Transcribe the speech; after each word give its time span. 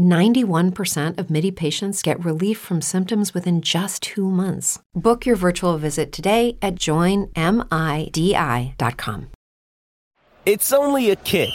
91% 0.00 1.18
of 1.18 1.30
MIDI 1.30 1.50
patients 1.50 2.02
get 2.02 2.24
relief 2.24 2.58
from 2.58 2.80
symptoms 2.80 3.32
within 3.34 3.62
just 3.62 4.02
two 4.02 4.30
months. 4.30 4.78
Book 4.94 5.26
your 5.26 5.36
virtual 5.36 5.76
visit 5.78 6.10
today 6.12 6.56
at 6.62 6.74
joinmidi.com. 6.76 7.30
It's 10.46 10.72
only 10.72 11.10
a 11.10 11.16
kick, 11.16 11.50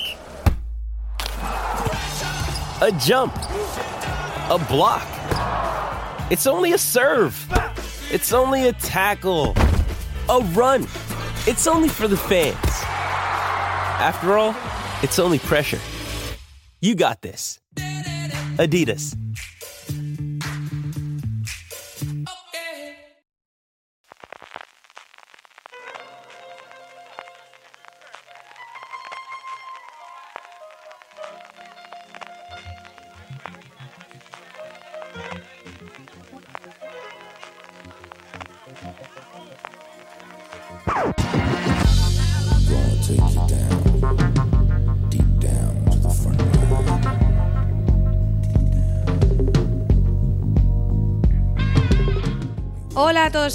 a 2.81 2.91
jump, 2.99 3.35
a 3.35 4.63
block. 4.69 5.07
It's 6.29 6.45
only 6.45 6.73
a 6.73 6.77
serve. 6.77 7.35
It's 8.11 8.31
only 8.31 8.67
a 8.67 8.73
tackle, 8.73 9.55
a 10.29 10.39
run. 10.53 10.83
It's 11.47 11.65
only 11.65 11.89
for 11.89 12.07
the 12.07 12.15
fans. 12.15 12.55
After 13.99 14.37
all, 14.37 14.55
it's 15.01 15.17
only 15.17 15.39
pressure. 15.39 15.79
You 16.79 16.93
got 16.93 17.23
this. 17.23 17.59
Adidas. 18.57 19.15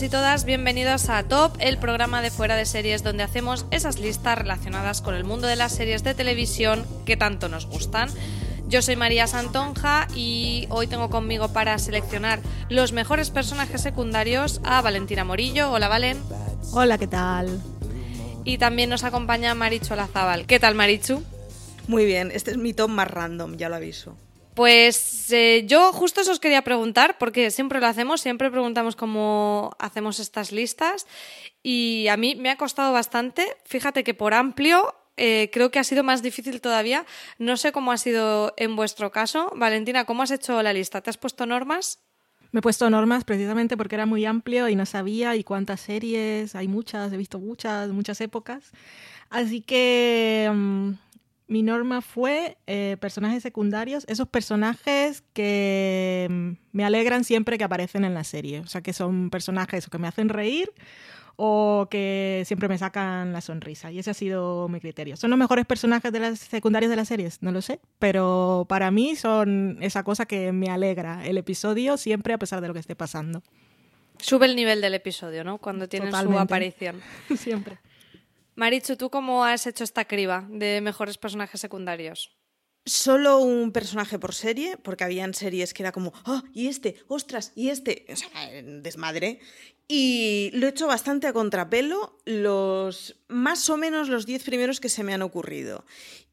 Todos 0.00 0.08
y 0.08 0.12
todas, 0.12 0.44
bienvenidos 0.46 1.10
a 1.10 1.22
Top, 1.24 1.52
el 1.58 1.76
programa 1.76 2.22
de 2.22 2.30
fuera 2.30 2.56
de 2.56 2.64
series 2.64 3.02
donde 3.02 3.22
hacemos 3.22 3.66
esas 3.70 3.98
listas 3.98 4.38
relacionadas 4.38 5.02
con 5.02 5.14
el 5.14 5.24
mundo 5.24 5.46
de 5.46 5.56
las 5.56 5.72
series 5.72 6.02
de 6.02 6.14
televisión 6.14 6.86
que 7.04 7.18
tanto 7.18 7.50
nos 7.50 7.66
gustan. 7.66 8.08
Yo 8.66 8.80
soy 8.80 8.96
María 8.96 9.26
Santonja 9.26 10.08
y 10.14 10.66
hoy 10.70 10.86
tengo 10.86 11.10
conmigo 11.10 11.52
para 11.52 11.78
seleccionar 11.78 12.40
los 12.70 12.92
mejores 12.92 13.28
personajes 13.28 13.82
secundarios 13.82 14.62
a 14.64 14.80
Valentina 14.80 15.24
Morillo. 15.24 15.70
Hola 15.70 15.88
Valen. 15.88 16.16
Hola, 16.72 16.96
¿qué 16.96 17.06
tal? 17.06 17.60
Y 18.44 18.56
también 18.56 18.88
nos 18.88 19.04
acompaña 19.04 19.54
Marichu 19.54 19.92
Olazábal. 19.92 20.46
¿Qué 20.46 20.58
tal 20.58 20.74
Marichu? 20.74 21.22
Muy 21.88 22.06
bien, 22.06 22.30
este 22.32 22.52
es 22.52 22.56
mi 22.56 22.72
top 22.72 22.88
más 22.88 23.08
random, 23.10 23.58
ya 23.58 23.68
lo 23.68 23.76
aviso. 23.76 24.16
Pues 24.54 25.30
eh, 25.32 25.64
yo 25.66 25.92
justo 25.92 26.20
eso 26.20 26.32
os 26.32 26.40
quería 26.40 26.62
preguntar, 26.62 27.18
porque 27.18 27.50
siempre 27.50 27.80
lo 27.80 27.86
hacemos, 27.86 28.20
siempre 28.20 28.50
preguntamos 28.50 28.96
cómo 28.96 29.70
hacemos 29.78 30.18
estas 30.18 30.50
listas 30.50 31.06
y 31.62 32.08
a 32.08 32.16
mí 32.16 32.34
me 32.34 32.50
ha 32.50 32.56
costado 32.56 32.92
bastante, 32.92 33.56
fíjate 33.64 34.02
que 34.02 34.12
por 34.14 34.34
amplio 34.34 34.94
eh, 35.16 35.50
creo 35.52 35.70
que 35.70 35.78
ha 35.78 35.84
sido 35.84 36.02
más 36.02 36.22
difícil 36.22 36.60
todavía, 36.60 37.06
no 37.38 37.56
sé 37.56 37.72
cómo 37.72 37.92
ha 37.92 37.98
sido 37.98 38.54
en 38.56 38.74
vuestro 38.74 39.12
caso. 39.12 39.52
Valentina, 39.54 40.04
¿cómo 40.04 40.22
has 40.22 40.30
hecho 40.30 40.62
la 40.62 40.72
lista? 40.72 41.00
¿Te 41.00 41.10
has 41.10 41.18
puesto 41.18 41.46
normas? 41.46 42.00
Me 42.52 42.58
he 42.58 42.62
puesto 42.62 42.90
normas 42.90 43.24
precisamente 43.24 43.76
porque 43.76 43.94
era 43.94 44.06
muy 44.06 44.24
amplio 44.24 44.68
y 44.68 44.74
no 44.74 44.84
sabía 44.84 45.36
y 45.36 45.44
cuántas 45.44 45.80
series, 45.80 46.56
hay 46.56 46.66
muchas, 46.66 47.12
he 47.12 47.16
visto 47.16 47.38
muchas, 47.38 47.90
muchas 47.90 48.20
épocas. 48.20 48.72
Así 49.28 49.60
que 49.60 50.50
mm, 50.52 50.90
mi 51.50 51.64
norma 51.64 52.00
fue 52.00 52.58
eh, 52.68 52.96
personajes 53.00 53.42
secundarios, 53.42 54.04
esos 54.06 54.28
personajes 54.28 55.24
que 55.32 56.28
mm, 56.30 56.50
me 56.70 56.84
alegran 56.84 57.24
siempre 57.24 57.58
que 57.58 57.64
aparecen 57.64 58.04
en 58.04 58.14
la 58.14 58.22
serie. 58.22 58.60
O 58.60 58.68
sea, 58.68 58.82
que 58.82 58.92
son 58.92 59.30
personajes 59.30 59.88
que 59.88 59.98
me 59.98 60.06
hacen 60.06 60.28
reír 60.28 60.72
o 61.34 61.88
que 61.90 62.44
siempre 62.46 62.68
me 62.68 62.78
sacan 62.78 63.32
la 63.32 63.40
sonrisa. 63.40 63.90
Y 63.90 63.98
ese 63.98 64.12
ha 64.12 64.14
sido 64.14 64.68
mi 64.68 64.78
criterio. 64.78 65.16
¿Son 65.16 65.28
los 65.28 65.38
mejores 65.40 65.66
personajes 65.66 66.12
de 66.12 66.20
las 66.20 66.38
secundarios 66.38 66.88
de 66.88 66.94
las 66.94 67.08
series? 67.08 67.42
No 67.42 67.50
lo 67.50 67.62
sé. 67.62 67.80
Pero 67.98 68.64
para 68.68 68.92
mí 68.92 69.16
son 69.16 69.78
esa 69.80 70.04
cosa 70.04 70.26
que 70.26 70.52
me 70.52 70.68
alegra 70.68 71.26
el 71.26 71.36
episodio 71.36 71.96
siempre 71.96 72.32
a 72.32 72.38
pesar 72.38 72.60
de 72.60 72.68
lo 72.68 72.74
que 72.74 72.80
esté 72.80 72.94
pasando. 72.94 73.42
Sube 74.18 74.46
el 74.46 74.54
nivel 74.54 74.80
del 74.80 74.94
episodio, 74.94 75.42
¿no? 75.42 75.58
Cuando 75.58 75.88
tienen 75.88 76.12
su 76.12 76.38
aparición. 76.38 77.00
siempre. 77.36 77.78
Marichu, 78.60 78.96
¿tú 78.96 79.08
cómo 79.08 79.46
has 79.46 79.66
hecho 79.66 79.84
esta 79.84 80.04
criba 80.04 80.46
de 80.50 80.82
mejores 80.82 81.16
personajes 81.16 81.62
secundarios? 81.62 82.36
Solo 82.84 83.38
un 83.38 83.72
personaje 83.72 84.18
por 84.18 84.34
serie, 84.34 84.76
porque 84.76 85.02
habían 85.02 85.32
series 85.32 85.72
que 85.72 85.82
era 85.82 85.92
como, 85.92 86.12
¡ah! 86.26 86.44
y 86.52 86.66
este, 86.66 86.96
ostras, 87.08 87.52
y 87.56 87.70
este, 87.70 88.04
o 88.10 88.16
sea, 88.16 88.28
desmadre. 88.62 89.40
Y 89.88 90.50
lo 90.52 90.66
he 90.66 90.70
hecho 90.70 90.86
bastante 90.86 91.26
a 91.26 91.32
contrapelo, 91.32 92.18
los 92.26 93.16
más 93.28 93.70
o 93.70 93.78
menos 93.78 94.10
los 94.10 94.26
10 94.26 94.44
primeros 94.44 94.78
que 94.78 94.90
se 94.90 95.04
me 95.04 95.14
han 95.14 95.22
ocurrido. 95.22 95.86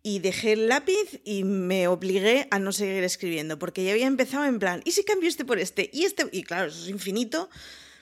Y 0.03 0.19
dejé 0.19 0.51
el 0.51 0.67
lápiz 0.67 1.21
y 1.23 1.45
me 1.45 1.87
obligué 1.87 2.49
a 2.51 2.59
no 2.59 2.73
seguir 2.73 3.05
escribiendo, 3.05 3.57
porque 3.57 3.85
ya 3.85 3.93
había 3.93 4.05
empezado 4.05 4.43
en 4.43 4.59
plan, 4.59 4.81
¿y 4.83 4.91
si 4.91 5.05
cambio 5.05 5.29
este 5.29 5.45
por 5.45 5.59
este? 5.59 5.89
Y 5.93 6.03
este, 6.03 6.27
y 6.33 6.43
claro, 6.43 6.67
eso 6.67 6.83
es 6.83 6.89
infinito, 6.89 7.49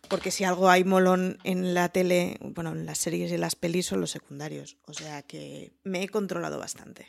porque 0.09 0.31
si 0.31 0.43
algo 0.43 0.69
hay 0.69 0.83
molón 0.83 1.39
en 1.43 1.73
la 1.73 1.89
tele, 1.89 2.37
bueno, 2.41 2.71
en 2.71 2.85
las 2.85 2.97
series 2.97 3.31
y 3.31 3.37
las 3.37 3.55
pelis 3.55 3.87
son 3.87 4.01
los 4.01 4.11
secundarios. 4.11 4.77
O 4.85 4.93
sea 4.93 5.21
que 5.21 5.73
me 5.83 6.03
he 6.03 6.09
controlado 6.09 6.59
bastante. 6.59 7.07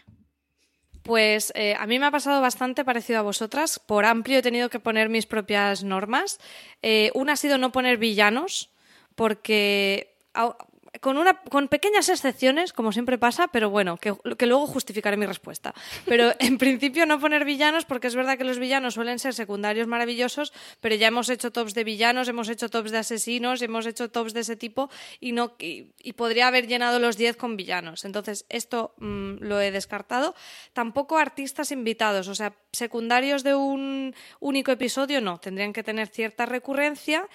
Pues 1.02 1.52
eh, 1.54 1.76
a 1.78 1.86
mí 1.86 1.98
me 2.00 2.06
ha 2.06 2.10
pasado 2.10 2.40
bastante 2.40 2.84
parecido 2.84 3.20
a 3.20 3.22
vosotras. 3.22 3.78
Por 3.78 4.04
amplio 4.04 4.38
he 4.38 4.42
tenido 4.42 4.70
que 4.70 4.80
poner 4.80 5.08
mis 5.08 5.26
propias 5.26 5.84
normas. 5.84 6.40
Eh, 6.82 7.12
una 7.14 7.34
ha 7.34 7.36
sido 7.36 7.58
no 7.58 7.70
poner 7.70 7.96
villanos, 7.96 8.74
porque 9.14 10.16
con, 11.00 11.18
una, 11.18 11.40
con 11.40 11.68
pequeñas 11.68 12.08
excepciones, 12.08 12.72
como 12.72 12.92
siempre 12.92 13.18
pasa, 13.18 13.48
pero 13.48 13.70
bueno, 13.70 13.96
que, 13.96 14.14
que 14.38 14.46
luego 14.46 14.66
justificaré 14.66 15.16
mi 15.16 15.26
respuesta. 15.26 15.74
Pero 16.06 16.32
en 16.38 16.58
principio 16.58 17.06
no 17.06 17.20
poner 17.20 17.44
villanos, 17.44 17.84
porque 17.84 18.06
es 18.06 18.14
verdad 18.14 18.38
que 18.38 18.44
los 18.44 18.58
villanos 18.58 18.94
suelen 18.94 19.18
ser 19.18 19.34
secundarios 19.34 19.86
maravillosos, 19.86 20.52
pero 20.80 20.94
ya 20.94 21.08
hemos 21.08 21.28
hecho 21.28 21.52
tops 21.52 21.74
de 21.74 21.84
villanos, 21.84 22.28
hemos 22.28 22.48
hecho 22.48 22.68
tops 22.68 22.90
de 22.90 22.98
asesinos, 22.98 23.62
hemos 23.62 23.86
hecho 23.86 24.10
tops 24.10 24.34
de 24.34 24.40
ese 24.40 24.56
tipo 24.56 24.90
y, 25.20 25.32
no, 25.32 25.56
y, 25.58 25.92
y 26.02 26.12
podría 26.14 26.48
haber 26.48 26.66
llenado 26.66 26.98
los 26.98 27.16
10 27.16 27.36
con 27.36 27.56
villanos. 27.56 28.04
Entonces, 28.04 28.46
esto 28.48 28.94
mm, 28.98 29.36
lo 29.40 29.60
he 29.60 29.70
descartado. 29.70 30.34
Tampoco 30.72 31.18
artistas 31.18 31.72
invitados, 31.72 32.28
o 32.28 32.34
sea, 32.34 32.54
secundarios 32.72 33.42
de 33.42 33.54
un 33.54 34.14
único 34.40 34.72
episodio, 34.72 35.20
no, 35.20 35.38
tendrían 35.38 35.72
que 35.72 35.82
tener 35.82 36.08
cierta 36.08 36.46
recurrencia 36.46 37.28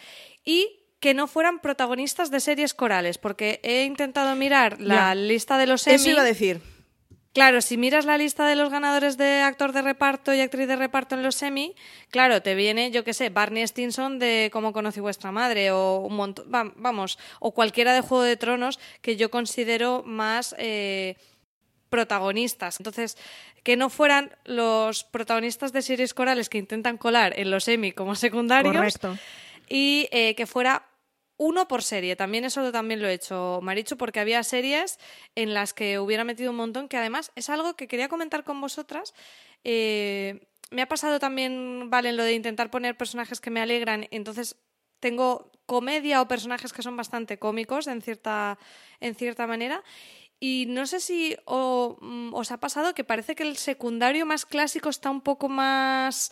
y 0.44 0.81
que 1.02 1.14
no 1.14 1.28
fueran 1.28 1.60
protagonistas 1.60 2.32
de 2.32 2.40
series 2.40 2.74
corales, 2.74 3.18
porque 3.18 3.60
he 3.64 3.84
intentado 3.84 4.34
mirar 4.38 4.80
la 4.80 4.96
Ya. 4.96 5.16
lista 5.16 5.58
de 5.58 5.68
los 5.68 5.86
Eso 5.88 6.02
Emmy. 6.04 6.12
iba 6.14 6.22
a 6.22 6.26
decir. 6.26 6.62
Claro, 7.34 7.62
si 7.62 7.78
miras 7.78 8.04
la 8.04 8.18
lista 8.18 8.46
de 8.46 8.56
los 8.58 8.70
ganadores 8.70 9.18
de 9.18 9.40
actor 9.40 9.72
de 9.72 9.82
reparto 9.82 10.34
y 10.34 10.42
actriz 10.42 10.68
de 10.68 10.76
reparto 10.76 11.16
en 11.16 11.24
los 11.24 11.42
Emmy, 11.42 11.76
claro, 12.10 12.42
te 12.42 12.56
viene, 12.56 12.92
yo 12.92 13.06
qué 13.06 13.14
sé, 13.14 13.30
Barney 13.30 13.66
Stinson 13.66 14.20
de 14.20 14.50
Cómo 14.52 14.74
conocí 14.74 15.00
vuestra 15.00 15.32
madre 15.32 15.72
o 15.72 16.00
un 16.02 16.16
montón, 16.18 16.46
va- 16.54 16.72
vamos, 16.76 17.18
o 17.40 17.52
cualquiera 17.52 17.94
de 17.94 18.02
Juego 18.02 18.24
de 18.24 18.36
Tronos 18.36 18.80
que 19.02 19.16
yo 19.16 19.32
considero 19.32 20.04
más 20.06 20.54
eh, 20.60 21.16
protagonistas. 21.90 22.80
Entonces, 22.80 23.18
que 23.64 23.76
no 23.78 23.90
fueran 23.90 24.36
los 24.46 25.04
protagonistas 25.06 25.72
de 25.74 25.82
series 25.82 26.14
corales 26.14 26.50
que 26.50 26.58
intentan 26.58 26.98
colar 26.98 27.34
en 27.40 27.50
los 27.50 27.68
Emmy 27.68 27.92
como 27.92 28.16
secundarios 28.16 28.76
Correcto. 28.76 29.18
y 29.70 30.08
eh, 30.12 30.36
que 30.36 30.46
fuera 30.48 30.84
uno 31.42 31.68
por 31.68 31.82
serie. 31.82 32.16
También 32.16 32.46
eso 32.46 32.72
también 32.72 33.02
lo 33.02 33.08
he 33.08 33.14
hecho, 33.14 33.60
Marichu, 33.64 33.98
porque 33.98 34.20
había 34.20 34.44
series 34.44 35.00
en 35.34 35.56
las 35.56 35.74
que 35.74 35.98
hubiera 35.98 36.24
metido 36.24 36.52
un 36.52 36.58
montón, 36.58 36.88
que 36.88 36.98
además 36.98 37.32
es 37.36 37.50
algo 37.50 37.76
que 37.76 37.88
quería 37.88 38.10
comentar 38.10 38.44
con 38.44 38.62
vosotras. 38.62 39.16
Eh, 39.64 40.48
me 40.70 40.84
ha 40.84 40.88
pasado 40.88 41.18
también, 41.18 41.90
Valen, 41.90 42.16
lo 42.16 42.24
de 42.24 42.34
intentar 42.34 42.70
poner 42.70 42.96
personajes 42.96 43.42
que 43.42 43.50
me 43.50 43.60
alegran, 43.60 44.08
entonces 44.12 44.56
tengo 45.00 45.52
comedia 45.66 46.22
o 46.22 46.28
personajes 46.28 46.74
que 46.74 46.84
son 46.84 46.96
bastante 46.96 47.40
cómicos 47.40 47.88
en 47.88 48.04
cierta, 48.04 48.60
en 49.00 49.16
cierta 49.16 49.48
manera. 49.48 49.84
Y 50.40 50.66
no 50.68 50.86
sé 50.86 51.00
si 51.00 51.36
mm, 51.48 52.36
os 52.36 52.52
ha 52.52 52.60
pasado 52.60 52.94
que 52.94 53.04
parece 53.04 53.34
que 53.34 53.44
el 53.44 53.58
secundario 53.58 54.28
más 54.28 54.46
clásico 54.46 54.90
está 54.90 55.10
un 55.10 55.22
poco 55.22 55.50
más 55.50 56.30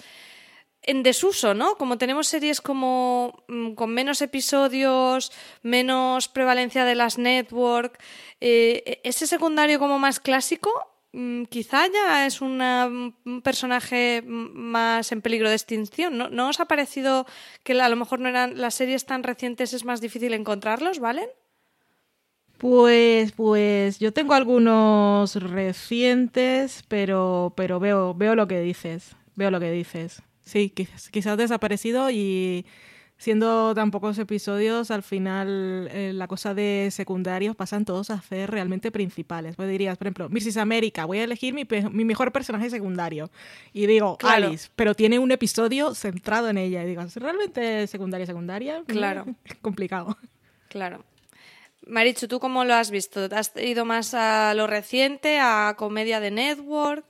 en 0.81 1.03
desuso, 1.03 1.53
¿no? 1.53 1.75
Como 1.75 1.97
tenemos 1.97 2.27
series 2.27 2.61
como 2.61 3.43
mm, 3.47 3.73
con 3.73 3.93
menos 3.93 4.21
episodios, 4.21 5.31
menos 5.61 6.27
prevalencia 6.27 6.85
de 6.85 6.95
las 6.95 7.17
network, 7.17 7.99
eh, 8.41 9.01
ese 9.03 9.27
secundario 9.27 9.77
como 9.79 9.99
más 9.99 10.19
clásico, 10.19 10.71
mm, 11.11 11.43
quizá 11.45 11.87
ya 11.91 12.25
es 12.25 12.39
una- 12.41 12.87
un 12.87 13.41
personaje 13.43 14.21
mm, 14.25 14.57
más 14.57 15.11
en 15.11 15.21
peligro 15.21 15.49
de 15.49 15.55
extinción. 15.55 16.17
¿No, 16.17 16.29
¿No 16.29 16.49
os 16.49 16.59
ha 16.59 16.65
parecido 16.65 17.25
que 17.63 17.73
a 17.79 17.89
lo 17.89 17.95
mejor 17.95 18.19
no 18.19 18.29
eran 18.29 18.59
las 18.59 18.75
series 18.75 19.05
tan 19.05 19.23
recientes 19.23 19.73
es 19.73 19.83
más 19.85 20.01
difícil 20.01 20.33
encontrarlos, 20.33 20.99
¿valen? 20.99 21.27
Pues, 22.57 23.31
pues 23.31 23.99
yo 23.99 24.11
tengo 24.11 24.33
algunos 24.33 25.35
recientes, 25.35 26.83
pero, 26.89 27.53
pero 27.55 27.79
veo, 27.79 28.13
veo 28.13 28.35
lo 28.35 28.47
que 28.47 28.59
dices. 28.59 29.15
Veo 29.35 29.49
lo 29.49 29.59
que 29.61 29.71
dices. 29.71 30.21
Sí, 30.49 30.69
quizás, 30.71 31.09
quizás 31.09 31.37
desaparecido 31.37 32.09
y 32.09 32.65
siendo 33.17 33.75
tan 33.75 33.91
pocos 33.91 34.17
episodios, 34.17 34.91
al 34.91 35.03
final 35.03 35.89
eh, 35.91 36.11
la 36.13 36.27
cosa 36.27 36.53
de 36.53 36.87
secundarios 36.91 37.55
pasan 37.55 37.83
todos 37.83 38.09
a 38.09 38.21
ser 38.21 38.49
realmente 38.49 38.91
principales. 38.91 39.55
Pues 39.57 39.69
dirías, 39.69 39.97
por 39.97 40.07
ejemplo, 40.07 40.29
Mrs. 40.29 40.57
América, 40.57 41.03
voy 41.05 41.19
a 41.19 41.25
elegir 41.25 41.53
mi, 41.53 41.65
pe- 41.65 41.89
mi 41.89 42.05
mejor 42.05 42.31
personaje 42.31 42.69
secundario. 42.69 43.29
Y 43.73 43.87
digo, 43.87 44.17
Claro. 44.17 44.47
Alice, 44.47 44.69
pero 44.75 44.95
tiene 44.95 45.19
un 45.19 45.31
episodio 45.31 45.93
centrado 45.93 46.47
en 46.49 46.57
ella. 46.57 46.81
Y 46.83 46.87
digo, 46.87 47.01
¿es 47.01 47.15
realmente 47.17 47.85
secundaria, 47.87 48.25
secundaria? 48.25 48.83
Claro. 48.87 49.25
Complicado. 49.61 50.17
Claro. 50.69 51.03
Marichu, 51.87 52.27
¿tú 52.27 52.39
cómo 52.39 52.63
lo 52.65 52.73
has 52.73 52.89
visto? 52.89 53.27
¿Has 53.31 53.51
ido 53.57 53.83
más 53.85 54.13
a 54.13 54.53
lo 54.53 54.65
reciente, 54.67 55.39
a 55.41 55.75
comedia 55.77 56.19
de 56.19 56.31
network? 56.31 57.05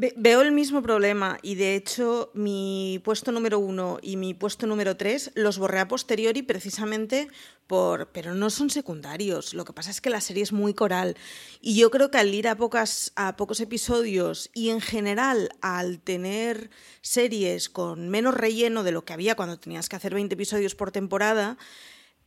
Ve- 0.00 0.14
Veo 0.16 0.40
el 0.40 0.52
mismo 0.52 0.80
problema 0.82 1.38
y 1.42 1.56
de 1.56 1.74
hecho 1.76 2.30
mi 2.32 3.02
puesto 3.04 3.32
número 3.32 3.58
uno 3.58 3.98
y 4.00 4.16
mi 4.16 4.32
puesto 4.32 4.66
número 4.66 4.96
tres 4.96 5.30
los 5.34 5.58
borré 5.58 5.78
a 5.80 5.88
posteriori 5.88 6.42
precisamente 6.42 7.28
por... 7.66 8.08
pero 8.08 8.34
no 8.34 8.48
son 8.48 8.70
secundarios, 8.70 9.52
lo 9.52 9.64
que 9.66 9.74
pasa 9.74 9.90
es 9.90 10.00
que 10.00 10.08
la 10.08 10.22
serie 10.22 10.42
es 10.42 10.52
muy 10.52 10.72
coral. 10.74 11.16
Y 11.60 11.76
yo 11.76 11.90
creo 11.90 12.10
que 12.10 12.16
al 12.18 12.34
ir 12.34 12.48
a, 12.48 12.56
pocas, 12.56 13.12
a 13.14 13.36
pocos 13.36 13.60
episodios 13.60 14.50
y 14.54 14.70
en 14.70 14.80
general 14.80 15.50
al 15.60 16.00
tener 16.00 16.70
series 17.02 17.68
con 17.68 18.08
menos 18.08 18.34
relleno 18.34 18.82
de 18.82 18.92
lo 18.92 19.04
que 19.04 19.12
había 19.12 19.34
cuando 19.36 19.58
tenías 19.58 19.88
que 19.90 19.96
hacer 19.96 20.14
20 20.14 20.32
episodios 20.34 20.74
por 20.74 20.92
temporada, 20.92 21.58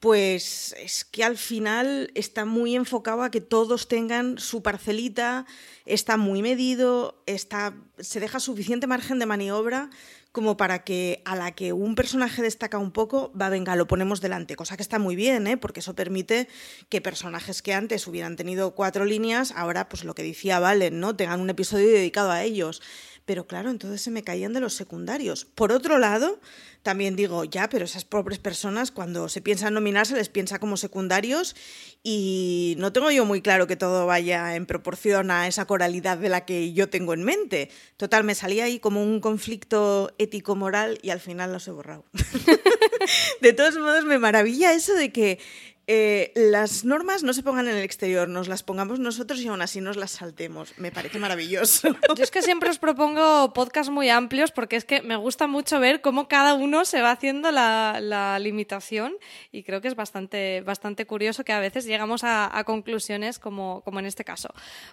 pues 0.04 0.76
es 0.78 1.06
que 1.06 1.24
al 1.24 1.38
final 1.38 2.12
está 2.14 2.44
muy 2.44 2.76
enfocado 2.76 3.24
a 3.24 3.32
que 3.32 3.40
todos 3.40 3.88
tengan 3.88 4.38
su 4.38 4.62
parcelita, 4.62 5.46
está 5.86 6.18
muy 6.18 6.42
medido, 6.42 7.24
está, 7.26 7.74
se 7.98 8.20
deja 8.20 8.42
suficiente 8.42 8.86
margen 8.86 9.18
de 9.18 9.28
maniobra 9.28 9.90
como 10.34 10.58
para 10.58 10.84
que 10.84 11.22
a 11.24 11.38
la 11.38 11.52
que 11.52 11.72
un 11.72 11.96
personaje 11.96 12.42
destaca 12.42 12.80
un 12.80 12.92
poco, 12.92 13.32
va, 13.40 13.48
venga, 13.48 13.78
lo 13.78 13.88
ponemos 13.88 14.20
delante, 14.20 14.58
cosa 14.58 14.76
que 14.76 14.82
está 14.82 15.00
muy 15.00 15.16
bien, 15.16 15.48
¿eh? 15.48 15.56
porque 15.58 15.80
eso 15.80 15.96
permite 15.96 16.50
que 16.90 17.00
personajes 17.00 17.62
que 17.62 17.74
antes 17.74 18.06
hubieran 18.08 18.36
tenido 18.36 18.76
cuatro 18.76 19.06
líneas, 19.06 19.54
ahora, 19.56 19.88
pues 19.88 20.04
lo 20.04 20.16
que 20.16 20.24
decía 20.24 20.60
Valen, 20.60 21.00
¿no? 21.00 21.16
tengan 21.16 21.40
un 21.40 21.52
episodio 21.52 21.88
dedicado 21.88 22.32
a 22.32 22.44
ellos. 22.44 22.82
Pero 23.25 23.48
claro, 23.48 23.70
entonces 23.70 24.02
se 24.02 24.12
me 24.12 24.24
caían 24.24 24.54
de 24.54 24.60
los 24.60 24.74
secundarios. 24.74 25.46
Por 25.46 25.72
otro 25.72 25.98
lado, 25.98 26.42
también 26.81 27.16
digo, 27.16 27.46
ya, 27.46 27.70
pero 27.70 27.86
esas 27.86 28.04
pobres 28.04 28.40
personas 28.40 28.92
cuando 28.92 29.30
se 29.30 29.42
piensan 29.42 29.74
nominar 29.74 30.06
se 30.06 30.16
les 30.16 30.28
piensa 30.28 30.60
como 30.60 30.75
secundarios 30.75 31.56
y 32.04 32.75
no 32.78 32.92
tengo 32.92 33.10
yo 33.12 33.24
muy 33.24 33.42
claro 33.42 33.66
que 33.66 33.78
todo 33.78 34.06
vaya 34.06 34.56
en 34.56 34.66
proporción 34.66 35.31
a 35.31 35.48
esa 35.48 35.66
coralidad 35.66 36.18
de 36.18 36.28
la 36.28 36.46
que 36.46 36.74
yo 36.74 36.90
tengo 36.90 37.14
en 37.14 37.24
mente. 37.24 37.70
Total, 37.96 38.25
me 38.25 38.36
salía 38.36 38.66
ahí 38.66 38.80
como 38.80 39.02
un 39.02 39.22
conflicto 39.22 40.14
ético-moral 40.18 41.00
y 41.02 41.12
al 41.12 41.22
final 41.22 41.54
los 41.54 41.66
he 41.70 41.72
borrado. 41.72 42.04
de 43.44 43.54
todos 43.54 43.78
modos, 43.78 44.06
me 44.06 44.18
maravilla 44.18 44.74
eso 44.74 44.94
de 44.95 45.12
que 45.12 45.40
eh, 45.86 46.31
las 46.36 46.86
normas 46.86 47.24
no 47.24 47.34
se 47.34 47.44
pongan 47.44 47.68
en 47.68 47.75
el 47.75 47.84
exterior, 47.84 48.30
nos 48.30 48.48
las 48.48 48.63
pongamos 48.63 49.00
nosotros 49.00 49.42
y 49.42 49.50
aún 49.50 49.62
así 49.62 49.81
nos 49.81 49.98
las 49.98 50.12
saltemos. 50.12 50.74
Me 50.78 50.92
parece 50.92 51.19
maravilloso. 51.19 51.90
Yo 52.16 52.24
es 52.24 52.31
que 52.31 52.42
siempre 52.42 52.69
os 52.69 52.80
propongo 52.80 53.51
podcasts 53.51 53.92
muy 53.92 54.10
amplios 54.10 54.51
porque 54.51 54.78
es 54.78 54.86
que 54.86 55.01
me 55.01 55.18
gusta 55.18 55.45
mucho 55.45 55.81
ver 55.81 56.00
cómo 56.00 56.30
cada 56.30 56.54
uno 56.54 56.86
se 56.86 57.01
va 57.01 57.12
haciendo 57.12 57.51
la, 57.51 58.40
limitación 58.40 59.13
y 59.51 59.63
creo 59.63 59.81
que 59.81 59.89
es 59.89 59.96
bastante, 59.96 60.62
bastante 60.62 61.06
curioso 61.06 61.44
que 61.44 61.51
a 61.51 61.60
veces 61.60 61.86
llegamos 61.86 62.24
a, 62.24 62.57
a 62.57 62.63
conclusiones 62.63 63.38
como, 63.38 63.81
como 63.81 64.00
en 64.00 64.06
este 64.06 64.24
caso. 64.24 64.50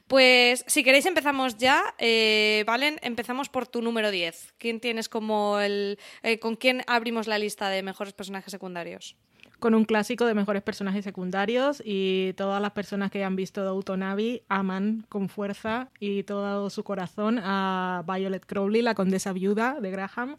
Pues 0.08 0.64
si 0.66 0.82
queréis 0.82 1.06
empezamos 1.06 1.56
ya. 1.56 1.94
Eh, 1.98 2.64
Valen, 2.66 2.98
empezamos 3.02 3.48
por 3.48 3.68
tu 3.68 3.80
número 3.80 4.10
10. 4.10 4.54
¿Quién 4.58 4.80
tienes 4.80 5.08
como 5.08 5.60
el... 5.60 5.98
eh, 6.22 6.38
¿Con 6.40 6.56
quién 6.56 6.82
abrimos 6.88 7.28
la 7.28 7.38
lista 7.38 7.68
de 7.68 7.82
mejores 7.82 8.12
personajes 8.12 8.39
secundarios? 8.48 9.16
con 9.60 9.74
un 9.74 9.84
clásico 9.84 10.24
de 10.24 10.34
mejores 10.34 10.62
personajes 10.62 11.04
secundarios 11.04 11.82
y 11.84 12.32
todas 12.32 12.60
las 12.60 12.72
personas 12.72 13.10
que 13.10 13.22
han 13.22 13.36
visto 13.36 13.62
Downton 13.62 14.02
Abbey 14.02 14.42
aman 14.48 15.04
con 15.08 15.28
fuerza 15.28 15.90
y 16.00 16.22
todo 16.24 16.70
su 16.70 16.82
corazón 16.82 17.38
a 17.42 18.02
Violet 18.06 18.44
Crowley, 18.44 18.80
la 18.80 18.94
condesa 18.94 19.32
viuda 19.32 19.78
de 19.80 19.90
Graham, 19.90 20.36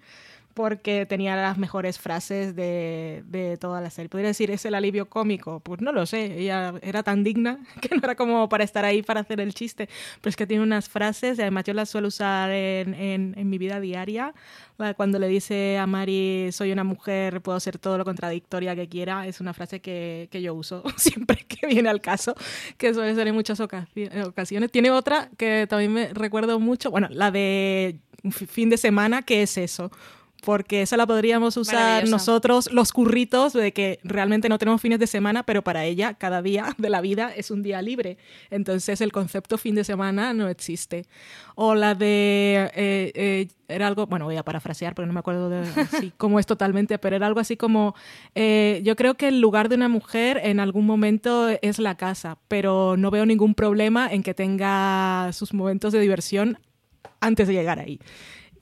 porque 0.54 1.06
tenía 1.06 1.36
las 1.36 1.58
mejores 1.58 2.00
frases 2.00 2.56
de, 2.56 3.24
de 3.28 3.58
toda 3.58 3.82
la 3.82 3.90
serie. 3.90 4.10
Podría 4.10 4.30
decir, 4.30 4.52
¿es 4.52 4.66
el 4.66 4.76
alivio 4.76 5.10
cómico? 5.10 5.60
Pues 5.60 5.82
no 5.82 5.92
lo 5.92 6.06
sé, 6.06 6.40
ella 6.40 6.74
era 6.82 7.04
tan 7.04 7.24
digna 7.24 7.60
que 7.82 7.90
no 7.96 8.02
era 8.04 8.16
como 8.16 8.48
para 8.50 8.64
estar 8.64 8.86
ahí 8.86 9.02
para 9.04 9.22
hacer 9.22 9.40
el 9.42 9.54
chiste, 9.54 9.90
pero 10.22 10.30
es 10.30 10.36
que 10.36 10.48
tiene 10.48 10.64
unas 10.64 10.90
frases 10.90 11.38
y 11.38 11.42
además 11.42 11.64
yo 11.66 11.74
las 11.74 11.90
suelo 11.90 12.08
usar 12.10 12.50
en, 12.52 12.94
en, 12.94 13.34
en 13.38 13.50
mi 13.50 13.58
vida 13.58 13.80
diaria. 13.80 14.34
Cuando 14.98 15.20
le 15.20 15.28
dice 15.28 15.78
a 15.78 15.86
Mari, 15.86 16.50
soy 16.52 16.72
una 16.72 16.84
mujer, 16.84 17.42
puedo 17.42 17.60
ser 17.60 17.78
todo 17.78 18.00
lo 18.00 18.04
contradictoria 18.04 18.76
que 18.76 18.90
quiera, 18.90 19.28
es 19.28 19.40
una 19.40 19.54
frase 19.54 19.80
que, 19.80 20.28
que 20.32 20.42
yo 20.42 20.56
uso 20.56 20.82
siempre 20.98 21.46
que 21.48 21.68
viene 21.68 21.88
al 21.88 22.02
caso, 22.02 22.34
que 22.80 22.92
suele 22.92 23.14
ser 23.14 23.28
en 23.28 23.36
muchas 23.36 23.60
ocasi- 23.60 24.26
ocasiones. 24.26 24.72
Tiene 24.72 24.90
otra 24.90 25.30
que 25.38 25.68
también 25.70 25.94
me 25.94 26.08
recuerdo 26.16 26.60
mucho, 26.60 26.90
bueno, 26.90 27.10
la 27.12 27.30
de 27.30 28.00
fin 28.48 28.72
de 28.72 28.78
semana, 28.78 29.22
que 29.22 29.44
es 29.44 29.56
eso 29.60 29.92
porque 30.42 30.82
esa 30.82 30.98
la 30.98 31.08
podríamos 31.08 31.56
usar 31.56 32.08
nosotros, 32.08 32.72
los 32.72 32.92
curritos, 32.92 33.54
de 33.54 33.72
que 33.72 34.00
realmente 34.04 34.50
no 34.50 34.58
tenemos 34.58 34.82
fines 34.82 35.00
de 35.00 35.08
semana, 35.08 35.44
pero 35.44 35.64
para 35.64 35.86
ella 35.86 36.16
cada 36.16 36.42
día 36.42 36.76
de 36.78 36.90
la 36.90 37.02
vida 37.02 37.32
es 37.36 37.52
un 37.52 37.62
día 37.62 37.82
libre. 37.82 38.18
Entonces 38.50 39.02
el 39.02 39.12
concepto 39.12 39.58
fin 39.58 39.76
de 39.76 39.84
semana 39.84 40.34
no 40.34 40.50
existe. 40.50 41.06
O 41.56 41.76
la 41.76 41.96
de, 41.96 42.72
eh, 42.76 43.12
eh, 43.14 43.48
era 43.68 43.88
algo, 43.88 44.08
bueno, 44.08 44.26
voy 44.26 44.38
a 44.38 44.44
parafrasear 44.44 44.96
porque 44.96 45.08
no 45.08 45.14
me 45.14 45.20
acuerdo 45.20 45.50
de 45.50 45.64
cómo 46.18 46.40
es 46.40 46.46
totalmente, 46.46 46.98
pero 46.98 47.16
era 47.16 47.28
algo 47.28 47.40
así 47.40 47.56
como, 47.56 47.96
eh, 48.36 48.82
yo 48.84 48.96
creo 48.96 49.16
que 49.16 49.28
el 49.28 49.42
lugar 49.42 49.70
de 49.70 49.76
una 49.76 49.90
mujer 49.90 50.42
en 50.44 50.60
algún 50.60 50.86
momento 50.86 51.50
es 51.50 51.80
la 51.80 51.96
casa, 51.96 52.38
pero 52.48 52.98
no 52.98 53.12
veo 53.12 53.26
ningún 53.26 53.54
problema 53.54 54.12
en 54.12 54.24
que 54.24 54.34
tenga 54.34 55.30
sus 55.34 55.54
momentos 55.54 55.94
de 55.94 56.00
diversión 56.00 56.58
antes 57.20 57.48
de 57.48 57.54
llegar 57.54 57.80
ahí. 57.80 58.00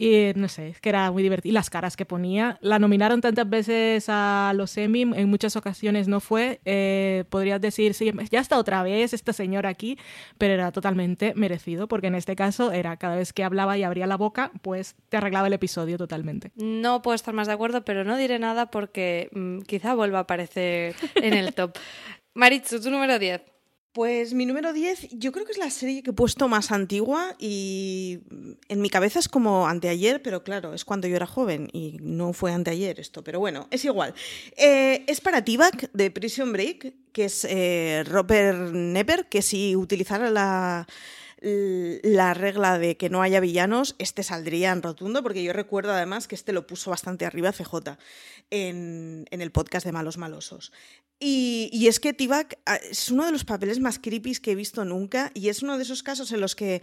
Y 0.02 0.32
no 0.36 0.48
sé, 0.48 0.70
es 0.70 0.80
que 0.80 0.88
era 0.88 1.12
muy 1.12 1.22
divertido. 1.22 1.52
Y 1.52 1.54
las 1.54 1.70
caras 1.70 1.98
que 1.98 2.06
ponía. 2.06 2.58
La 2.62 2.80
nominaron 2.80 3.20
tantas 3.20 3.50
veces 3.50 4.06
a 4.08 4.54
los 4.56 4.78
Emmy, 4.78 5.02
en 5.02 5.30
muchas 5.30 5.58
ocasiones 5.58 6.08
no 6.08 6.22
fue. 6.22 6.62
Eh, 6.64 7.26
podrías 7.30 7.60
decir, 7.60 7.94
sí, 7.94 8.10
ya 8.32 8.40
está 8.40 8.58
otra 8.58 8.82
vez 8.82 9.14
esta 9.14 9.34
señora 9.34 9.68
aquí, 9.68 9.98
pero 10.38 10.54
era 10.54 10.72
totalmente 10.72 11.34
merecido, 11.36 11.90
porque 11.90 12.08
en 12.08 12.16
este 12.16 12.38
caso 12.38 12.72
era 12.72 12.96
cada 12.96 13.18
vez 13.18 13.34
que 13.34 13.44
hablaba 13.44 13.78
y 13.78 13.84
abría 13.84 14.08
la 14.08 14.16
boca, 14.16 14.54
pues 14.62 14.96
te 15.10 15.18
arreglaba 15.18 15.48
el 15.48 15.54
episodio 15.54 15.98
totalmente. 15.98 16.54
No 16.56 17.02
puedo 17.02 17.16
estar 17.16 17.34
más 17.34 17.48
de 17.48 17.54
acuerdo, 17.54 17.84
pero 17.84 18.06
no 18.06 18.16
diré 18.16 18.40
nada 18.40 18.72
porque 18.72 19.28
mm, 19.34 19.64
quizá 19.64 19.96
vuelva 19.96 20.20
a 20.20 20.22
aparecer 20.22 20.96
en 21.16 21.34
el 21.34 21.54
top. 21.54 21.78
Maritzu, 22.36 22.80
tu 22.80 22.90
número 22.90 23.20
10. 23.20 23.59
Pues 23.92 24.36
mi 24.36 24.46
número 24.46 24.72
10, 24.72 25.10
yo 25.14 25.32
creo 25.32 25.46
que 25.46 25.52
es 25.52 25.58
la 25.58 25.72
serie 25.72 26.04
que 26.04 26.12
he 26.12 26.14
puesto 26.14 26.48
más 26.48 26.72
antigua 26.72 27.36
y 27.40 28.20
en 28.68 28.82
mi 28.82 28.90
cabeza 28.92 29.18
es 29.18 29.28
como 29.28 29.68
anteayer, 29.68 30.22
pero 30.22 30.44
claro, 30.44 30.76
es 30.76 30.86
cuando 30.86 31.08
yo 31.08 31.16
era 31.16 31.26
joven 31.26 31.70
y 31.74 31.98
no 32.00 32.32
fue 32.34 32.54
anteayer 32.54 33.00
esto, 33.00 33.24
pero 33.24 33.40
bueno, 33.40 33.68
es 33.72 33.84
igual. 33.86 34.14
Eh, 34.58 35.04
es 35.08 35.22
para 35.22 35.44
T-Bag 35.44 35.90
de 35.92 36.12
Prison 36.12 36.54
Break, 36.54 36.94
que 37.12 37.26
es 37.26 37.48
eh, 37.50 38.04
Robert 38.06 38.74
Nepper, 38.74 39.28
que 39.28 39.42
si 39.42 39.76
utilizara 39.76 40.30
la, 40.30 40.86
la 41.42 42.34
regla 42.34 42.78
de 42.80 42.98
que 42.98 43.10
no 43.10 43.22
haya 43.22 43.40
villanos, 43.40 43.96
este 43.98 44.24
saldría 44.24 44.72
en 44.72 44.82
rotundo, 44.82 45.24
porque 45.24 45.44
yo 45.44 45.54
recuerdo 45.54 45.94
además 45.94 46.28
que 46.28 46.36
este 46.36 46.54
lo 46.54 46.68
puso 46.68 46.90
bastante 46.90 47.26
arriba 47.26 47.54
CJ 47.54 47.98
en, 48.50 49.26
en 49.30 49.42
el 49.42 49.52
podcast 49.52 49.86
de 49.86 49.92
Malos 49.92 50.18
Malosos. 50.18 50.72
Y, 51.22 51.70
y 51.74 51.88
es 51.88 52.00
que 52.00 52.14
T-Bag 52.14 52.58
ah, 52.66 52.78
es 52.78 53.12
uno 53.12 53.26
de 53.26 53.34
los 53.34 53.44
papeles 53.44 53.82
más 53.82 54.00
creepy 54.00 54.36
que 54.36 54.52
he 54.52 54.56
visto 54.56 54.86
nunca 54.86 55.32
y 55.34 55.50
es 55.50 55.62
uno 55.62 55.76
de 55.76 55.84
esos 55.84 56.02
casos 56.02 56.32
en 56.32 56.40
los 56.40 56.56
que 56.56 56.82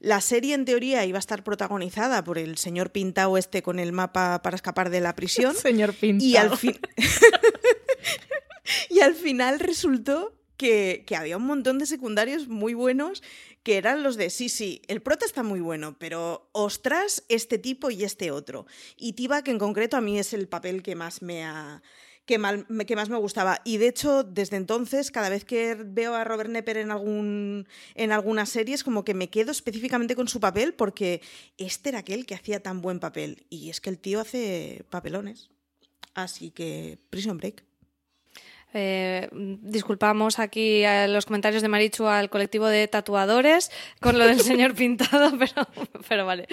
la 0.00 0.22
serie 0.22 0.54
en 0.54 0.64
teoría 0.64 1.04
iba 1.04 1.18
a 1.18 1.20
estar 1.20 1.44
protagonizada 1.44 2.24
por 2.24 2.38
el 2.38 2.56
señor 2.56 2.92
Pintao 2.92 3.36
este 3.36 3.62
con 3.62 3.78
el 3.78 3.92
mapa 3.92 4.40
para 4.40 4.56
escapar 4.56 4.88
de 4.88 5.00
la 5.00 5.14
prisión 5.16 5.54
Señor 5.54 5.92
Pintao. 5.92 6.26
y 6.26 6.36
al 6.36 6.56
fin 6.56 6.78
y 8.88 9.00
al 9.00 9.14
final 9.14 9.60
resultó 9.60 10.34
que, 10.56 11.04
que 11.06 11.16
había 11.16 11.36
un 11.36 11.44
montón 11.44 11.78
de 11.78 11.84
secundarios 11.84 12.48
muy 12.48 12.72
buenos 12.72 13.22
que 13.64 13.78
eran 13.78 14.02
los 14.02 14.16
de 14.16 14.30
sí, 14.30 14.48
sí, 14.48 14.82
el 14.88 15.00
prota 15.00 15.24
está 15.24 15.42
muy 15.42 15.60
bueno, 15.60 15.96
pero 15.98 16.48
ostras, 16.52 17.24
este 17.28 17.58
tipo 17.58 17.90
y 17.90 18.04
este 18.04 18.30
otro. 18.30 18.66
Y 18.96 19.14
Tiba, 19.14 19.42
que 19.42 19.50
en 19.50 19.58
concreto 19.58 19.96
a 19.96 20.02
mí 20.02 20.18
es 20.18 20.34
el 20.34 20.46
papel 20.46 20.82
que 20.82 20.94
más 20.94 21.22
me 21.22 21.44
ha. 21.44 21.82
Que, 22.26 22.38
más 22.38 23.10
me 23.10 23.18
gustaba. 23.18 23.60
Y 23.64 23.76
de 23.76 23.88
hecho, 23.88 24.22
desde 24.22 24.56
entonces, 24.56 25.10
cada 25.10 25.28
vez 25.28 25.44
que 25.44 25.74
veo 25.74 26.14
a 26.14 26.24
Robert 26.24 26.48
Nepper 26.48 26.78
en, 26.78 26.90
algún, 26.90 27.68
en 27.94 28.12
alguna 28.12 28.46
serie, 28.46 28.78
como 28.82 29.04
que 29.04 29.12
me 29.12 29.28
quedo 29.28 29.50
específicamente 29.50 30.16
con 30.16 30.26
su 30.28 30.40
papel 30.40 30.72
porque 30.72 31.20
este 31.58 31.90
era 31.90 31.98
aquel 31.98 32.24
que 32.24 32.34
hacía 32.34 32.62
tan 32.62 32.80
buen 32.80 32.98
papel. 32.98 33.46
Y 33.50 33.68
es 33.68 33.82
que 33.82 33.90
el 33.90 33.98
tío 33.98 34.20
hace 34.20 34.86
papelones. 34.88 35.50
Así 36.14 36.50
que, 36.50 36.98
Prison 37.10 37.36
Break. 37.36 37.62
Eh, 38.76 39.28
disculpamos 39.32 40.40
aquí 40.40 40.84
a 40.84 41.06
los 41.06 41.26
comentarios 41.26 41.62
de 41.62 41.68
Marichu 41.68 42.06
al 42.06 42.28
colectivo 42.28 42.66
de 42.66 42.88
tatuadores 42.88 43.70
con 44.00 44.18
lo 44.18 44.26
del 44.26 44.40
señor 44.40 44.74
pintado, 44.74 45.30
pero, 45.38 45.68
pero 46.08 46.26
vale. 46.26 46.48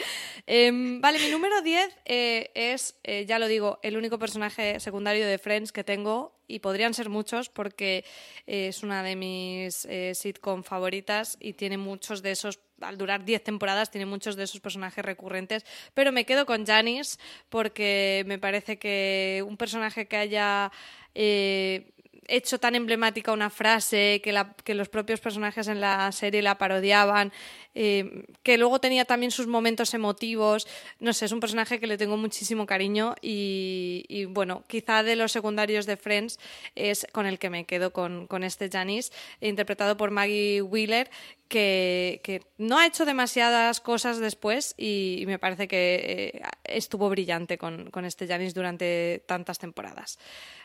Em, 0.46 1.02
vale, 1.02 1.18
mi 1.18 1.32
número 1.32 1.64
10 1.64 1.98
eh, 2.06 2.52
es, 2.54 2.96
eh, 3.04 3.26
ya 3.26 3.40
lo 3.40 3.48
digo, 3.48 3.80
el 3.82 3.98
único 3.98 4.20
personaje 4.20 4.80
secundario 4.80 5.26
de 5.26 5.40
Friends 5.40 5.72
que 5.72 5.84
tengo 5.84 6.40
y 6.48 6.60
podrían 6.60 6.94
ser 6.94 7.10
muchos 7.10 7.50
porque 7.50 8.06
es 8.46 8.84
una 8.84 9.02
de 9.02 9.16
mis 9.16 9.88
sitcom 10.14 10.64
favoritas 10.64 11.38
y 11.40 11.54
tiene 11.54 11.78
muchos 11.78 12.22
de 12.22 12.32
esos 12.32 12.60
al 12.82 12.98
durar 12.98 13.24
10 13.24 13.44
temporadas 13.44 13.92
tiene 13.92 14.06
muchos 14.06 14.36
de 14.36 14.44
esos 14.44 14.60
personajes 14.60 15.06
recurrentes, 15.06 15.66
pero 15.94 16.12
me 16.12 16.26
quedo 16.26 16.46
con 16.46 16.66
Janice 16.66 17.20
porque 17.50 18.24
me 18.26 18.40
parece 18.40 18.80
que 18.80 19.44
un 19.48 19.56
personaje 19.56 20.08
que 20.08 20.18
haya 20.18 20.72
eh, 21.14 21.94
hecho 22.28 22.60
tan 22.60 22.76
emblemática 22.76 23.32
una 23.32 23.50
frase, 23.50 24.22
que, 24.24 24.74
los 24.74 24.90
propios 24.90 25.20
personajes 25.20 25.68
en 25.68 25.82
la 25.82 26.12
serie 26.12 26.42
la 26.42 26.58
parodiaban, 26.58 27.32
eh, 27.74 28.26
que 28.44 28.58
luego 28.58 28.80
tenía 28.80 29.06
también 29.06 29.32
sus 29.32 29.48
momentos 29.48 29.94
emotivos. 29.94 30.68
No 31.00 31.14
sé, 31.14 31.26
es 31.26 31.32
un 31.32 31.40
personaje 31.40 31.80
que 31.80 31.88
le 31.88 31.98
tengo 31.98 32.18
muchísimo 32.18 32.66
cariño 32.66 33.16
y, 33.22 34.26
bueno, 34.30 34.64
quizá 34.68 35.04
de 35.04 35.16
los 35.16 35.32
secundarios 35.32 35.86
de 35.86 35.98
Friends 35.98 36.40
es 36.76 37.08
con 37.12 37.26
el 37.26 37.40
que 37.40 37.50
me 37.50 37.66
quedo 37.66 37.92
con, 37.92 38.28
este 38.44 38.70
Janice, 38.70 39.12
interpretado 39.42 39.98
por 39.98 40.12
Maggie 40.12 40.62
Wheeler, 40.62 41.10
que, 41.48 42.42
no 42.58 42.78
ha 42.78 42.86
hecho 42.86 43.06
demasiadas 43.06 43.82
cosas 43.82 44.20
después 44.20 44.74
y, 44.78 45.24
me 45.28 45.40
parece 45.40 45.68
que 45.68 46.32
eh, 46.34 46.42
estuvo 46.64 47.10
brillante 47.10 47.58
con, 47.58 48.06
este 48.06 48.28
Janice 48.28 48.54
durante 48.54 49.24
tantas 49.26 49.60
temporadas. 49.60 50.20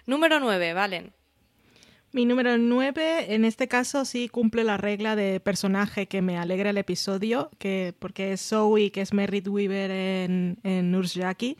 Número 0.06 0.38
9, 0.38 0.72
Valen. 0.72 1.25
Mi 2.12 2.24
número 2.24 2.56
9, 2.56 3.34
en 3.34 3.44
este 3.44 3.68
caso 3.68 4.04
sí 4.04 4.28
cumple 4.28 4.64
la 4.64 4.76
regla 4.76 5.16
de 5.16 5.40
personaje 5.40 6.06
que 6.06 6.22
me 6.22 6.38
alegra 6.38 6.70
el 6.70 6.78
episodio, 6.78 7.50
que, 7.58 7.94
porque 7.98 8.32
es 8.32 8.40
Zoe, 8.40 8.90
que 8.90 9.02
es 9.02 9.12
Merritt 9.12 9.48
Weaver 9.48 9.90
en, 9.90 10.58
en 10.62 10.92
Nurse 10.92 11.20
Jackie, 11.20 11.58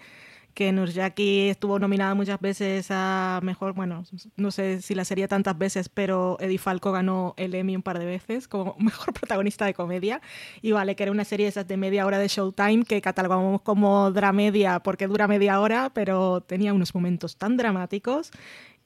que 0.55 0.73
Nurse 0.73 0.95
Jackie 0.95 1.51
estuvo 1.51 1.79
nominada 1.79 2.15
muchas 2.15 2.41
veces 2.41 2.87
a 2.89 3.41
mejor, 3.43 3.75
bueno, 3.75 4.05
no 4.37 4.51
sé 4.51 4.81
si 4.81 4.95
la 4.95 5.05
serie 5.05 5.29
tantas 5.29 5.59
veces, 5.59 5.91
pero 5.91 6.39
Eddie 6.41 6.57
Falco 6.57 6.93
ganó 6.93 7.35
el 7.37 7.55
Emmy 7.55 7.77
un 7.77 7.83
par 7.83 7.99
de 7.99 8.07
veces 8.07 8.49
como 8.49 8.75
mejor 8.79 9.13
protagonista 9.13 9.67
de 9.67 9.75
comedia. 9.75 10.23
Y 10.63 10.73
vale, 10.73 10.97
que 10.97 11.03
era 11.03 11.13
una 11.13 11.27
serie 11.27 11.47
esas 11.47 11.69
de 11.69 11.77
media 11.77 12.07
hora 12.07 12.19
de 12.19 12.29
Showtime 12.29 12.85
que 12.85 13.03
catalogamos 13.03 13.61
como 13.61 14.11
dramedia 14.13 14.81
porque 14.81 15.07
dura 15.09 15.29
media 15.29 15.61
hora, 15.61 15.91
pero 15.93 16.41
tenía 16.41 16.73
unos 16.73 16.95
momentos 16.95 17.37
tan 17.37 17.59
dramáticos. 17.59 18.31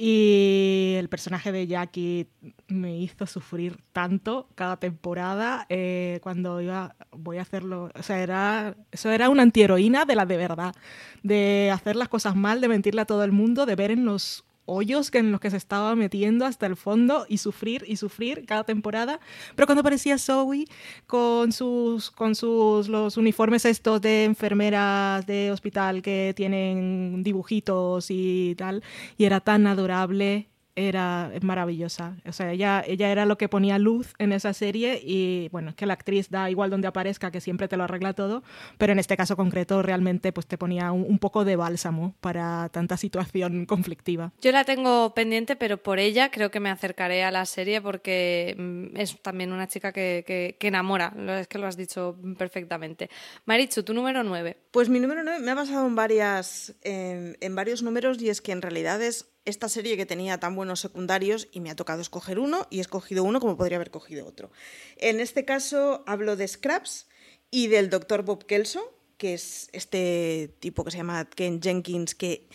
Y 0.02 0.94
el 0.96 1.10
personaje 1.10 1.52
de 1.52 1.66
Jackie 1.66 2.26
me 2.68 2.96
hizo 2.96 3.26
sufrir 3.26 3.76
tanto 3.92 4.48
cada 4.54 4.78
temporada 4.78 5.66
eh, 5.68 6.20
cuando 6.22 6.62
iba, 6.62 6.96
voy 7.10 7.36
a 7.36 7.42
hacerlo, 7.42 7.90
o 7.94 8.02
sea, 8.02 8.22
era, 8.22 8.76
eso 8.92 9.10
era 9.10 9.28
una 9.28 9.42
antiheroína 9.42 10.06
de 10.06 10.14
la 10.14 10.24
de 10.24 10.38
verdad, 10.38 10.74
de 11.22 11.70
hacer 11.70 11.96
las 11.96 12.08
cosas 12.08 12.34
mal, 12.34 12.62
de 12.62 12.68
mentirle 12.68 13.02
a 13.02 13.04
todo 13.04 13.24
el 13.24 13.32
mundo, 13.32 13.66
de 13.66 13.76
ver 13.76 13.90
en 13.90 14.06
los 14.06 14.46
hoyos 14.70 15.12
en 15.14 15.32
los 15.32 15.40
que 15.40 15.50
se 15.50 15.56
estaba 15.56 15.94
metiendo 15.96 16.46
hasta 16.46 16.66
el 16.66 16.76
fondo 16.76 17.26
y 17.28 17.38
sufrir 17.38 17.84
y 17.86 17.96
sufrir 17.96 18.46
cada 18.46 18.64
temporada. 18.64 19.20
Pero 19.56 19.66
cuando 19.66 19.80
aparecía 19.80 20.16
Zoe 20.18 20.66
con 21.06 21.52
sus, 21.52 22.10
con 22.10 22.34
sus 22.34 22.88
los 22.88 23.16
uniformes 23.16 23.64
estos 23.64 24.00
de 24.00 24.24
enfermeras 24.24 25.26
de 25.26 25.50
hospital 25.50 26.02
que 26.02 26.32
tienen 26.36 27.22
dibujitos 27.22 28.06
y 28.10 28.54
tal, 28.56 28.82
y 29.18 29.24
era 29.24 29.40
tan 29.40 29.66
adorable, 29.66 30.48
era 30.76 31.30
maravillosa. 31.42 32.16
O 32.26 32.32
sea, 32.32 32.52
ella, 32.52 32.82
ella 32.86 33.10
era 33.10 33.26
lo 33.26 33.36
que 33.38 33.48
ponía 33.48 33.78
luz 33.78 34.14
en 34.18 34.32
esa 34.32 34.52
serie 34.52 35.00
y 35.02 35.48
bueno, 35.50 35.70
es 35.70 35.74
que 35.76 35.86
la 35.86 35.94
actriz 35.94 36.30
da 36.30 36.50
igual 36.50 36.70
donde 36.70 36.88
aparezca, 36.88 37.30
que 37.30 37.40
siempre 37.40 37.68
te 37.68 37.76
lo 37.76 37.84
arregla 37.84 38.12
todo, 38.12 38.42
pero 38.78 38.92
en 38.92 38.98
este 38.98 39.16
caso 39.16 39.36
concreto 39.36 39.82
realmente 39.82 40.32
pues 40.32 40.46
te 40.46 40.56
ponía 40.58 40.92
un, 40.92 41.02
un 41.08 41.18
poco 41.18 41.44
de 41.44 41.56
bálsamo 41.56 42.14
para 42.20 42.68
tanta 42.70 42.96
situación 42.96 43.66
conflictiva. 43.66 44.32
Yo 44.40 44.52
la 44.52 44.64
tengo 44.64 45.12
pendiente, 45.14 45.56
pero 45.56 45.76
por 45.82 45.98
ella 45.98 46.30
creo 46.30 46.50
que 46.50 46.60
me 46.60 46.70
acercaré 46.70 47.24
a 47.24 47.30
la 47.30 47.44
serie 47.46 47.80
porque 47.80 48.54
mm, 48.58 48.96
es 48.96 49.20
también 49.22 49.52
una 49.52 49.68
chica 49.68 49.92
que, 49.92 50.24
que- 50.26 50.56
que 50.58 50.68
enamora. 50.68 51.12
Lo- 51.16 51.34
Es 51.34 51.46
que 51.48 51.58
lo 51.58 51.66
has 51.66 51.76
dicho 51.76 52.16
perfectamente. 52.38 53.10
Marichu, 53.46 53.82
tu 53.82 53.94
número 53.94 54.22
9. 54.24 54.56
Pues 54.70 54.88
mi 54.88 55.00
número 55.00 55.22
9 55.22 55.40
me 55.40 55.50
ha 55.50 55.54
pasado 55.54 55.86
en, 55.86 55.94
varias, 55.94 56.74
en, 56.82 57.36
en 57.40 57.54
varios 57.54 57.82
números 57.82 58.20
y 58.20 58.28
es 58.28 58.40
que 58.40 58.52
en 58.52 58.62
realidad 58.62 59.00
es 59.02 59.29
esta 59.44 59.68
serie 59.68 59.96
que 59.96 60.06
tenía 60.06 60.38
tan 60.38 60.54
buenos 60.54 60.80
secundarios 60.80 61.48
y 61.52 61.60
me 61.60 61.70
ha 61.70 61.76
tocado 61.76 62.02
escoger 62.02 62.38
uno 62.38 62.66
y 62.70 62.78
he 62.78 62.80
escogido 62.80 63.24
uno 63.24 63.40
como 63.40 63.56
podría 63.56 63.76
haber 63.76 63.90
cogido 63.90 64.26
otro. 64.26 64.50
En 64.96 65.20
este 65.20 65.44
caso 65.44 66.04
hablo 66.06 66.36
de 66.36 66.46
Scraps 66.46 67.08
y 67.50 67.68
del 67.68 67.90
doctor 67.90 68.22
Bob 68.22 68.46
Kelso, 68.46 68.94
que 69.20 69.34
es 69.34 69.68
este 69.72 70.56
tipo 70.60 70.82
que 70.82 70.90
se 70.90 70.96
llama 70.96 71.28
Ken 71.28 71.60
Jenkins, 71.60 72.14
que 72.14 72.48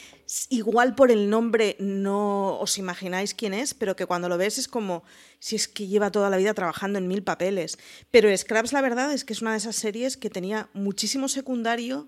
igual 0.49 0.95
por 0.95 1.11
el 1.11 1.29
nombre 1.29 1.75
no 1.79 2.59
os 2.59 2.79
imagináis 2.79 3.35
quién 3.35 3.53
es, 3.53 3.75
pero 3.75 3.95
que 3.95 4.07
cuando 4.07 4.29
lo 4.29 4.37
ves 4.39 4.57
es 4.57 4.67
como 4.67 5.03
si 5.37 5.55
es 5.55 5.67
que 5.67 5.85
lleva 5.85 6.11
toda 6.11 6.31
la 6.31 6.37
vida 6.37 6.55
trabajando 6.55 6.97
en 6.97 7.07
mil 7.07 7.21
papeles. 7.21 7.77
Pero 8.09 8.35
Scraps 8.35 8.73
la 8.73 8.81
verdad 8.81 9.13
es 9.13 9.25
que 9.25 9.33
es 9.33 9.43
una 9.43 9.51
de 9.51 9.57
esas 9.57 9.75
series 9.75 10.17
que 10.17 10.31
tenía 10.31 10.69
muchísimo 10.73 11.27
secundario 11.27 12.07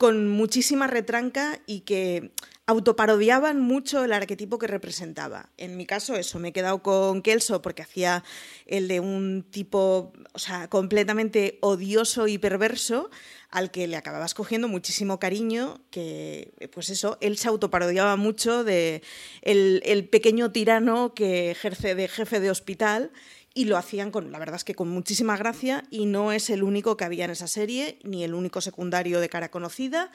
con 0.00 0.28
muchísima 0.28 0.86
retranca 0.86 1.60
y 1.66 1.80
que 1.80 2.32
autoparodiaban 2.64 3.60
mucho 3.60 4.02
el 4.02 4.14
arquetipo 4.14 4.58
que 4.58 4.66
representaba. 4.66 5.50
En 5.58 5.76
mi 5.76 5.84
caso, 5.84 6.14
eso, 6.14 6.38
me 6.38 6.48
he 6.48 6.52
quedado 6.54 6.82
con 6.82 7.20
Kelso 7.20 7.60
porque 7.60 7.82
hacía 7.82 8.24
el 8.64 8.88
de 8.88 9.00
un 9.00 9.44
tipo, 9.50 10.14
o 10.32 10.38
sea, 10.38 10.70
completamente 10.70 11.58
odioso 11.60 12.28
y 12.28 12.38
perverso, 12.38 13.10
al 13.50 13.70
que 13.70 13.88
le 13.88 13.96
acababas 13.96 14.32
cogiendo 14.32 14.68
muchísimo 14.68 15.18
cariño, 15.18 15.82
que, 15.90 16.54
pues 16.72 16.88
eso, 16.88 17.18
él 17.20 17.36
se 17.36 17.48
autoparodiaba 17.48 18.16
mucho 18.16 18.64
de 18.64 19.02
el, 19.42 19.82
el 19.84 20.08
pequeño 20.08 20.50
tirano 20.50 21.12
que 21.12 21.50
ejerce 21.50 21.94
de 21.94 22.08
jefe 22.08 22.40
de 22.40 22.50
hospital 22.50 23.10
y 23.54 23.64
lo 23.64 23.76
hacían 23.76 24.10
con, 24.10 24.32
la 24.32 24.38
verdad 24.38 24.56
es 24.56 24.64
que 24.64 24.74
con 24.74 24.88
muchísima 24.88 25.36
gracia 25.36 25.84
y 25.90 26.06
no 26.06 26.32
es 26.32 26.50
el 26.50 26.62
único 26.62 26.96
que 26.96 27.04
había 27.04 27.24
en 27.24 27.30
esa 27.30 27.48
serie, 27.48 27.98
ni 28.04 28.24
el 28.24 28.34
único 28.34 28.60
secundario 28.60 29.20
de 29.20 29.28
cara 29.28 29.50
conocida, 29.50 30.10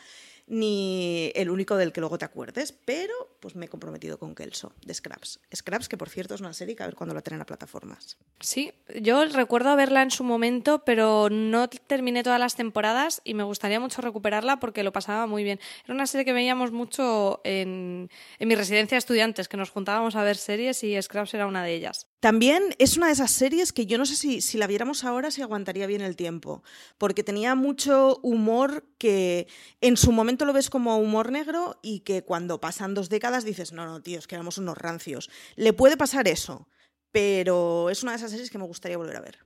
ni 0.47 1.31
el 1.35 1.49
único 1.49 1.75
del 1.75 1.91
que 1.91 2.01
luego 2.01 2.17
te 2.17 2.25
acuerdes, 2.25 2.71
pero 2.71 3.13
pues 3.39 3.55
me 3.55 3.65
he 3.65 3.69
comprometido 3.69 4.19
con 4.19 4.35
Kelso, 4.35 4.73
de 4.85 4.93
Scraps. 4.93 5.39
Scraps, 5.53 5.89
que 5.89 5.97
por 5.97 6.09
cierto 6.09 6.35
es 6.35 6.41
una 6.41 6.53
serie 6.53 6.75
que 6.75 6.83
a 6.83 6.85
ver 6.85 6.95
cuándo 6.95 7.15
la 7.15 7.21
traen 7.21 7.41
a 7.41 7.45
plataformas. 7.45 8.17
Sí, 8.39 8.71
yo 9.01 9.25
recuerdo 9.25 9.75
verla 9.75 10.03
en 10.03 10.11
su 10.11 10.23
momento, 10.23 10.83
pero 10.85 11.29
no 11.31 11.67
terminé 11.67 12.21
todas 12.21 12.39
las 12.39 12.55
temporadas 12.55 13.21
y 13.23 13.33
me 13.33 13.43
gustaría 13.43 13.79
mucho 13.79 14.01
recuperarla 14.01 14.59
porque 14.59 14.83
lo 14.83 14.93
pasaba 14.93 15.25
muy 15.25 15.43
bien. 15.43 15.59
Era 15.83 15.93
una 15.93 16.07
serie 16.07 16.25
que 16.25 16.33
veíamos 16.33 16.71
mucho 16.71 17.41
en, 17.43 18.09
en 18.39 18.47
mi 18.47 18.55
residencia 18.55 18.95
de 18.95 18.99
estudiantes, 18.99 19.47
que 19.47 19.57
nos 19.57 19.71
juntábamos 19.71 20.15
a 20.15 20.23
ver 20.23 20.37
series 20.37 20.83
y 20.83 21.01
Scraps 21.01 21.33
era 21.33 21.47
una 21.47 21.63
de 21.63 21.73
ellas. 21.73 22.07
También 22.25 22.73
es 22.79 22.97
una 22.97 23.05
de 23.05 23.11
esas 23.13 23.29
series 23.29 23.71
que 23.71 23.85
yo 23.85 23.99
no 23.99 24.07
sé 24.07 24.15
si, 24.15 24.41
si 24.41 24.57
la 24.57 24.65
viéramos 24.65 25.03
ahora 25.03 25.29
si 25.29 25.43
aguantaría 25.43 25.85
bien 25.85 26.01
el 26.01 26.15
tiempo, 26.15 26.63
porque 26.97 27.23
tenía 27.23 27.53
mucho 27.53 28.19
humor 28.23 28.83
que 28.97 29.45
en 29.79 29.95
su 29.95 30.11
momento 30.11 30.45
lo 30.45 30.51
ves 30.51 30.71
como 30.71 30.97
humor 30.97 31.31
negro 31.31 31.77
y 31.83 31.99
que 31.99 32.23
cuando 32.23 32.59
pasan 32.59 32.95
dos 32.95 33.09
décadas 33.09 33.45
dices, 33.45 33.73
no, 33.73 33.85
no, 33.85 34.01
tío, 34.01 34.17
es 34.17 34.25
que 34.25 34.33
éramos 34.33 34.57
unos 34.57 34.75
rancios. 34.75 35.29
Le 35.55 35.71
puede 35.71 35.97
pasar 35.97 36.27
eso, 36.27 36.67
pero 37.11 37.91
es 37.91 38.01
una 38.01 38.13
de 38.13 38.17
esas 38.17 38.31
series 38.31 38.49
que 38.49 38.57
me 38.57 38.65
gustaría 38.65 38.97
volver 38.97 39.17
a 39.17 39.21
ver. 39.21 39.45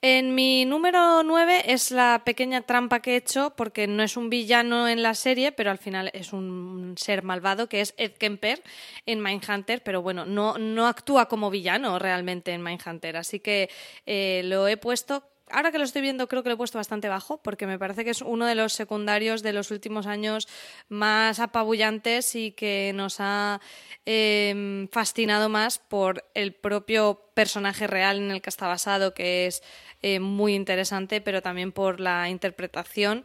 En 0.00 0.36
mi 0.36 0.64
número 0.64 1.24
9 1.24 1.72
es 1.72 1.90
la 1.90 2.22
pequeña 2.24 2.62
trampa 2.62 3.00
que 3.00 3.14
he 3.14 3.16
hecho, 3.16 3.54
porque 3.56 3.88
no 3.88 4.04
es 4.04 4.16
un 4.16 4.30
villano 4.30 4.86
en 4.86 5.02
la 5.02 5.14
serie, 5.14 5.50
pero 5.50 5.72
al 5.72 5.78
final 5.78 6.12
es 6.14 6.32
un 6.32 6.94
ser 6.96 7.24
malvado, 7.24 7.68
que 7.68 7.80
es 7.80 7.94
Ed 7.96 8.12
Kemper 8.12 8.62
en 9.06 9.20
Mindhunter, 9.20 9.82
pero 9.82 10.00
bueno, 10.00 10.24
no, 10.24 10.56
no 10.56 10.86
actúa 10.86 11.26
como 11.26 11.50
villano 11.50 11.98
realmente 11.98 12.52
en 12.52 12.62
Mindhunter, 12.62 13.16
así 13.16 13.40
que 13.40 13.70
eh, 14.06 14.42
lo 14.44 14.68
he 14.68 14.76
puesto 14.76 15.24
ahora 15.50 15.72
que 15.72 15.78
lo 15.78 15.84
estoy 15.84 16.02
viendo 16.02 16.28
creo 16.28 16.42
que 16.42 16.48
lo 16.48 16.54
he 16.54 16.58
puesto 16.58 16.78
bastante 16.78 17.08
bajo 17.08 17.38
porque 17.42 17.66
me 17.66 17.78
parece 17.78 18.04
que 18.04 18.10
es 18.10 18.22
uno 18.22 18.46
de 18.46 18.54
los 18.54 18.72
secundarios 18.72 19.42
de 19.42 19.52
los 19.52 19.70
últimos 19.70 20.06
años 20.06 20.48
más 20.88 21.40
apabullantes 21.40 22.34
y 22.34 22.52
que 22.52 22.92
nos 22.94 23.16
ha 23.20 23.60
em, 24.04 24.88
fascinado 24.88 25.48
más 25.48 25.78
por 25.78 26.24
el 26.34 26.54
propio 26.54 27.30
personaje 27.34 27.86
real 27.86 28.18
en 28.18 28.30
el 28.30 28.42
que 28.42 28.50
está 28.50 28.66
basado, 28.66 29.14
que 29.14 29.46
es 29.46 29.62
eh, 30.02 30.20
muy 30.20 30.54
interesante, 30.54 31.20
pero 31.20 31.42
también 31.42 31.72
por 31.72 32.00
la 32.00 32.28
interpretación 32.28 33.24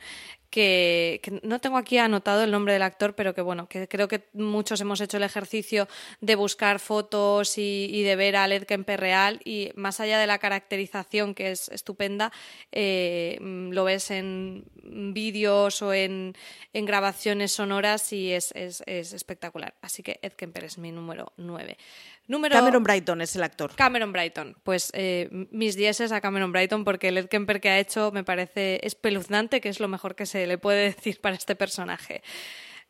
que, 0.53 1.19
no 1.41 1.59
tengo 1.59 1.77
aquí 1.77 1.97
anotado 1.97 2.43
el 2.43 2.51
nombre 2.51 2.73
del 2.73 2.83
actor, 2.83 3.15
pero 3.15 3.33
que 3.33 3.41
bueno, 3.41 3.67
que 3.67 3.87
creo 3.87 4.07
que 4.07 4.27
muchos 4.33 4.79
hemos 4.81 5.01
hecho 5.01 5.17
el 5.17 5.23
ejercicio 5.23 5.87
de 6.21 6.35
buscar 6.35 6.79
fotos 6.79 7.57
y, 7.57 8.03
de 8.03 8.15
ver 8.15 8.35
a 8.35 8.47
Led 8.47 8.65
Kemper 8.65 8.99
real 8.99 9.41
y 9.43 9.71
más 9.73 9.99
allá 9.99 10.19
de 10.19 10.27
la 10.27 10.37
caracterización 10.37 11.33
que 11.33 11.49
es 11.49 11.69
estupenda, 11.69 12.31
eh, 12.71 13.39
lo 13.41 13.83
ves 13.83 14.11
en 14.11 14.65
vídeos 14.83 15.81
o 15.81 15.91
en, 15.91 16.35
grabaciones 16.71 17.51
sonoras 17.51 18.13
y 18.13 18.31
es, 18.31 18.51
es, 18.51 18.83
espectacular. 18.85 19.73
Así 19.81 20.03
que 20.03 20.19
Ed 20.21 20.33
Kemper 20.33 20.65
es 20.65 20.77
mi 20.77 20.91
número 20.91 21.33
9. 21.37 21.77
Cameron 22.27 22.83
Brighton 22.83 23.21
es 23.21 23.35
el 23.35 23.43
actor. 23.43 23.75
Cameron 23.75 24.11
Brighton. 24.11 24.55
Pues 24.63 24.91
eh, 24.93 25.47
mis 25.51 25.75
dieces 25.75 26.11
a 26.11 26.21
Cameron 26.21 26.51
Brighton 26.51 26.83
porque 26.83 27.09
el 27.09 27.17
Ed 27.17 27.27
Kemper 27.27 27.59
que 27.59 27.69
ha 27.69 27.79
hecho 27.79 28.11
me 28.11 28.23
parece 28.23 28.79
espeluznante, 28.83 29.61
que 29.61 29.69
es 29.69 29.79
lo 29.79 29.87
mejor 29.87 30.15
que 30.15 30.25
se 30.25 30.47
le 30.47 30.57
puede 30.57 30.83
decir 30.95 31.19
para 31.19 31.35
este 31.35 31.55
personaje. 31.55 32.23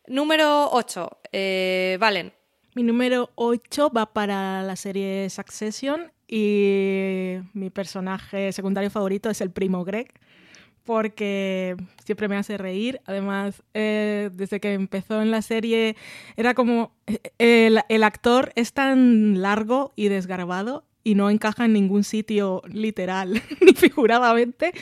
Número 0.07 0.69
8. 0.71 1.19
Eh, 1.31 1.97
Valen. 1.99 2.33
Mi 2.75 2.83
número 2.83 3.29
8 3.35 3.91
va 3.91 4.13
para 4.13 4.63
la 4.63 4.75
serie 4.75 5.29
Succession 5.29 6.11
y 6.27 7.35
mi 7.53 7.69
personaje 7.69 8.51
secundario 8.51 8.89
favorito 8.89 9.29
es 9.29 9.41
el 9.41 9.51
primo 9.51 9.83
Greg 9.83 10.11
porque 10.83 11.75
siempre 12.03 12.27
me 12.27 12.35
hace 12.35 12.57
reír. 12.57 13.01
Además, 13.05 13.63
eh, 13.73 14.29
desde 14.33 14.59
que 14.59 14.73
empezó 14.73 15.21
en 15.21 15.31
la 15.31 15.41
serie, 15.41 15.95
era 16.35 16.53
como 16.53 16.91
eh, 17.07 17.79
el, 17.89 18.03
actor 18.03 18.51
es 18.55 18.73
tan 18.73 19.41
largo 19.41 19.93
y 19.95 20.07
desgarbado 20.07 20.85
y 21.05 21.15
no 21.15 21.29
encaja 21.29 21.65
en 21.65 21.73
ningún 21.73 22.05
sitio 22.05 22.61
literal 22.65 23.41
ni 23.61 23.73
figuradamente. 23.73 24.73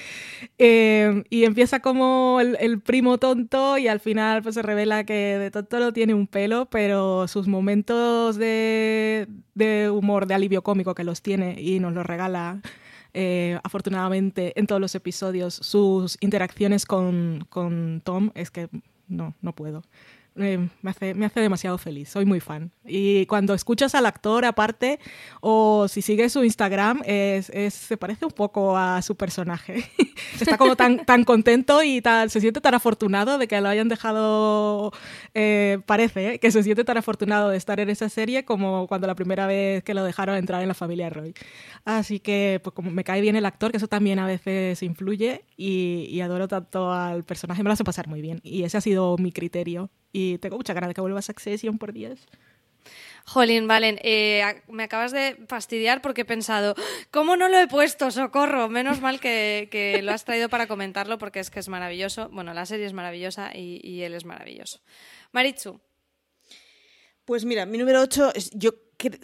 Eh, 0.58 1.24
y 1.30 1.46
empieza 1.46 1.80
como 1.80 2.40
el, 2.42 2.80
primo 2.82 3.18
tonto 3.18 3.78
y 3.78 3.88
al 3.88 4.00
final 4.00 4.44
pues, 4.44 4.56
se 4.56 4.62
revela 4.62 5.04
que 5.04 5.14
de 5.14 5.52
tonto 5.52 5.80
no 5.80 5.94
tiene 5.94 6.14
un 6.14 6.28
pelo, 6.28 6.68
pero 6.68 7.28
sus 7.28 7.48
momentos 7.48 8.38
de, 8.38 9.28
de 9.56 9.90
humor, 9.90 10.28
de 10.28 10.36
alivio 10.36 10.62
cómico 10.62 10.96
que 10.96 11.04
los 11.04 11.22
tiene 11.22 11.60
y 11.60 11.80
nos 11.80 11.94
los 11.94 12.06
regala 12.06 12.62
eh, 13.14 13.60
afortunadamente 13.64 14.58
en 14.60 14.68
todos 14.68 14.80
los 14.80 14.96
episodios 14.96 15.54
sus 15.54 16.18
interacciones 16.22 16.86
con, 16.86 17.46
con 17.50 18.02
Tom 18.04 18.32
es 18.36 18.52
que 18.52 18.70
no, 19.08 19.36
no 19.42 19.54
puedo. 19.54 19.84
Eh, 20.38 20.70
me, 20.82 20.92
hace, 20.92 21.14
me 21.14 21.26
hace 21.26 21.42
demasiado 21.42 21.78
feliz, 21.78 22.08
soy 22.08 22.24
muy 22.24 22.40
fan. 22.40 22.72
Y 22.86 23.26
cuando 23.26 23.54
escuchas 23.54 23.96
al 23.96 24.06
actor 24.06 24.46
aparte, 24.46 24.98
o 25.42 25.90
si 25.90 26.02
sigues 26.02 26.32
su 26.32 26.44
Instagram, 26.46 27.02
es, 27.06 27.52
se 27.74 27.98
parece 27.98 28.26
un 28.26 28.32
poco 28.32 28.78
a 28.78 29.02
su 29.02 29.16
personaje. 29.16 29.84
Está 30.40 30.58
como 30.58 30.78
tan, 30.78 31.06
tan 31.06 31.26
contento 31.26 31.84
y 31.84 32.02
tal, 32.02 32.30
se 32.30 32.40
siente 32.40 32.62
tan 32.62 32.74
afortunado 32.74 33.38
de 33.38 33.50
que 33.50 33.60
lo 33.60 33.68
hayan 33.68 33.90
dejado, 33.90 34.94
eh, 35.34 35.80
parece, 35.86 36.36
¿eh? 36.36 36.40
que 36.40 36.50
se 36.50 36.64
siente 36.64 36.86
tan 36.86 36.98
afortunado 36.98 37.50
de 37.50 37.58
estar 37.58 37.82
en 37.82 37.90
esa 37.90 38.08
serie 38.08 38.46
como 38.46 38.88
cuando 38.88 39.08
la 39.08 39.16
primera 39.16 39.48
vez 39.48 39.84
que 39.84 39.94
lo 39.94 40.06
dejaron 40.06 40.38
entrar 40.38 40.62
en 40.62 40.70
la 40.70 40.74
familia 40.74 41.10
Roy. 41.10 41.34
Así 41.84 42.22
que, 42.22 42.62
pues 42.64 42.74
como 42.74 42.90
me 42.90 43.04
cae 43.04 43.20
bien 43.20 43.36
el 43.36 43.46
actor, 43.46 43.72
que 43.72 43.78
eso 43.78 43.88
también 43.90 44.18
a 44.20 44.28
veces 44.28 44.82
influye, 44.82 45.44
y, 45.58 46.08
y 46.10 46.22
adoro 46.22 46.48
tanto 46.48 46.94
al 46.94 47.26
personaje, 47.26 47.64
me 47.64 47.68
lo 47.68 47.74
hace 47.74 47.84
pasar 47.84 48.08
muy 48.08 48.22
bien. 48.22 48.40
Y 48.44 48.64
ese 48.64 48.78
ha 48.78 48.82
sido 48.82 49.18
mi 49.18 49.34
criterio 49.34 49.90
y 50.12 50.38
tengo 50.40 50.58
mucha 50.58 50.74
ganas 50.74 50.90
de 50.90 50.94
que 50.94 51.02
vuelva 51.02 51.20
a 51.20 51.24
Succession 51.24 51.78
por 51.78 51.94
10. 51.94 52.20
Jolín, 53.26 53.68
Valen, 53.68 54.00
eh, 54.02 54.62
me 54.68 54.84
acabas 54.84 55.12
de 55.12 55.38
fastidiar 55.48 56.02
porque 56.02 56.22
he 56.22 56.26
pensado, 56.26 56.76
¿cómo 57.12 57.36
no 57.38 57.48
lo 57.50 57.60
he 57.60 57.68
puesto? 57.68 58.10
¡Socorro! 58.10 58.68
Menos 58.68 59.00
mal 59.02 59.20
que, 59.20 60.00
lo 60.04 60.12
has 60.12 60.26
traído 60.26 60.50
para 60.50 60.68
comentarlo 60.68 61.18
porque 61.18 61.40
es 61.40 61.50
que 61.50 61.60
es 61.60 61.70
maravilloso. 61.70 62.30
Bueno, 62.30 62.54
la 62.54 62.66
serie 62.66 62.86
es 62.86 62.94
maravillosa 62.94 63.52
y, 63.56 64.02
él 64.02 64.16
es 64.16 64.26
maravilloso. 64.26 64.82
Marichu. 65.32 65.80
Pues 67.26 67.46
mira, 67.46 67.66
mi 67.66 67.78
número 67.78 68.02
8, 68.02 68.32
es, 68.34 68.50
yo 68.52 68.72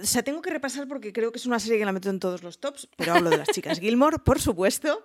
o 0.02 0.06
sea, 0.06 0.24
tengo 0.24 0.42
que 0.42 0.50
repasar 0.50 0.88
porque 0.88 1.14
creo 1.14 1.32
que 1.32 1.38
es 1.38 1.46
una 1.46 1.60
serie 1.60 1.80
que 1.80 1.86
la 1.86 1.92
meto 1.92 2.10
en 2.10 2.20
todos 2.20 2.44
los 2.44 2.60
tops, 2.60 2.88
pero 2.96 3.14
hablo 3.14 3.30
de 3.30 3.38
las 3.38 3.50
chicas 3.50 3.80
Gilmore, 3.80 4.20
por 4.20 4.40
supuesto. 4.40 5.04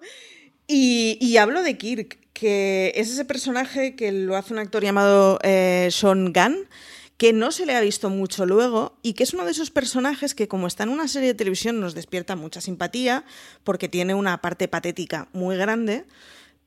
Y, 0.66 1.36
hablo 1.36 1.62
de 1.62 1.76
Kirk, 1.76 2.18
que 2.32 2.92
es 2.96 3.10
ese 3.10 3.24
personaje 3.24 3.94
que 3.94 4.12
lo 4.12 4.36
hace 4.36 4.52
un 4.52 4.58
actor 4.58 4.82
llamado 4.82 5.38
eh, 5.42 5.88
Sean 5.90 6.32
Gunn, 6.32 6.68
que 7.16 7.32
no 7.32 7.52
se 7.52 7.66
le 7.66 7.76
ha 7.76 7.80
visto 7.80 8.10
mucho 8.10 8.46
luego 8.46 8.98
y 9.02 9.12
que 9.12 9.22
es 9.22 9.32
uno 9.34 9.44
de 9.44 9.52
esos 9.52 9.70
personajes 9.70 10.34
que 10.34 10.48
como 10.48 10.66
está 10.66 10.82
en 10.82 10.88
una 10.88 11.08
serie 11.08 11.28
de 11.28 11.34
televisión 11.34 11.80
nos 11.80 11.94
despierta 11.94 12.34
mucha 12.34 12.60
simpatía 12.60 13.24
porque 13.64 13.88
tiene 13.88 14.14
una 14.14 14.40
parte 14.40 14.66
patética 14.66 15.28
muy 15.32 15.56
grande, 15.56 16.04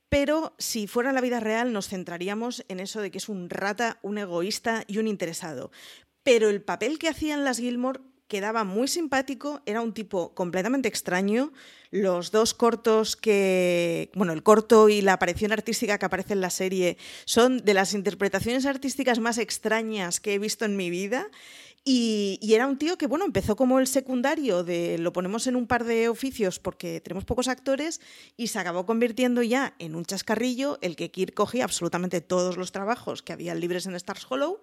pero 0.08 0.54
si 0.58 0.88
fuera 0.88 1.12
la 1.12 1.22
vida 1.22 1.40
real 1.40 1.74
nos 1.74 1.90
centraríamos 1.90 2.64
en 2.70 2.80
eso 2.80 3.02
de 3.02 3.12
que 3.12 3.18
es 3.18 3.28
un 3.28 3.50
rata, 3.50 4.00
un 4.02 4.18
egoísta 4.18 4.86
y 4.88 5.00
un 5.00 5.08
interesado. 5.08 5.72
Pero 6.24 6.50
el 6.50 6.62
papel 6.62 7.00
que 7.00 7.10
hacían 7.10 7.44
las 7.44 7.58
Gilmore 7.58 8.00
quedaba 8.28 8.64
muy 8.64 8.88
simpático, 8.88 9.62
era 9.66 9.82
un 9.82 9.94
tipo 9.94 10.34
completamente 10.34 10.88
extraño. 10.88 11.54
Los 11.92 12.32
dos 12.32 12.54
cortos 12.54 13.16
que, 13.16 14.10
bueno, 14.16 14.34
el 14.34 14.44
corto 14.44 14.90
y 14.90 15.02
la 15.02 15.14
aparición 15.14 15.52
artística 15.52 15.98
que 15.98 16.06
aparece 16.06 16.34
en 16.34 16.42
la 16.42 16.50
serie 16.50 16.98
son 17.26 17.60
de 17.60 17.74
las 17.74 17.94
interpretaciones 17.94 18.66
artísticas 18.66 19.20
más 19.20 19.38
extrañas 19.38 20.20
que 20.20 20.34
he 20.34 20.40
visto 20.40 20.66
en 20.66 20.76
mi 20.76 20.90
vida. 20.90 21.30
Y, 21.88 22.40
era 22.42 22.66
un 22.66 22.80
tío 22.80 22.98
que, 22.98 23.06
bueno, 23.06 23.26
empezó 23.26 23.56
como 23.56 23.80
el 23.80 23.86
secundario 23.86 24.64
de 24.64 24.98
lo 24.98 25.14
ponemos 25.14 25.46
en 25.46 25.56
un 25.56 25.68
par 25.68 25.84
de 25.84 26.10
oficios 26.10 26.58
porque 26.58 27.00
tenemos 27.00 27.26
pocos 27.26 27.48
actores 27.48 28.02
y 28.36 28.48
se 28.48 28.58
acabó 28.58 28.88
convirtiendo 28.88 29.44
ya 29.44 29.76
en 29.78 29.96
un 29.96 30.04
chascarrillo 30.04 30.80
el 30.82 30.96
que 30.96 31.12
Kirk 31.12 31.36
cogía 31.36 31.64
absolutamente 31.64 32.22
todos 32.22 32.58
los 32.58 32.72
trabajos 32.72 33.22
que 33.22 33.34
había 33.34 33.54
libres 33.54 33.86
en 33.86 33.94
Stars 33.94 34.26
Hollow 34.28 34.62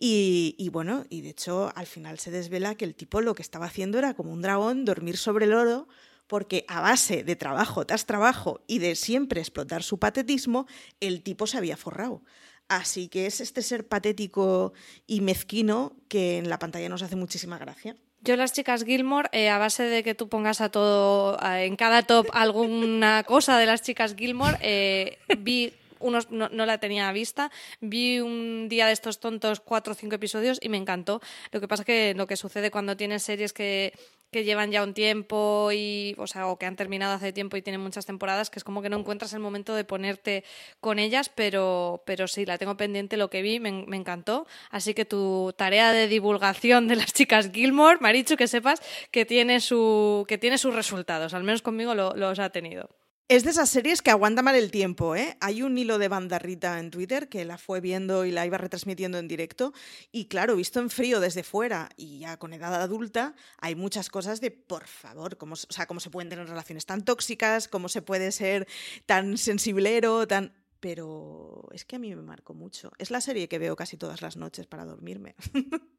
y, 0.00 0.68
bueno, 0.70 1.04
y 1.10 1.22
de 1.22 1.30
hecho 1.30 1.72
al 1.74 1.86
final 1.86 2.20
se 2.20 2.30
desvela 2.30 2.76
que 2.76 2.84
el 2.84 2.94
tipo 2.94 3.20
lo 3.20 3.34
que 3.34 3.42
estaba 3.42 3.66
haciendo 3.66 3.98
era 3.98 4.14
como 4.14 4.32
un 4.32 4.42
dragón, 4.42 4.84
dormir 4.84 5.16
sobre 5.16 5.46
el 5.46 5.54
oro, 5.54 5.88
porque 6.28 6.64
a 6.68 6.80
base 6.80 7.24
de 7.24 7.34
trabajo 7.34 7.84
tras 7.84 8.06
trabajo 8.06 8.60
y 8.68 8.78
de 8.78 8.94
siempre 8.94 9.40
explotar 9.40 9.82
su 9.82 9.98
patetismo, 9.98 10.66
el 11.00 11.22
tipo 11.22 11.48
se 11.48 11.58
había 11.58 11.76
forrado. 11.76 12.22
Así 12.68 13.08
que 13.08 13.26
es 13.26 13.40
este 13.40 13.62
ser 13.62 13.88
patético 13.88 14.72
y 15.06 15.20
mezquino 15.20 15.96
que 16.08 16.38
en 16.38 16.48
la 16.48 16.58
pantalla 16.58 16.88
nos 16.88 17.02
hace 17.02 17.16
muchísima 17.16 17.58
gracia. 17.58 17.96
Yo 18.20 18.36
las 18.36 18.52
chicas 18.52 18.84
Gilmore, 18.84 19.28
eh, 19.32 19.48
a 19.48 19.58
base 19.58 19.84
de 19.84 20.02
que 20.02 20.14
tú 20.14 20.28
pongas 20.28 20.60
a 20.60 20.68
todo, 20.68 21.38
en 21.42 21.76
cada 21.76 22.02
top 22.02 22.28
alguna 22.32 23.24
cosa 23.24 23.58
de 23.58 23.66
las 23.66 23.82
chicas 23.82 24.14
Gilmore, 24.16 24.58
eh, 24.60 25.18
vi 25.38 25.72
unos 26.00 26.30
no, 26.30 26.48
la 26.48 26.78
tenía 26.78 27.10
vista. 27.12 27.50
Vi 27.80 28.20
un 28.20 28.68
día 28.68 28.86
de 28.86 28.92
estos 28.92 29.20
tontos 29.20 29.60
cuatro 29.60 29.92
o 29.92 29.96
cinco 29.96 30.14
episodios 30.16 30.58
y 30.62 30.68
me 30.68 30.76
encantó. 30.76 31.20
Lo 31.52 31.60
que 31.60 31.68
pasa 31.68 31.84
que 31.84 32.14
lo 32.14 32.26
que 32.26 32.36
sucede 32.36 32.70
cuando 32.70 32.96
tienes 32.96 33.22
series 33.22 33.52
que, 33.52 33.92
que 34.30 34.44
llevan 34.44 34.70
ya 34.70 34.82
un 34.82 34.94
tiempo 34.94 35.70
y, 35.72 36.14
o 36.18 36.26
sea, 36.26 36.48
o 36.48 36.58
que 36.58 36.66
han 36.66 36.76
terminado 36.76 37.14
hace 37.14 37.32
tiempo 37.32 37.56
y 37.56 37.62
tienen 37.62 37.80
muchas 37.80 38.06
temporadas, 38.06 38.50
que 38.50 38.58
es 38.58 38.64
como 38.64 38.82
que 38.82 38.90
no 38.90 38.98
encuentras 38.98 39.32
el 39.32 39.40
momento 39.40 39.74
de 39.74 39.84
ponerte 39.84 40.44
con 40.80 40.98
ellas, 40.98 41.30
pero, 41.34 42.02
pero 42.04 42.28
sí, 42.28 42.44
la 42.44 42.58
tengo 42.58 42.76
pendiente, 42.76 43.16
lo 43.16 43.30
que 43.30 43.42
vi, 43.42 43.58
me, 43.60 43.70
encantó. 43.96 44.46
Así 44.70 44.94
que 44.94 45.04
tu 45.04 45.54
tarea 45.56 45.92
de 45.92 46.08
divulgación 46.08 46.88
de 46.88 46.96
las 46.96 47.12
chicas 47.12 47.50
Gilmore, 47.52 47.98
Marichu, 48.00 48.36
que 48.36 48.48
sepas 48.48 48.82
que 49.10 49.24
tiene, 49.24 49.60
su, 49.60 50.24
que 50.28 50.38
tiene 50.38 50.58
sus 50.58 50.74
resultados, 50.74 51.34
al 51.34 51.44
menos 51.44 51.62
conmigo 51.62 51.94
los 51.94 52.38
ha 52.38 52.50
tenido. 52.50 52.88
Es 53.30 53.44
de 53.44 53.50
esas 53.50 53.68
series 53.68 54.00
que 54.00 54.10
aguanta 54.10 54.40
mal 54.40 54.54
el 54.54 54.70
tiempo, 54.70 55.14
¿eh? 55.14 55.36
Hay 55.42 55.62
un 55.62 55.76
hilo 55.76 55.98
de 55.98 56.08
bandarrita 56.08 56.78
en 56.78 56.90
Twitter 56.90 57.28
que 57.28 57.44
la 57.44 57.58
fue 57.58 57.82
viendo 57.82 58.24
y 58.24 58.30
la 58.30 58.46
iba 58.46 58.56
retransmitiendo 58.56 59.18
en 59.18 59.28
directo. 59.28 59.74
Y 60.10 60.28
claro, 60.28 60.56
visto 60.56 60.80
en 60.80 60.88
frío 60.88 61.20
desde 61.20 61.42
fuera 61.42 61.90
y 61.98 62.20
ya 62.20 62.38
con 62.38 62.54
edad 62.54 62.74
adulta, 62.80 63.34
hay 63.58 63.74
muchas 63.74 64.08
cosas 64.08 64.40
de, 64.40 64.50
por 64.50 64.86
favor, 64.86 65.36
cómo, 65.36 65.52
o 65.52 65.72
sea, 65.72 65.86
cómo 65.86 66.00
se 66.00 66.08
pueden 66.08 66.30
tener 66.30 66.48
relaciones 66.48 66.86
tan 66.86 67.04
tóxicas, 67.04 67.68
cómo 67.68 67.90
se 67.90 68.00
puede 68.00 68.32
ser 68.32 68.66
tan 69.04 69.36
sensiblero, 69.36 70.26
tan... 70.26 70.54
Pero 70.80 71.68
es 71.72 71.84
que 71.84 71.96
a 71.96 71.98
mí 71.98 72.14
me 72.14 72.22
marcó 72.22 72.54
mucho. 72.54 72.92
Es 72.96 73.10
la 73.10 73.20
serie 73.20 73.46
que 73.48 73.58
veo 73.58 73.76
casi 73.76 73.98
todas 73.98 74.22
las 74.22 74.38
noches 74.38 74.66
para 74.66 74.86
dormirme. 74.86 75.34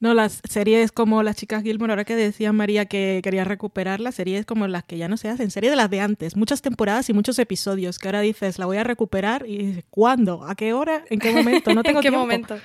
No, 0.00 0.14
las 0.14 0.40
series 0.48 0.92
como 0.92 1.22
Las 1.22 1.36
chicas 1.36 1.62
Gilmore, 1.62 1.92
ahora 1.92 2.04
que 2.04 2.14
decía 2.14 2.52
María 2.52 2.86
que 2.86 3.20
quería 3.22 3.44
recuperar 3.44 4.00
las 4.00 4.14
series 4.14 4.46
como 4.46 4.68
las 4.68 4.84
que 4.84 4.96
ya 4.96 5.08
no 5.08 5.16
se 5.16 5.28
hacen, 5.28 5.50
serie 5.50 5.70
de 5.70 5.76
las 5.76 5.90
de 5.90 6.00
antes, 6.00 6.36
muchas 6.36 6.62
temporadas 6.62 7.08
y 7.10 7.12
muchos 7.12 7.38
episodios, 7.38 7.98
que 7.98 8.08
ahora 8.08 8.20
dices, 8.20 8.58
la 8.58 8.66
voy 8.66 8.76
a 8.76 8.84
recuperar 8.84 9.44
y 9.46 9.58
dices, 9.58 9.84
¿cuándo? 9.90 10.44
¿A 10.44 10.54
qué 10.54 10.72
hora? 10.72 11.04
¿En 11.10 11.18
qué 11.18 11.32
momento? 11.32 11.74
No 11.74 11.82
tengo 11.84 11.98
¿En 11.98 12.02
qué 12.02 12.10
momento? 12.10 12.58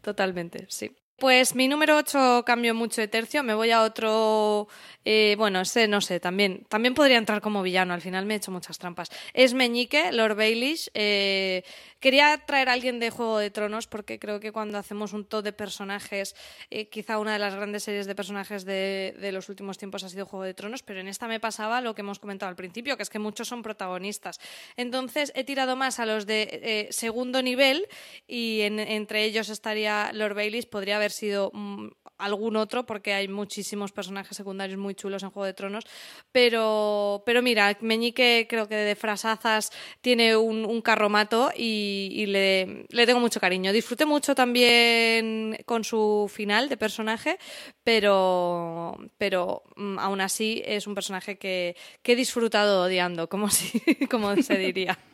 Totalmente, 0.00 0.64
sí. 0.68 0.96
Pues 1.18 1.56
mi 1.56 1.66
número 1.66 1.96
8 1.96 2.44
cambio 2.46 2.76
mucho 2.76 3.00
de 3.00 3.08
tercio, 3.08 3.42
me 3.42 3.52
voy 3.52 3.72
a 3.72 3.82
otro, 3.82 4.68
eh, 5.04 5.34
bueno, 5.36 5.60
ese 5.60 5.88
no 5.88 6.00
sé, 6.00 6.20
también, 6.20 6.64
también 6.68 6.94
podría 6.94 7.18
entrar 7.18 7.40
como 7.40 7.60
villano, 7.60 7.92
al 7.92 8.00
final 8.00 8.24
me 8.24 8.34
he 8.34 8.36
hecho 8.36 8.52
muchas 8.52 8.78
trampas. 8.78 9.10
Es 9.34 9.52
Meñique, 9.52 10.12
Lord 10.12 10.36
Baelish. 10.36 10.88
Eh, 10.94 11.64
quería 12.00 12.36
traer 12.46 12.68
a 12.68 12.72
alguien 12.72 13.00
de 13.00 13.10
Juego 13.10 13.38
de 13.38 13.50
Tronos 13.50 13.86
porque 13.86 14.18
creo 14.18 14.40
que 14.40 14.52
cuando 14.52 14.78
hacemos 14.78 15.12
un 15.12 15.24
top 15.24 15.42
de 15.44 15.52
personajes, 15.52 16.34
eh, 16.70 16.88
quizá 16.88 17.18
una 17.18 17.32
de 17.32 17.38
las 17.38 17.54
grandes 17.54 17.84
series 17.84 18.06
de 18.06 18.14
personajes 18.14 18.64
de, 18.64 19.16
de 19.20 19.32
los 19.32 19.48
últimos 19.48 19.78
tiempos 19.78 20.04
ha 20.04 20.08
sido 20.08 20.26
Juego 20.26 20.44
de 20.44 20.54
Tronos, 20.54 20.82
pero 20.82 21.00
en 21.00 21.08
esta 21.08 21.28
me 21.28 21.40
pasaba 21.40 21.80
lo 21.80 21.94
que 21.94 22.02
hemos 22.02 22.18
comentado 22.18 22.50
al 22.50 22.56
principio, 22.56 22.96
que 22.96 23.02
es 23.02 23.10
que 23.10 23.18
muchos 23.18 23.48
son 23.48 23.62
protagonistas. 23.62 24.40
Entonces 24.76 25.32
he 25.34 25.44
tirado 25.44 25.76
más 25.76 25.98
a 25.98 26.06
los 26.06 26.26
de 26.26 26.48
eh, 26.62 26.88
segundo 26.90 27.42
nivel 27.42 27.86
y 28.26 28.60
en- 28.62 28.78
entre 28.80 29.24
ellos 29.24 29.48
estaría 29.48 30.10
Lord 30.12 30.34
Baelish, 30.34 30.68
podría 30.68 30.96
haber 30.96 31.10
sido 31.10 31.50
mm, 31.52 31.88
algún 32.18 32.56
otro 32.56 32.84
porque 32.84 33.14
hay 33.14 33.28
muchísimos 33.28 33.92
personajes 33.92 34.36
secundarios 34.36 34.78
muy 34.78 34.94
chulos 34.94 35.22
en 35.22 35.30
Juego 35.30 35.46
de 35.46 35.54
Tronos, 35.54 35.84
pero, 36.32 37.22
pero 37.24 37.42
mira, 37.42 37.76
Meñique 37.80 38.46
creo 38.48 38.68
que 38.68 38.74
de 38.74 38.96
frasazas 38.96 39.70
tiene 40.00 40.36
un, 40.36 40.64
un 40.64 40.82
carromato 40.82 41.50
y, 41.56 42.10
y 42.12 42.26
le, 42.26 42.86
le 42.90 43.06
tengo 43.06 43.20
mucho 43.20 43.40
cariño. 43.40 43.72
Disfruté 43.72 44.04
mucho 44.04 44.34
también 44.34 45.58
con 45.64 45.84
su 45.84 46.30
final 46.32 46.68
de 46.68 46.76
personaje, 46.76 47.38
pero, 47.84 48.98
pero 49.16 49.62
mm, 49.76 49.98
aún 49.98 50.20
así 50.20 50.62
es 50.64 50.86
un 50.86 50.94
personaje 50.94 51.38
que, 51.38 51.76
que 52.02 52.12
he 52.12 52.16
disfrutado 52.16 52.82
odiando, 52.82 53.28
como, 53.28 53.48
si, 53.50 53.80
como 54.10 54.34
se 54.42 54.58
diría. 54.58 54.98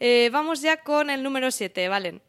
Eh, 0.00 0.28
vamos 0.32 0.60
ya 0.60 0.78
con 0.78 1.08
el 1.08 1.22
número 1.22 1.52
7, 1.52 1.88
Valen. 1.88 2.20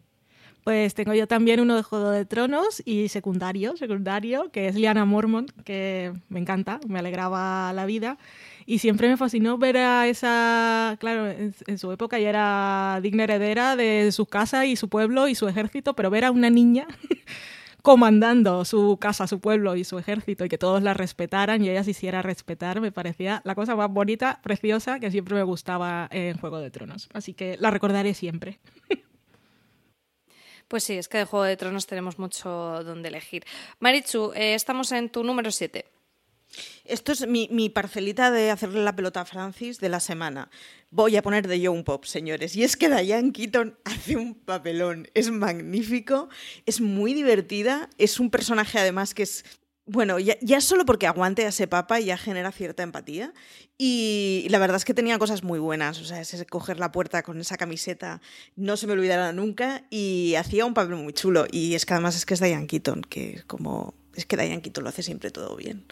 Pues 0.65 0.95
tengo 0.95 1.13
yo 1.13 1.27
también 1.27 1.59
uno 1.59 1.75
de 1.75 1.83
Juego 1.83 2.09
de 2.09 2.25
Tronos 2.25 2.81
y 2.85 3.07
secundario, 3.09 3.77
secundario, 3.77 4.49
que 4.51 4.67
es 4.67 4.73
Liana 4.73 5.05
Mormont, 5.05 5.51
que 5.63 6.11
me 6.27 6.39
encanta, 6.39 6.79
me 6.87 6.97
alegraba 6.97 7.71
la 7.71 7.85
vida. 7.85 8.17
Y 8.65 8.79
siempre 8.79 9.07
me 9.07 9.15
fascinó 9.15 9.59
ver 9.59 9.77
a 9.77 10.07
esa, 10.07 10.97
claro, 10.99 11.27
en, 11.27 11.77
su 11.77 11.91
época 11.91 12.17
ya 12.17 12.29
era 12.29 12.99
digna 13.03 13.25
heredera 13.25 13.75
de 13.75 14.11
su 14.11 14.25
casa 14.25 14.65
y 14.65 14.75
su 14.75 14.89
pueblo 14.89 15.27
y 15.27 15.35
su 15.35 15.47
ejército, 15.47 15.93
pero 15.95 16.09
ver 16.09 16.25
a 16.25 16.31
una 16.31 16.49
niña 16.49 16.87
comandando 17.83 18.65
su 18.65 18.97
casa, 18.99 19.27
su 19.27 19.39
pueblo 19.39 19.75
y 19.75 19.83
su 19.83 19.99
ejército 19.99 20.45
y 20.45 20.49
que 20.49 20.57
todos 20.57 20.81
la 20.81 20.95
respetaran 20.95 21.63
y 21.63 21.69
ella 21.69 21.83
se 21.83 21.91
hiciera 21.91 22.23
respetar, 22.23 22.81
me 22.81 22.91
parecía 22.91 23.39
la 23.45 23.53
cosa 23.53 23.75
más 23.75 23.91
bonita, 23.91 24.39
preciosa, 24.41 24.99
que 24.99 25.11
siempre 25.11 25.35
me 25.35 25.43
gustaba 25.43 26.07
en 26.09 26.35
Juego 26.39 26.57
de 26.57 26.71
Tronos. 26.71 27.07
Así 27.13 27.35
que 27.35 27.55
la 27.59 27.69
recordaré 27.69 28.15
siempre. 28.15 28.57
Pues 30.67 30.83
sí, 30.83 30.93
es 30.93 31.07
que 31.07 31.19
de 31.19 31.25
Juego 31.25 31.45
de 31.45 31.57
Tronos 31.57 31.85
tenemos 31.87 32.17
mucho 32.17 32.49
donde 32.83 33.09
elegir. 33.09 33.45
Marichu, 33.79 34.31
eh, 34.35 34.55
estamos 34.55 34.91
en 34.91 35.09
tu 35.09 35.23
número 35.23 35.51
7. 35.51 35.85
Esto 36.85 37.11
es 37.11 37.27
mi, 37.27 37.69
parcelita 37.69 38.31
de 38.31 38.51
hacerle 38.51 38.83
la 38.83 38.95
pelota 38.95 39.21
a 39.21 39.25
Francis 39.25 39.79
de 39.79 39.89
la 39.89 39.99
semana. 39.99 40.49
Voy 40.91 41.15
a 41.17 41.21
poner 41.21 41.47
de 41.47 41.59
Young 41.59 41.83
Pop, 41.83 42.05
señores. 42.05 42.55
Y 42.55 42.63
es 42.63 42.77
que 42.77 42.89
Diane 42.89 43.31
Keaton 43.31 43.77
hace 43.83 44.15
un 44.15 44.35
papelón. 44.35 45.07
Es 45.13 45.31
magnífico, 45.31 46.29
es 46.65 46.81
muy 46.81 47.13
divertida. 47.13 47.89
Es 47.97 48.19
un 48.19 48.29
personaje, 48.29 48.79
además, 48.79 49.13
que 49.13 49.23
es. 49.23 49.45
Bueno, 49.87 50.17
ya, 50.17 50.35
ya 50.41 50.61
solo 50.61 50.83
porque 50.83 51.05
aguante 51.05 51.45
a 51.45 51.49
ese 51.49 51.67
papa 51.67 51.99
ya 51.99 52.17
genera 52.17 52.51
cierta 52.51 52.81
empatía. 52.81 53.33
Y 53.77 54.47
la 54.49 54.57
verdad 54.57 54.77
es 54.77 54.85
que 54.85 54.95
tenía 54.95 55.19
cosas 55.19 55.43
muy 55.43 55.59
buenas. 55.59 55.99
O 56.01 56.05
sea, 56.05 56.19
ese 56.19 56.43
coger 56.45 56.79
la 56.79 56.91
puerta 56.91 57.21
con 57.21 57.39
esa 57.39 57.57
camiseta 57.57 58.19
no 58.55 58.77
se 58.77 58.87
me 58.87 58.93
olvidará 58.93 59.31
nunca. 59.31 59.83
Y 59.91 60.35
hacía 60.35 60.65
un 60.65 60.73
papel 60.73 60.95
muy 60.95 61.13
chulo. 61.13 61.45
Y 61.51 61.75
es 61.75 61.85
que 61.85 61.93
además 61.93 62.15
es 62.15 62.25
que 62.25 62.33
es 62.33 62.39
Diane 62.39 62.67
Keaton, 62.67 63.01
que 63.01 63.43
como 63.45 63.93
es 64.15 64.25
que 64.25 64.37
Diane 64.37 64.61
Keaton 64.61 64.83
lo 64.83 64.89
hace 64.89 65.03
siempre 65.03 65.29
todo 65.29 65.55
bien. 65.55 65.85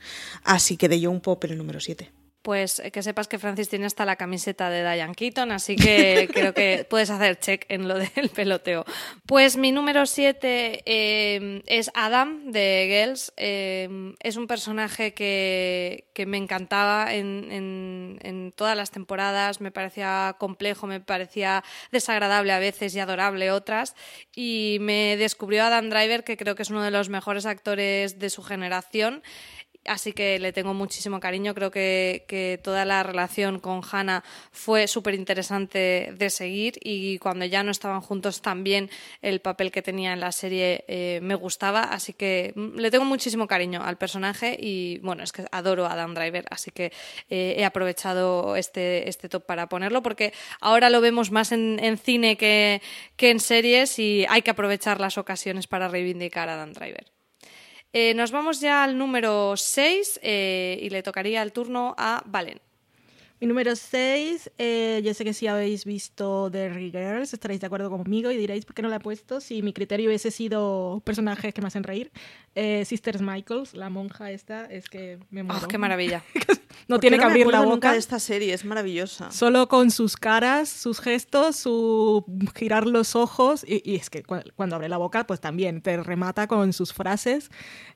Así 0.43 0.77
que 0.77 0.89
de 0.89 0.99
Young 0.99 1.21
Pop 1.21 1.43
el 1.43 1.57
número 1.57 1.79
7. 1.79 2.11
Pues 2.43 2.79
eh, 2.79 2.91
que 2.91 3.01
sepas 3.01 3.29
que 3.29 3.39
Francis 3.39 3.69
tiene 3.69 3.85
hasta 3.85 4.05
la 4.05 4.17
camiseta 4.17 4.69
de 4.69 4.81
Diane 4.81 5.15
Keaton, 5.15 5.51
así 5.51 5.77
que 5.77 6.29
creo 6.33 6.53
que 6.53 6.85
puedes 6.89 7.09
hacer 7.09 7.39
check 7.39 7.65
en 7.69 7.87
lo 7.87 7.97
del 7.97 8.29
peloteo. 8.35 8.85
Pues 9.25 9.55
mi 9.55 9.71
número 9.71 10.05
7 10.05 10.83
eh, 10.85 11.63
es 11.65 11.89
Adam 11.93 12.51
de 12.51 12.87
Girls. 12.89 13.31
Eh, 13.37 14.13
es 14.19 14.35
un 14.35 14.47
personaje 14.47 15.13
que, 15.13 16.09
que 16.13 16.25
me 16.25 16.37
encantaba 16.37 17.13
en, 17.13 17.49
en, 17.49 18.19
en, 18.21 18.51
todas 18.51 18.75
las 18.75 18.91
temporadas, 18.91 19.61
me 19.61 19.71
parecía 19.71 20.35
complejo, 20.37 20.85
me 20.85 20.99
parecía 20.99 21.63
desagradable 21.93 22.51
a 22.51 22.59
veces 22.59 22.93
y 22.93 22.99
adorable 22.99 23.51
otras. 23.51 23.95
Y 24.35 24.79
me 24.81 25.15
descubrió 25.15 25.63
Adam 25.63 25.89
Driver, 25.89 26.25
que 26.25 26.35
creo 26.35 26.55
que 26.55 26.63
es 26.63 26.69
uno 26.69 26.83
de 26.83 26.91
los 26.91 27.07
mejores 27.07 27.45
actores 27.45 28.19
de 28.19 28.29
su 28.29 28.43
generación 28.43 29.23
así 29.85 30.13
que 30.13 30.39
le 30.39 30.53
tengo 30.53 30.73
muchísimo 30.73 31.19
cariño. 31.19 31.53
Creo 31.53 31.71
que, 31.71 32.25
que 32.27 32.59
toda 32.63 32.85
la 32.85 33.03
relación 33.03 33.59
con 33.59 33.81
Hannah 33.89 34.23
fue 34.51 34.87
súper 34.87 35.13
interesante 35.15 36.13
de 36.15 36.29
seguir 36.29 36.75
y 36.81 37.17
cuando 37.19 37.45
ya 37.45 37.63
no 37.63 37.71
estaban 37.71 38.01
juntos 38.01 38.41
también 38.41 38.89
el 39.21 39.41
papel 39.41 39.71
que 39.71 39.81
tenía 39.81 40.13
en 40.13 40.19
la 40.19 40.31
serie 40.31 40.85
eh, 40.87 41.19
me 41.21 41.35
gustaba, 41.35 41.83
así 41.83 42.13
que 42.13 42.53
le 42.55 42.91
tengo 42.91 43.05
muchísimo 43.05 43.47
cariño 43.47 43.81
al 43.83 43.97
personaje 43.97 44.57
y 44.59 44.99
bueno, 44.99 45.23
es 45.23 45.31
que 45.31 45.45
adoro 45.51 45.85
a 45.85 45.93
Adam 45.93 46.13
Driver, 46.13 46.45
así 46.49 46.71
que 46.71 46.91
eh, 47.29 47.55
he 47.57 47.65
aprovechado 47.65 48.55
este, 48.55 49.09
este 49.09 49.29
top 49.29 49.45
para 49.45 49.67
ponerlo 49.67 50.01
porque 50.01 50.33
ahora 50.61 50.89
lo 50.89 51.01
vemos 51.01 51.31
más 51.31 51.51
en, 51.51 51.79
en 51.81 51.97
cine 51.97 52.37
que, 52.37 52.81
que 53.15 53.31
en 53.31 53.39
series 53.39 53.99
y 53.99 54.25
hay 54.29 54.41
que 54.41 54.51
aprovechar 54.51 54.99
las 54.99 55.17
ocasiones 55.17 55.67
para 55.67 55.87
reivindicar 55.87 56.49
a 56.49 56.55
Adam 56.55 56.73
Driver. 56.73 57.22
Eh, 57.95 58.15
nos 58.15 58.31
vamos 58.31 58.59
ya 58.59 58.83
al 58.83 58.97
número 58.97 59.55
6 59.55 60.19
eh, 60.23 60.79
y 60.81 60.89
le 60.89 61.03
tocaría 61.03 61.43
el 61.43 61.53
turno 61.53 61.93
a 61.95 62.23
Valen. 62.25 62.59
Mi 63.43 63.47
número 63.47 63.75
6, 63.75 64.51
eh, 64.57 65.01
yo 65.03 65.13
sé 65.13 65.25
que 65.25 65.33
si 65.33 65.47
habéis 65.47 65.83
visto 65.83 66.49
The 66.49 66.69
Girls 66.93 67.33
estaréis 67.33 67.59
de 67.59 67.67
acuerdo 67.67 67.89
conmigo 67.89 68.31
y 68.31 68.37
diréis 68.37 68.63
por 68.63 68.73
qué 68.73 68.81
no 68.81 68.87
la 68.87 68.95
he 68.95 68.99
puesto 69.01 69.41
si 69.41 69.61
mi 69.61 69.73
criterio 69.73 70.07
hubiese 70.07 70.31
sido 70.31 71.01
personajes 71.03 71.53
que 71.53 71.59
me 71.59 71.67
hacen 71.67 71.83
reír. 71.83 72.09
Eh, 72.55 72.85
Sisters 72.85 73.21
Michaels, 73.21 73.73
la 73.73 73.89
monja 73.89 74.31
esta, 74.31 74.63
es 74.67 74.87
que 74.87 75.19
me 75.29 75.43
muero. 75.43 75.59
Oh, 75.61 75.67
¡Qué 75.67 75.77
maravilla! 75.77 76.23
no 76.87 77.01
tiene 77.01 77.19
que 77.19 77.25
abrir 77.25 77.47
la 77.47 77.59
boca. 77.59 77.69
nunca 77.71 77.91
de 77.91 77.97
esta 77.97 78.17
serie, 78.17 78.53
es 78.53 78.63
maravillosa. 78.63 79.29
Solo 79.29 79.67
con 79.67 79.91
sus 79.91 80.15
caras, 80.15 80.69
sus 80.69 81.01
gestos, 81.01 81.57
su 81.57 82.23
girar 82.55 82.87
los 82.87 83.13
ojos 83.17 83.65
y, 83.67 83.81
y 83.83 83.97
es 83.97 84.09
que 84.09 84.23
cuando, 84.23 84.49
cuando, 84.55 84.77
abre 84.77 84.87
la 84.87 84.97
boca 84.97 85.27
pues 85.27 85.41
también 85.41 85.81
te 85.81 86.01
remata 86.01 86.47
con 86.47 86.71
sus 86.71 86.93
frases. 86.93 87.49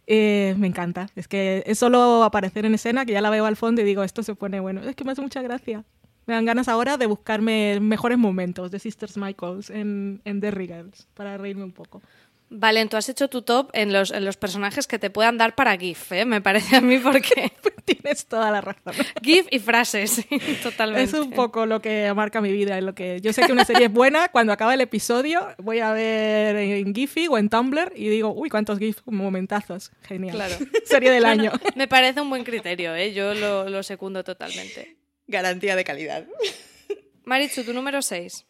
Eh, 0.09 0.55
me 0.57 0.67
encanta. 0.67 1.09
Es 1.15 1.27
que 1.27 1.63
es 1.65 1.79
solo 1.79 2.23
aparecer 2.23 2.65
en 2.65 2.73
escena 2.73 3.05
que 3.05 3.11
ya 3.11 3.19
la 3.19 3.29
veo 3.29 3.45
al 3.45 3.57
fondo 3.57 3.81
y 3.81 3.83
digo, 3.83 4.03
esto 4.03 4.23
se 4.23 4.35
pone 4.35 4.61
bueno. 4.61 4.81
Es 4.81 4.95
que 4.95 5.03
me 5.03 5.11
hace 5.11 5.21
mucha 5.21 5.36
gracia. 5.41 5.83
Me 6.25 6.33
dan 6.33 6.45
ganas 6.45 6.67
ahora 6.67 6.97
de 6.97 7.05
buscarme 7.05 7.79
mejores 7.79 8.17
momentos 8.17 8.69
de 8.69 8.79
Sisters 8.79 9.15
Michaels 9.15 9.69
en, 9.69 10.21
en 10.25 10.41
The 10.41 10.51
Regals 10.51 11.07
para 11.13 11.37
reírme 11.37 11.63
un 11.63 11.71
poco. 11.71 12.01
Vale, 12.49 12.85
tú 12.85 12.95
has 12.95 13.09
hecho 13.09 13.27
tu 13.27 13.41
top 13.41 13.71
en 13.73 13.91
los, 13.91 14.11
en 14.11 14.23
los 14.23 14.37
personajes 14.37 14.87
que 14.87 14.99
te 14.99 15.09
puedan 15.09 15.37
dar 15.37 15.53
para 15.55 15.77
GIF, 15.77 16.13
¿eh? 16.13 16.25
me 16.25 16.39
parece 16.41 16.77
a 16.77 16.81
mí, 16.81 16.97
porque. 16.97 17.51
Tienes 17.85 18.25
toda 18.25 18.51
la 18.51 18.59
razón. 18.59 18.93
GIF 19.23 19.47
y 19.49 19.59
frases, 19.59 20.25
totalmente. 20.61 21.03
Es 21.03 21.13
un 21.13 21.31
poco 21.31 21.65
lo 21.65 21.81
que 21.81 22.13
marca 22.13 22.41
mi 22.41 22.51
vida. 22.51 22.79
lo 22.81 22.93
que 22.93 23.21
Yo 23.21 23.31
sé 23.31 23.43
que 23.43 23.53
una 23.53 23.63
serie 23.63 23.85
es 23.85 23.91
buena, 23.91 24.27
cuando 24.29 24.51
acaba 24.51 24.73
el 24.73 24.81
episodio 24.81 25.47
voy 25.57 25.79
a 25.79 25.93
ver 25.93 26.57
en 26.57 26.93
Giphy 26.93 27.27
o 27.27 27.37
en 27.37 27.49
Tumblr 27.49 27.93
y 27.95 28.09
digo, 28.09 28.33
uy, 28.33 28.49
cuántos 28.49 28.79
GIF 28.79 28.99
momentazos. 29.05 29.91
Genial. 30.03 30.35
Claro. 30.35 30.55
serie 30.85 31.11
del 31.11 31.23
año. 31.23 31.51
Me 31.75 31.87
parece 31.87 32.19
un 32.19 32.29
buen 32.29 32.43
criterio, 32.43 32.93
¿eh? 32.93 33.13
yo 33.13 33.33
lo, 33.33 33.69
lo 33.69 33.83
secundo 33.83 34.25
totalmente. 34.25 34.97
Garantía 35.27 35.75
de 35.75 35.83
calidad. 35.83 36.25
Marichu, 37.25 37.63
tu 37.63 37.73
número 37.73 38.01
6. 38.01 38.45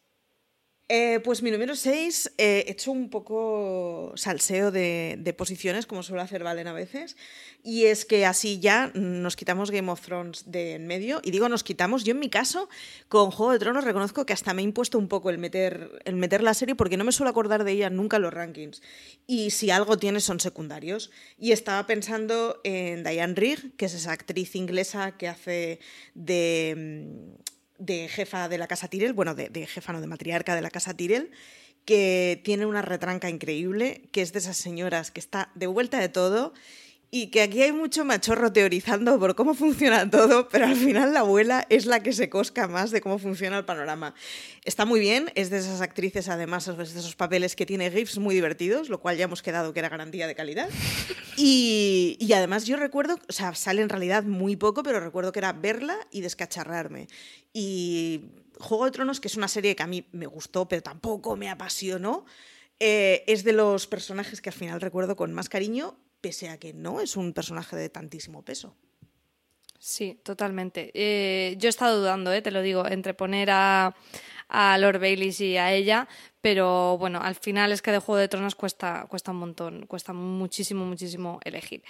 Eh, 0.90 1.20
pues 1.22 1.44
mi 1.44 1.52
número 1.52 1.76
6, 1.76 2.32
eh, 2.38 2.64
he 2.66 2.72
hecho 2.72 2.94
un 2.94 3.10
poco 3.10 4.14
salseo 4.16 4.72
de, 4.72 5.36
posiciones, 5.38 5.86
como 5.86 6.02
suele 6.02 6.22
hacer 6.22 6.46
Valen 6.46 6.68
a 6.68 6.72
veces, 6.72 7.18
y 7.62 7.86
es 7.86 8.06
que 8.06 8.26
así 8.26 8.60
ya 8.62 8.90
nos 8.94 9.36
quitamos 9.36 9.70
Game 9.70 9.92
of 9.92 10.00
Thrones 10.00 10.50
de 10.50 10.76
en 10.76 10.88
medio, 10.88 11.20
y 11.26 11.32
digo 11.32 11.50
nos 11.50 11.66
quitamos, 11.66 12.06
yo 12.06 12.12
en 12.12 12.20
mi 12.20 12.30
caso, 12.30 12.70
con 13.10 13.32
Juego 13.32 13.52
de 13.52 13.60
Tronos 13.60 13.84
reconozco 13.84 14.26
que 14.26 14.32
hasta 14.32 14.54
me 14.54 14.62
he 14.62 14.64
impuesto 14.64 14.98
un 14.98 15.10
poco 15.10 15.30
el 15.30 15.40
meter, 15.40 16.02
el 16.06 16.16
meter 16.16 16.42
la 16.42 16.54
serie, 16.54 16.74
porque 16.74 16.96
no 16.96 17.04
me 17.04 17.12
suelo 17.12 17.32
acordar 17.32 17.66
de 17.66 17.74
ella 17.74 17.90
nunca 17.90 18.16
en 18.16 18.24
los 18.24 18.34
rankings, 18.34 18.82
y 19.28 19.50
si 19.50 19.72
algo 19.72 19.98
tiene 19.98 20.22
son 20.22 20.40
secundarios, 20.40 21.12
y 21.38 21.52
estaba 21.52 21.86
pensando 21.86 22.62
en 22.64 23.04
Diane 23.04 23.34
Rigg, 23.36 23.76
que 23.76 23.88
es 23.88 23.94
esa 23.94 24.14
actriz 24.14 24.56
inglesa 24.56 25.18
que 25.18 25.28
hace 25.28 25.80
de 26.14 27.36
de 27.78 28.08
jefa 28.08 28.50
de 28.50 28.58
la 28.58 28.68
casa 28.68 28.88
Tyrell, 28.88 29.14
bueno, 29.14 29.36
de, 29.36 29.50
de, 29.50 29.68
jefa, 29.68 29.94
no, 29.94 30.02
de 30.02 30.08
matriarca 30.08 30.56
de 30.56 30.62
la 30.62 30.70
casa 30.70 30.96
Tyrell, 30.96 31.32
que 31.86 32.42
tiene 32.44 32.66
una 32.66 32.82
retranca 32.82 33.30
increíble, 33.30 34.10
que 34.12 34.22
es 34.22 34.34
de 34.34 34.40
esas 34.40 34.58
señoras 34.58 35.12
que 35.12 35.20
está 35.20 35.52
de 35.56 35.68
vuelta 35.68 36.00
de 36.00 36.10
todo 36.10 36.54
Y 37.10 37.28
que 37.28 37.42
aquí 37.42 37.62
hay 37.64 37.72
mucho 37.72 38.04
machorro 38.04 38.52
teorizando 38.52 39.18
por 39.18 39.34
cómo 39.36 39.54
funciona 39.54 40.10
todo, 40.10 40.50
pero 40.50 40.66
al 40.66 40.76
final 40.76 41.14
la 41.14 41.22
abuela 41.22 41.66
es 41.70 41.86
la 41.86 42.04
que 42.04 42.12
se 42.12 42.30
cosca 42.30 42.68
más 42.68 42.92
de 42.92 43.00
cómo 43.00 43.18
funciona 43.18 43.58
el 43.58 43.64
panorama. 43.64 44.14
Está 44.66 44.84
muy 44.84 45.00
bien, 45.00 45.32
es 45.36 45.50
de 45.50 45.60
esas 45.60 45.80
actrices, 45.80 46.28
además, 46.28 46.66
de 46.66 46.84
esos 46.84 47.16
papeles 47.16 47.56
que 47.56 47.66
tiene 47.66 47.90
GIFs 47.90 48.18
muy 48.18 48.36
divertidos, 48.36 48.90
lo 48.90 49.00
cual 49.00 49.16
ya 49.16 49.24
hemos 49.24 49.42
quedado 49.42 49.72
que 49.72 49.80
era 49.80 49.88
garantía 49.88 50.28
de 50.28 50.36
calidad. 50.36 50.70
Y, 51.40 52.18
y 52.20 52.34
además 52.34 52.66
yo 52.66 52.78
recuerdo, 52.78 53.20
o 53.30 53.32
sea, 53.32 53.54
sale 53.54 53.84
en 53.84 53.90
realidad 53.90 54.24
muy 54.24 54.56
poco, 54.56 54.82
pero 54.82 55.00
recuerdo 55.00 55.32
que 55.32 55.38
era 55.38 55.54
verla 55.54 55.96
y 56.10 56.22
descacharrarme. 56.22 57.08
Y 57.54 58.32
Juego 58.60 58.86
de 58.86 58.92
Tronos, 58.92 59.20
que 59.20 59.28
es 59.28 59.38
una 59.38 59.48
serie 59.48 59.76
que 59.76 59.84
a 59.84 59.88
mí 59.88 60.08
me 60.14 60.26
gustó, 60.26 60.68
pero 60.68 60.82
tampoco 60.82 61.36
me 61.36 61.52
apasionó, 61.52 62.26
eh, 62.80 63.24
es 63.28 63.44
de 63.44 63.54
los 63.54 63.86
personajes 63.86 64.42
que 64.42 64.50
al 64.50 64.56
final 64.56 64.82
recuerdo 64.82 65.16
con 65.16 65.32
más 65.32 65.48
cariño 65.48 65.96
pese 66.28 66.60
que 66.60 66.74
no 66.74 67.00
es 67.00 67.16
un 67.16 67.32
personaje 67.32 67.76
de 67.78 67.90
tantísimo 67.90 68.44
peso. 68.44 68.76
Sí, 69.80 70.20
totalmente. 70.24 70.92
Eh, 70.94 71.56
yo 71.58 71.68
he 71.68 71.70
estado 71.70 72.00
dudando, 72.00 72.34
eh, 72.34 72.42
te 72.42 72.52
lo 72.52 72.62
digo, 72.62 72.86
entre 72.86 73.14
poner 73.14 73.50
a, 73.50 73.96
a 74.50 74.78
Lord 74.78 75.00
Bailey 75.00 75.34
y 75.40 75.56
a 75.58 75.72
ella, 75.72 76.08
pero 76.42 76.98
bueno, 76.98 77.22
al 77.22 77.36
final 77.36 77.72
es 77.72 77.82
que 77.82 77.92
de 77.92 78.00
Juego 78.00 78.20
de 78.20 78.28
Tronos 78.28 78.56
cuesta, 78.56 79.06
cuesta 79.08 79.32
un 79.32 79.38
montón, 79.38 79.86
cuesta 79.86 80.12
muchísimo, 80.12 80.86
muchísimo 80.86 81.40
elegir. 81.46 81.84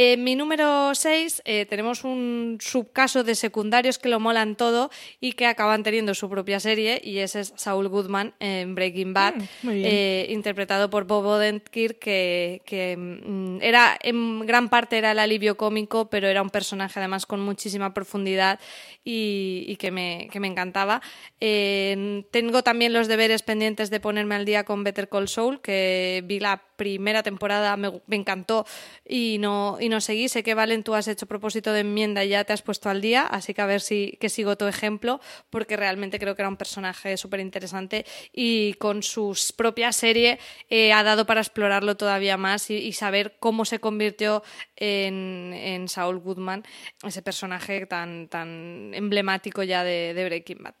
En 0.00 0.22
mi 0.22 0.36
número 0.36 0.94
6 0.94 1.42
eh, 1.44 1.66
tenemos 1.66 2.04
un 2.04 2.58
subcaso 2.60 3.24
de 3.24 3.34
secundarios 3.34 3.98
que 3.98 4.08
lo 4.08 4.20
molan 4.20 4.54
todo 4.54 4.92
y 5.18 5.32
que 5.32 5.44
acaban 5.44 5.82
teniendo 5.82 6.14
su 6.14 6.30
propia 6.30 6.60
serie 6.60 7.00
y 7.02 7.18
ese 7.18 7.40
es 7.40 7.52
Saul 7.56 7.88
Goodman 7.88 8.32
en 8.38 8.76
Breaking 8.76 9.12
Bad, 9.12 9.34
Mm, 9.62 9.70
eh, 9.70 10.26
interpretado 10.30 10.88
por 10.88 11.04
Bob 11.04 11.26
Odenkirk 11.26 11.98
que, 11.98 12.62
que, 12.64 12.96
mm, 12.96 13.58
era 13.60 13.98
en 14.00 14.46
gran 14.46 14.68
parte 14.68 14.98
era 14.98 15.10
el 15.10 15.18
alivio 15.18 15.56
cómico, 15.56 16.08
pero 16.08 16.28
era 16.28 16.42
un 16.42 16.50
personaje 16.50 17.00
además 17.00 17.26
con 17.26 17.40
muchísima 17.40 17.92
profundidad 17.92 18.60
y, 19.04 19.64
y 19.66 19.76
que, 19.76 19.90
me, 19.90 20.28
que 20.30 20.38
me 20.38 20.46
encantaba. 20.46 21.02
Eh, 21.40 22.24
tengo 22.30 22.62
también 22.62 22.92
los 22.92 23.08
deberes 23.08 23.42
pendientes 23.42 23.90
de 23.90 23.98
ponerme 23.98 24.36
al 24.36 24.44
día 24.44 24.62
con 24.62 24.84
Better 24.84 25.08
Call 25.08 25.28
Saul, 25.28 25.60
que 25.60 26.22
vi 26.24 26.38
la 26.38 26.62
primera 26.76 27.24
temporada, 27.24 27.76
me, 27.76 28.00
me 28.06 28.16
encantó 28.16 28.64
y 29.06 29.38
no, 29.40 29.78
y 29.80 29.87
no 29.88 30.00
seguí. 30.00 30.28
Sé 30.28 30.42
que 30.42 30.54
Valen, 30.54 30.82
tú 30.82 30.94
has 30.94 31.08
hecho 31.08 31.26
propósito 31.26 31.72
de 31.72 31.80
enmienda 31.80 32.24
y 32.24 32.30
ya 32.30 32.44
te 32.44 32.52
has 32.52 32.62
puesto 32.62 32.90
al 32.90 33.00
día, 33.00 33.22
así 33.22 33.54
que 33.54 33.62
a 33.62 33.66
ver 33.66 33.80
si 33.80 34.16
que 34.20 34.28
sigo 34.28 34.56
tu 34.56 34.66
ejemplo, 34.66 35.20
porque 35.50 35.76
realmente 35.76 36.18
creo 36.18 36.34
que 36.34 36.42
era 36.42 36.48
un 36.48 36.56
personaje 36.56 37.16
súper 37.16 37.40
interesante 37.40 38.04
y 38.32 38.74
con 38.74 39.02
su 39.02 39.36
propia 39.56 39.92
serie 39.92 40.38
eh, 40.70 40.92
ha 40.92 41.02
dado 41.02 41.26
para 41.26 41.40
explorarlo 41.40 41.96
todavía 41.96 42.36
más 42.36 42.70
y, 42.70 42.76
y 42.76 42.92
saber 42.92 43.36
cómo 43.40 43.64
se 43.64 43.78
convirtió 43.80 44.42
en, 44.76 45.52
en 45.54 45.88
Saul 45.88 46.18
Goodman, 46.18 46.64
ese 47.04 47.22
personaje 47.22 47.86
tan, 47.86 48.28
tan 48.28 48.92
emblemático 48.94 49.62
ya 49.62 49.84
de, 49.84 50.14
de 50.14 50.24
Breaking 50.24 50.62
Bad. 50.62 50.74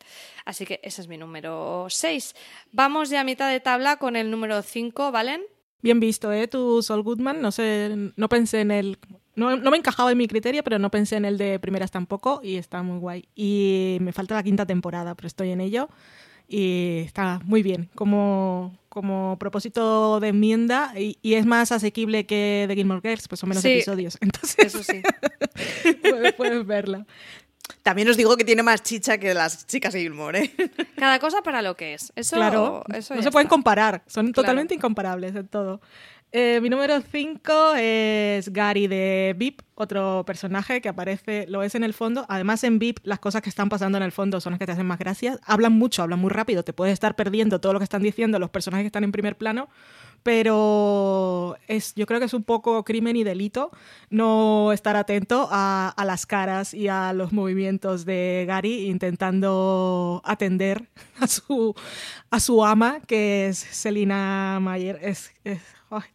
Así 0.44 0.66
que 0.66 0.80
ese 0.82 1.02
es 1.02 1.08
mi 1.08 1.18
número 1.18 1.86
6. 1.88 2.34
Vamos 2.72 3.10
ya 3.10 3.20
a 3.20 3.24
mitad 3.24 3.50
de 3.50 3.60
tabla 3.60 3.96
con 3.96 4.16
el 4.16 4.30
número 4.30 4.62
5, 4.62 5.12
¿valen? 5.12 5.42
Bien 5.82 6.00
visto, 6.00 6.32
¿eh? 6.32 6.48
Tu 6.48 6.82
Sol 6.82 7.02
Goodman, 7.02 7.40
no 7.40 7.52
sé, 7.52 8.12
no 8.16 8.28
pensé 8.28 8.60
en 8.60 8.70
el... 8.70 8.98
No, 9.36 9.56
no 9.56 9.70
me 9.70 9.76
encajaba 9.76 10.10
en 10.10 10.18
mi 10.18 10.26
criterio, 10.26 10.64
pero 10.64 10.80
no 10.80 10.90
pensé 10.90 11.14
en 11.16 11.24
el 11.24 11.38
de 11.38 11.60
primeras 11.60 11.92
tampoco 11.92 12.40
y 12.42 12.56
está 12.56 12.82
muy 12.82 12.98
guay. 12.98 13.28
Y 13.36 13.98
me 14.00 14.12
falta 14.12 14.34
la 14.34 14.42
quinta 14.42 14.66
temporada, 14.66 15.14
pero 15.14 15.28
estoy 15.28 15.50
en 15.50 15.60
ello 15.60 15.88
y 16.48 17.02
está 17.04 17.40
muy 17.44 17.62
bien 17.62 17.90
como, 17.94 18.76
como 18.88 19.36
propósito 19.38 20.18
de 20.18 20.28
enmienda 20.28 20.92
y, 20.98 21.18
y 21.22 21.34
es 21.34 21.44
más 21.46 21.70
asequible 21.72 22.26
que 22.26 22.64
The 22.66 22.74
Gilmore 22.74 23.02
Girls, 23.02 23.28
pues 23.28 23.38
son 23.38 23.50
menos 23.50 23.62
Sí. 23.62 23.68
episodios, 23.72 24.16
entonces 24.22 24.74
Eso 24.74 24.82
sí. 24.82 25.02
puedes, 26.02 26.32
puedes 26.32 26.66
verla. 26.66 27.06
También 27.82 28.08
os 28.08 28.16
digo 28.16 28.36
que 28.36 28.44
tiene 28.44 28.62
más 28.62 28.82
chicha 28.82 29.18
que 29.18 29.34
las 29.34 29.66
chicas 29.66 29.92
de 29.92 30.00
Gilmore, 30.00 30.40
¿eh? 30.44 30.70
Cada 30.96 31.18
cosa 31.18 31.42
para 31.42 31.62
lo 31.62 31.76
que 31.76 31.94
es. 31.94 32.12
Eso, 32.16 32.36
Claro, 32.36 32.82
eso 32.94 33.14
no 33.14 33.22
se 33.22 33.30
pueden 33.30 33.48
comparar, 33.48 34.02
son 34.06 34.26
Claro. 34.26 34.34
totalmente 34.42 34.74
incomparables 34.74 35.34
en 35.36 35.48
todo. 35.48 35.80
Eh, 36.30 36.60
mi 36.60 36.68
número 36.68 37.00
5 37.00 37.74
es 37.76 38.52
Gary 38.52 38.86
de 38.86 39.34
VIP, 39.38 39.62
otro 39.74 40.24
personaje 40.26 40.82
que 40.82 40.90
aparece, 40.90 41.46
lo 41.48 41.62
es 41.62 41.74
en 41.74 41.84
el 41.84 41.94
fondo. 41.94 42.26
Además, 42.28 42.64
en 42.64 42.78
VIP, 42.78 42.98
las 43.02 43.18
cosas 43.18 43.40
que 43.40 43.48
están 43.48 43.70
pasando 43.70 43.96
en 43.96 44.04
el 44.04 44.12
fondo 44.12 44.38
son 44.40 44.52
las 44.52 44.58
que 44.58 44.66
te 44.66 44.72
hacen 44.72 44.86
más 44.86 44.98
gracias. 44.98 45.40
Hablan 45.46 45.72
mucho, 45.72 46.02
hablan 46.02 46.18
muy 46.18 46.30
rápido, 46.30 46.64
te 46.64 46.74
puedes 46.74 46.92
estar 46.92 47.16
perdiendo 47.16 47.60
todo 47.60 47.72
lo 47.72 47.78
que 47.78 47.84
están 47.84 48.02
diciendo 48.02 48.38
los 48.38 48.50
personajes 48.50 48.82
que 48.84 48.88
están 48.88 49.04
en 49.04 49.12
primer 49.12 49.36
plano, 49.38 49.70
pero 50.22 51.56
es, 51.66 51.94
yo 51.94 52.04
creo 52.04 52.20
que 52.20 52.26
es 52.26 52.34
un 52.34 52.44
poco 52.44 52.84
crimen 52.84 53.16
y 53.16 53.24
delito 53.24 53.70
no 54.10 54.72
estar 54.72 54.96
atento 54.96 55.48
a, 55.50 55.94
las 56.04 56.26
caras 56.26 56.74
y 56.74 56.88
a 56.88 57.14
los 57.14 57.32
movimientos 57.32 58.04
de 58.04 58.44
Gary 58.46 58.86
intentando 58.88 60.20
atender 60.24 60.88
a 61.20 61.26
su, 61.26 61.74
a 62.30 62.40
su 62.40 62.64
ama, 62.66 63.00
que 63.06 63.48
es 63.48 63.58
Selina 63.58 64.58
Mayer. 64.60 65.00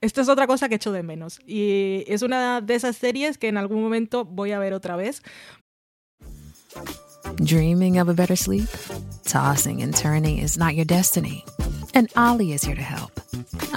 Esto 0.02 0.22
es 0.22 0.30
otra 0.30 0.48
cosa 0.48 0.70
que 0.70 0.76
echo 0.76 0.92
de 0.92 1.04
menos. 1.04 1.40
Y 1.46 2.04
es 2.08 2.22
una 2.22 2.62
de 2.62 2.76
esas 2.76 2.96
series 2.96 3.38
que 3.38 3.48
en 3.48 3.58
algún 3.58 3.82
momento 3.82 4.26
voy 4.26 4.52
a 4.52 4.60
ver 4.60 4.74
otra 4.74 4.96
vez. 4.96 5.22
Dreaming 7.38 8.00
of 8.00 8.10
a 8.10 8.14
better 8.14 8.36
sleep? 8.36 8.68
Tossing 9.26 9.82
and 9.82 9.96
turning 9.96 10.38
is 10.38 10.58
not 10.58 10.76
your 10.76 10.86
destiny. 10.86 11.44
And 11.96 12.10
Ollie 12.16 12.54
is 12.54 12.64
here 12.64 12.76
to 12.76 12.82
help. 12.82 13.20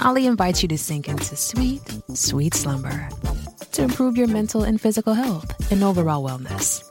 Ollie 0.03 0.25
invites 0.25 0.61
you 0.61 0.67
to 0.69 0.77
sink 0.77 1.07
into 1.07 1.35
sweet, 1.35 1.81
sweet 2.13 2.53
slumber 2.53 3.09
to 3.73 3.83
improve 3.83 4.17
your 4.17 4.27
mental 4.27 4.63
and 4.63 4.81
physical 4.81 5.13
health 5.13 5.71
and 5.71 5.83
overall 5.83 6.23
wellness. 6.23 6.83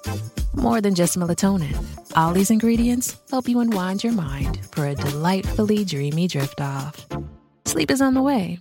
More 0.54 0.80
than 0.80 0.94
just 0.94 1.18
melatonin, 1.18 1.76
Ollie's 2.14 2.50
ingredients 2.50 3.16
help 3.28 3.48
you 3.48 3.58
unwind 3.60 4.04
your 4.04 4.12
mind 4.12 4.60
for 4.70 4.86
a 4.86 4.94
delightfully 4.94 5.84
dreamy 5.84 6.28
drift 6.28 6.60
off. 6.60 7.06
Sleep 7.64 7.90
is 7.90 8.00
on 8.00 8.14
the 8.14 8.22
way 8.22 8.60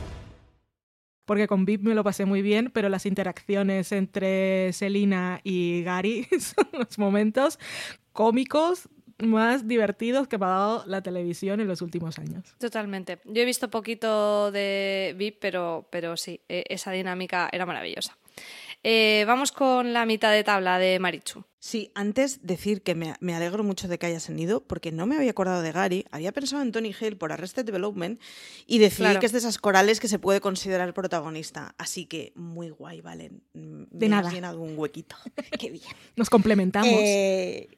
Porque 1.31 1.47
con 1.47 1.63
VIP 1.63 1.83
me 1.83 1.95
lo 1.95 2.03
pasé 2.03 2.25
muy 2.25 2.41
bien, 2.41 2.71
pero 2.73 2.89
las 2.89 3.05
interacciones 3.05 3.93
entre 3.93 4.73
Selina 4.73 5.39
y 5.45 5.81
Gary 5.81 6.27
son 6.41 6.67
los 6.73 6.99
momentos 6.99 7.57
cómicos 8.11 8.89
más 9.19 9.65
divertidos 9.65 10.27
que 10.27 10.37
me 10.37 10.47
ha 10.47 10.49
dado 10.49 10.83
la 10.87 11.01
televisión 11.01 11.61
en 11.61 11.69
los 11.69 11.81
últimos 11.81 12.19
años. 12.19 12.53
Totalmente. 12.59 13.19
Yo 13.23 13.43
he 13.43 13.45
visto 13.45 13.69
poquito 13.69 14.51
de 14.51 15.15
VIP, 15.17 15.37
pero, 15.39 15.87
pero 15.89 16.17
sí, 16.17 16.41
eh, 16.49 16.65
esa 16.67 16.91
dinámica 16.91 17.47
era 17.49 17.65
maravillosa. 17.65 18.17
Eh, 18.83 19.23
vamos 19.25 19.53
con 19.53 19.93
la 19.93 20.05
mitad 20.05 20.33
de 20.33 20.43
tabla 20.43 20.79
de 20.79 20.99
Marichu. 20.99 21.45
Sí, 21.63 21.91
antes 21.93 22.39
decir 22.41 22.81
que 22.81 22.95
me, 22.95 23.13
me 23.19 23.35
alegro 23.35 23.63
mucho 23.63 23.87
de 23.87 23.99
que 23.99 24.07
hayas 24.07 24.27
venido, 24.27 24.63
porque 24.63 24.91
no 24.91 25.05
me 25.05 25.15
había 25.15 25.29
acordado 25.29 25.61
de 25.61 25.71
Gary, 25.71 26.05
había 26.09 26.31
pensado 26.31 26.63
en 26.63 26.71
Tony 26.71 26.91
Hale 26.99 27.15
por 27.17 27.31
Arrested 27.31 27.65
Development 27.65 28.19
y 28.65 28.79
Claro. 28.89 29.19
que 29.19 29.27
es 29.27 29.31
de 29.31 29.37
esas 29.37 29.59
corales 29.59 29.99
que 29.99 30.07
se 30.07 30.17
puede 30.17 30.41
considerar 30.41 30.91
protagonista. 30.95 31.75
Así 31.77 32.07
que 32.07 32.33
muy 32.35 32.71
guay, 32.71 33.01
Valen. 33.01 33.43
Mm, 33.53 33.83
De 33.91 34.05
me 34.07 34.09
nada. 34.09 34.27
has 34.29 34.33
llenado 34.33 34.59
un 34.59 34.75
huequito. 34.75 35.15
Qué 35.59 35.69
bien. 35.69 35.83
Nos 36.15 36.31
complementamos. 36.31 36.89
Eh, 36.91 37.69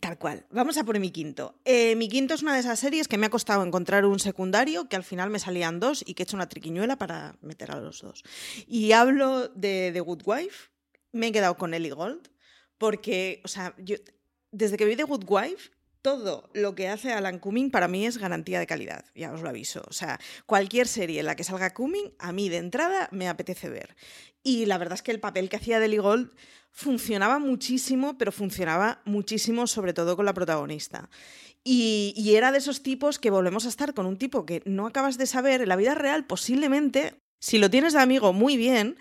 tal 0.00 0.18
cual. 0.18 0.44
Vamos 0.50 0.76
a 0.76 0.84
por 0.84 0.98
mi 0.98 1.10
quinto. 1.10 1.54
Eh, 1.64 1.96
mi 1.96 2.10
quinto 2.10 2.34
es 2.34 2.42
una 2.42 2.52
de 2.52 2.60
esas 2.60 2.78
series 2.78 3.08
que 3.08 3.16
me 3.16 3.24
ha 3.24 3.30
costado 3.30 3.64
encontrar 3.64 4.04
un 4.04 4.18
secundario, 4.20 4.86
que 4.90 4.96
al 4.96 5.02
final 5.04 5.30
me 5.30 5.38
salían 5.38 5.80
dos 5.80 6.04
y 6.06 6.12
que 6.12 6.22
he 6.22 6.24
hecho 6.24 6.36
una 6.36 6.50
triquiñuela 6.50 6.96
para 6.96 7.36
meter 7.40 7.70
a 7.70 7.80
los 7.80 8.02
dos. 8.02 8.22
Y 8.66 8.92
hablo 8.92 9.48
de 9.48 9.92
The 9.94 10.00
Good 10.00 10.24
Wife. 10.26 10.68
Me 11.12 11.28
he 11.28 11.32
quedado 11.32 11.56
con 11.56 11.72
Ellie 11.72 11.90
Gold, 11.90 12.28
porque, 12.80 13.42
o 13.44 13.48
sea, 13.48 13.74
yo 13.76 13.96
desde 14.52 14.78
que 14.78 14.86
vi 14.86 14.96
The 14.96 15.04
Good 15.04 15.26
Wife, 15.28 15.70
todo 16.00 16.48
lo 16.54 16.74
que 16.74 16.88
hace 16.88 17.12
Alan 17.12 17.38
Cumming 17.38 17.70
para 17.70 17.88
mí 17.88 18.06
es 18.06 18.16
garantía 18.16 18.58
de 18.58 18.66
calidad, 18.66 19.04
ya 19.14 19.32
os 19.32 19.42
lo 19.42 19.50
aviso. 19.50 19.82
O 19.86 19.92
sea, 19.92 20.18
cualquier 20.46 20.88
serie 20.88 21.20
en 21.20 21.26
la 21.26 21.36
que 21.36 21.44
salga 21.44 21.74
Cumming, 21.74 22.14
a 22.18 22.32
mí 22.32 22.48
de 22.48 22.56
entrada 22.56 23.10
me 23.12 23.28
apetece 23.28 23.68
ver. 23.68 23.94
Y 24.42 24.64
la 24.64 24.78
verdad 24.78 24.94
es 24.94 25.02
que 25.02 25.10
el 25.10 25.20
papel 25.20 25.50
que 25.50 25.56
hacía 25.56 25.84
Ellie 25.84 25.98
Gold 25.98 26.32
funcionaba 26.70 27.38
muchísimo, 27.38 28.16
pero 28.16 28.32
funcionaba 28.32 29.02
muchísimo 29.04 29.66
sobre 29.66 29.92
todo 29.92 30.16
con 30.16 30.24
la 30.24 30.32
protagonista. 30.32 31.10
Y, 31.62 32.14
y 32.16 32.36
era 32.36 32.50
de 32.50 32.58
esos 32.58 32.82
tipos 32.82 33.18
que 33.18 33.28
volvemos 33.28 33.66
a 33.66 33.68
estar 33.68 33.92
con 33.92 34.06
un 34.06 34.16
tipo 34.16 34.46
que 34.46 34.62
no 34.64 34.86
acabas 34.86 35.18
de 35.18 35.26
saber 35.26 35.60
en 35.60 35.68
la 35.68 35.76
vida 35.76 35.94
real, 35.94 36.26
posiblemente, 36.26 37.20
si 37.40 37.58
lo 37.58 37.68
tienes 37.68 37.92
de 37.92 38.00
amigo, 38.00 38.32
muy 38.32 38.56
bien, 38.56 38.96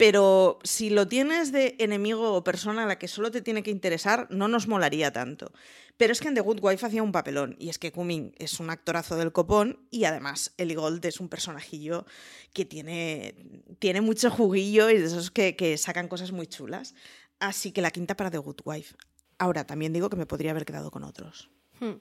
pero 0.00 0.58
si 0.64 0.88
lo 0.88 1.08
tienes 1.08 1.52
de 1.52 1.76
enemigo 1.78 2.32
o 2.32 2.42
persona 2.42 2.84
a 2.84 2.86
la 2.86 2.98
que 2.98 3.06
solo 3.06 3.30
te 3.30 3.42
tiene 3.42 3.62
que 3.62 3.70
interesar, 3.70 4.26
no 4.30 4.48
nos 4.48 4.66
molaría 4.66 5.12
tanto. 5.12 5.52
Pero 5.98 6.14
es 6.14 6.20
que 6.22 6.28
en 6.28 6.34
The 6.34 6.40
Good 6.40 6.60
Wife 6.62 6.86
hacía 6.86 7.02
un 7.02 7.12
papelón, 7.12 7.54
y 7.58 7.68
es 7.68 7.78
que 7.78 7.92
Cumming 7.92 8.34
es 8.38 8.60
un 8.60 8.70
actorazo 8.70 9.16
del 9.16 9.30
copón, 9.30 9.86
y 9.90 10.04
además 10.04 10.54
Ellie 10.56 10.74
Gold 10.74 11.04
es 11.04 11.20
un 11.20 11.28
personajillo 11.28 12.06
que 12.54 12.64
tiene, 12.64 13.34
tiene 13.78 14.00
mucho 14.00 14.30
juguillo 14.30 14.88
y 14.88 14.96
de 14.96 15.04
esos 15.04 15.30
que, 15.30 15.54
que 15.54 15.76
sacan 15.76 16.08
cosas 16.08 16.32
muy 16.32 16.46
chulas. 16.46 16.94
Así 17.38 17.70
que 17.70 17.82
la 17.82 17.90
quinta 17.90 18.16
para 18.16 18.30
The 18.30 18.38
Good 18.38 18.62
Wife. 18.64 18.96
Ahora, 19.36 19.66
también 19.66 19.92
digo 19.92 20.08
que 20.08 20.16
me 20.16 20.24
podría 20.24 20.52
haber 20.52 20.64
quedado 20.64 20.90
con 20.90 21.04
otros. 21.04 21.50
Hmm. 21.80 21.94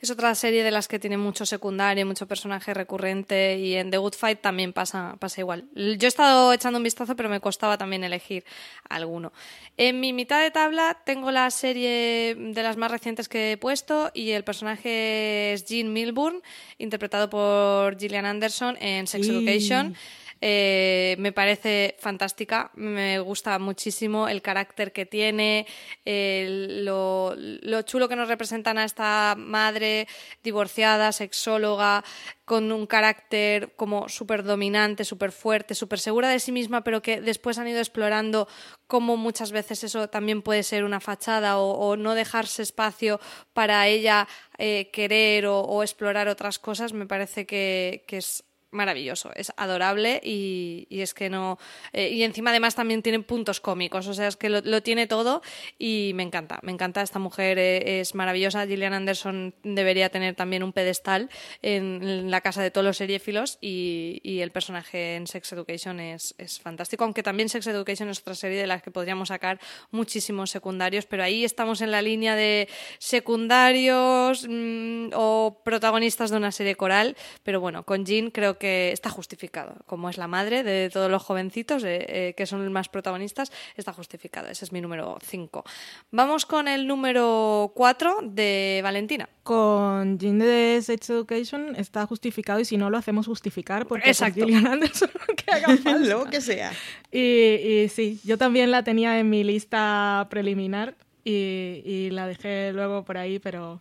Es 0.00 0.10
otra 0.10 0.34
serie 0.34 0.64
de 0.64 0.70
las 0.70 0.88
que 0.88 0.98
tiene 0.98 1.18
mucho 1.18 1.44
secundario, 1.44 2.06
mucho 2.06 2.26
personaje 2.26 2.72
recurrente 2.72 3.58
y 3.58 3.74
en 3.74 3.90
The 3.90 3.98
Good 3.98 4.14
Fight 4.14 4.40
también 4.40 4.72
pasa, 4.72 5.16
pasa 5.18 5.40
igual. 5.42 5.68
Yo 5.74 6.06
he 6.06 6.06
estado 6.06 6.52
echando 6.52 6.78
un 6.78 6.82
vistazo, 6.82 7.14
pero 7.14 7.28
me 7.28 7.40
costaba 7.40 7.76
también 7.76 8.02
elegir 8.02 8.44
alguno. 8.88 9.32
En 9.76 10.00
mi 10.00 10.14
mitad 10.14 10.42
de 10.42 10.50
tabla 10.50 11.02
tengo 11.04 11.30
la 11.30 11.50
serie 11.50 12.34
de 12.34 12.62
las 12.62 12.78
más 12.78 12.90
recientes 12.90 13.28
que 13.28 13.52
he 13.52 13.56
puesto 13.58 14.10
y 14.14 14.30
el 14.30 14.44
personaje 14.44 15.52
es 15.52 15.66
Jean 15.66 15.92
Milburn, 15.92 16.40
interpretado 16.78 17.28
por 17.28 17.98
Gillian 17.98 18.24
Anderson 18.24 18.78
en 18.80 19.06
Sex 19.06 19.28
Education. 19.28 19.94
Eh, 20.40 21.16
me 21.18 21.32
parece 21.32 21.96
fantástica, 21.98 22.70
me 22.74 23.18
gusta 23.20 23.58
muchísimo 23.58 24.28
el 24.28 24.42
carácter 24.42 24.92
que 24.92 25.06
tiene, 25.06 25.66
lo, 26.04 27.34
lo 27.36 27.82
chulo 27.82 28.08
que 28.08 28.16
nos 28.16 28.28
representan 28.28 28.78
a 28.78 28.84
esta 28.84 29.34
madre 29.36 30.06
divorciada, 30.42 31.12
sexóloga, 31.12 32.04
con 32.46 32.70
un 32.70 32.86
carácter 32.86 33.72
como 33.74 34.08
súper 34.08 34.44
dominante, 34.44 35.04
súper 35.04 35.32
fuerte, 35.32 35.74
súper 35.74 35.98
segura 35.98 36.28
de 36.28 36.38
sí 36.38 36.52
misma, 36.52 36.84
pero 36.84 37.02
que 37.02 37.20
después 37.20 37.58
han 37.58 37.66
ido 37.66 37.80
explorando 37.80 38.46
cómo 38.86 39.16
muchas 39.16 39.50
veces 39.50 39.82
eso 39.82 40.08
también 40.08 40.42
puede 40.42 40.62
ser 40.62 40.84
una 40.84 41.00
fachada 41.00 41.58
o, 41.58 41.72
o 41.72 41.96
no 41.96 42.14
dejarse 42.14 42.62
espacio 42.62 43.20
para 43.52 43.88
ella 43.88 44.28
eh, 44.58 44.90
querer 44.92 45.46
o, 45.46 45.60
o 45.60 45.82
explorar 45.82 46.28
otras 46.28 46.60
cosas, 46.60 46.92
me 46.92 47.06
parece 47.06 47.46
que, 47.46 48.04
que 48.06 48.18
es 48.18 48.44
maravilloso, 48.70 49.30
es 49.34 49.52
adorable 49.56 50.20
y, 50.22 50.86
y 50.90 51.00
es 51.00 51.14
que 51.14 51.30
no. 51.30 51.58
eh, 51.92 52.10
y 52.10 52.22
encima, 52.22 52.50
además, 52.50 52.74
también 52.74 53.02
tiene 53.02 53.20
puntos 53.20 53.60
cómicos, 53.60 54.06
o 54.06 54.14
sea, 54.14 54.28
es 54.28 54.36
que 54.36 54.48
lo, 54.48 54.82
tiene 54.82 55.06
todo 55.06 55.42
y 55.78 56.12
me 56.14 56.22
encanta, 56.22 56.58
me 56.62 56.72
encanta. 56.72 57.02
Esta 57.02 57.18
mujer 57.18 57.58
eh, 57.58 58.00
es 58.00 58.14
maravillosa. 58.14 58.66
Gillian 58.66 58.92
Anderson 58.92 59.54
debería 59.62 60.10
tener 60.10 60.34
también 60.34 60.62
un 60.62 60.72
pedestal 60.72 61.30
en, 61.62 62.02
en 62.02 62.30
la 62.30 62.40
casa 62.40 62.62
de 62.62 62.70
todos 62.70 62.84
los 62.84 62.96
seriéfilos 62.96 63.58
y, 63.60 64.20
y 64.22 64.40
el 64.40 64.50
personaje 64.50 65.16
en 65.16 65.26
Sex 65.26 65.52
Education 65.52 66.00
es, 66.00 66.34
es 66.38 66.60
fantástico, 66.60 67.04
aunque 67.04 67.22
también 67.22 67.48
Sex 67.48 67.66
Education 67.66 68.08
es 68.08 68.20
otra 68.20 68.34
serie 68.34 68.60
de 68.60 68.66
las 68.66 68.82
que 68.82 68.90
podríamos 68.90 69.28
sacar 69.28 69.60
muchísimos 69.90 70.50
secundarios, 70.50 71.06
pero 71.06 71.22
ahí 71.22 71.44
estamos 71.44 71.80
en 71.80 71.90
la 71.90 72.02
línea 72.02 72.36
de 72.36 72.68
secundarios 72.98 74.46
mm, 74.48 75.10
o 75.14 75.62
protagonistas 75.64 76.30
de 76.30 76.36
una 76.36 76.52
serie 76.52 76.76
coral, 76.76 77.16
pero 77.42 77.60
bueno, 77.60 77.84
con 77.84 78.04
Jean 78.04 78.30
creo 78.30 78.55
que 78.58 78.92
está 78.92 79.10
justificado, 79.10 79.74
como 79.86 80.08
es 80.10 80.18
la 80.18 80.26
madre 80.26 80.62
de 80.62 80.90
todos 80.90 81.10
los 81.10 81.22
jovencitos 81.22 81.84
eh, 81.84 82.04
eh, 82.08 82.34
que 82.36 82.46
son 82.46 82.70
más 82.72 82.88
protagonistas, 82.88 83.52
está 83.76 83.92
justificado, 83.92 84.48
ese 84.48 84.64
es 84.64 84.72
mi 84.72 84.80
número 84.80 85.18
5. 85.22 85.64
Vamos 86.10 86.46
con 86.46 86.68
el 86.68 86.86
número 86.86 87.72
4 87.74 88.18
de 88.22 88.80
Valentina. 88.82 89.28
Con 89.42 90.18
Jean 90.18 90.38
de 90.38 90.80
Sex 90.82 91.10
Education 91.10 91.76
está 91.76 92.06
justificado 92.06 92.60
y 92.60 92.64
si 92.64 92.76
no 92.76 92.90
lo 92.90 92.98
hacemos 92.98 93.26
justificar 93.26 93.86
porque 93.86 94.08
Exacto. 94.10 94.44
Gillian 94.44 94.66
Anderson 94.66 95.10
que 95.36 95.52
haga 95.52 95.76
falta. 95.82 95.98
Lo 96.06 96.24
que 96.24 96.40
sea. 96.40 96.72
Y, 97.12 97.20
y 97.20 97.88
sí, 97.88 98.20
yo 98.24 98.38
también 98.38 98.70
la 98.70 98.82
tenía 98.82 99.18
en 99.18 99.30
mi 99.30 99.44
lista 99.44 100.26
preliminar 100.30 100.96
y, 101.24 101.82
y 101.84 102.10
la 102.10 102.26
dejé 102.26 102.72
luego 102.72 103.04
por 103.04 103.18
ahí, 103.18 103.38
pero 103.38 103.80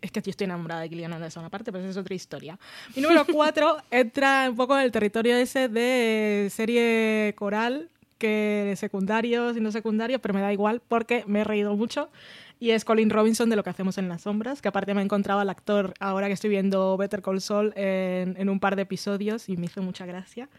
es, 0.00 0.10
que 0.10 0.20
yo 0.20 0.30
estoy 0.30 0.44
enamorada 0.44 0.82
de 0.82 0.88
Gillian 0.88 1.12
Anderson 1.12 1.44
aparte, 1.44 1.72
pero 1.72 1.84
esa 1.84 1.90
es 1.90 1.96
otra 1.96 2.14
historia. 2.14 2.58
Mi 2.94 3.02
número 3.02 3.24
4 3.24 3.76
entra 3.90 4.46
un 4.48 4.56
poco 4.56 4.76
en 4.76 4.84
el 4.84 4.92
territorio 4.92 5.36
ese 5.36 5.68
de 5.68 6.48
serie 6.50 7.34
coral, 7.36 7.88
que 8.18 8.74
secundarios 8.76 9.56
y 9.56 9.60
no 9.60 9.72
secundarios, 9.72 10.20
pero 10.20 10.34
me 10.34 10.40
da 10.40 10.52
igual 10.52 10.82
porque 10.86 11.24
me 11.26 11.40
he 11.40 11.44
reído 11.44 11.74
mucho. 11.76 12.10
Y 12.58 12.72
es 12.72 12.84
Colin 12.84 13.08
Robinson 13.08 13.48
de 13.48 13.56
Lo 13.56 13.64
que 13.64 13.70
hacemos 13.70 13.96
en 13.96 14.10
las 14.10 14.22
sombras, 14.22 14.60
que 14.60 14.68
aparte 14.68 14.92
me 14.92 15.00
he 15.00 15.04
encontrado 15.04 15.40
al 15.40 15.48
actor 15.48 15.94
ahora 15.98 16.26
que 16.26 16.34
estoy 16.34 16.50
viendo 16.50 16.98
Better 16.98 17.22
Call 17.22 17.40
Saul 17.40 17.72
en, 17.74 18.36
en 18.38 18.50
un 18.50 18.60
par 18.60 18.76
de 18.76 18.82
episodios 18.82 19.48
y 19.48 19.56
me 19.56 19.66
hizo 19.66 19.80
mucha 19.80 20.04
gracia. 20.04 20.50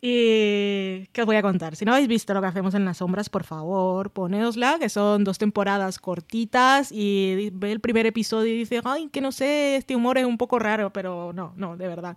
Y 0.00 1.06
¿qué 1.12 1.22
os 1.22 1.26
voy 1.26 1.36
a 1.36 1.42
contar? 1.42 1.74
Si 1.74 1.84
no 1.84 1.92
habéis 1.92 2.08
visto 2.08 2.34
lo 2.34 2.40
que 2.40 2.46
hacemos 2.46 2.74
en 2.74 2.84
las 2.84 2.98
sombras, 2.98 3.28
por 3.28 3.44
favor, 3.44 4.10
poneosla, 4.10 4.78
que 4.78 4.88
son 4.88 5.24
dos 5.24 5.38
temporadas 5.38 5.98
cortitas 5.98 6.92
y 6.92 7.50
ve 7.52 7.72
el 7.72 7.80
primer 7.80 8.06
episodio 8.06 8.52
y 8.54 8.58
dice, 8.58 8.80
ay, 8.84 9.08
que 9.08 9.20
no 9.20 9.32
sé, 9.32 9.76
este 9.76 9.96
humor 9.96 10.18
es 10.18 10.26
un 10.26 10.38
poco 10.38 10.58
raro, 10.58 10.92
pero 10.92 11.32
no, 11.32 11.54
no, 11.56 11.76
de 11.76 11.88
verdad. 11.88 12.16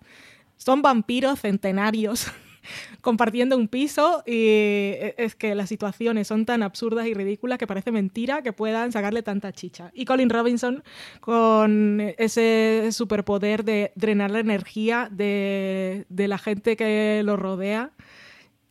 Son 0.56 0.82
vampiros 0.82 1.40
centenarios 1.40 2.26
compartiendo 3.00 3.56
un 3.56 3.68
piso 3.68 4.22
y 4.26 4.46
e, 4.46 5.14
es 5.18 5.34
que 5.34 5.54
las 5.54 5.68
situaciones 5.68 6.28
son 6.28 6.46
tan 6.46 6.62
absurdas 6.62 7.06
y 7.06 7.14
ridículas 7.14 7.58
que 7.58 7.66
parece 7.66 7.92
mentira 7.92 8.42
que 8.42 8.52
puedan 8.52 8.92
sacarle 8.92 9.22
tanta 9.22 9.52
chicha. 9.52 9.90
Y 9.94 10.04
Colin 10.04 10.30
Robinson 10.30 10.82
con 11.20 12.00
ese 12.18 12.88
superpoder 12.92 13.64
de 13.64 13.92
drenar 13.94 14.30
la 14.30 14.40
energía 14.40 15.08
de, 15.10 16.06
de 16.08 16.28
la 16.28 16.38
gente 16.38 16.76
que 16.76 17.22
lo 17.24 17.36
rodea 17.36 17.92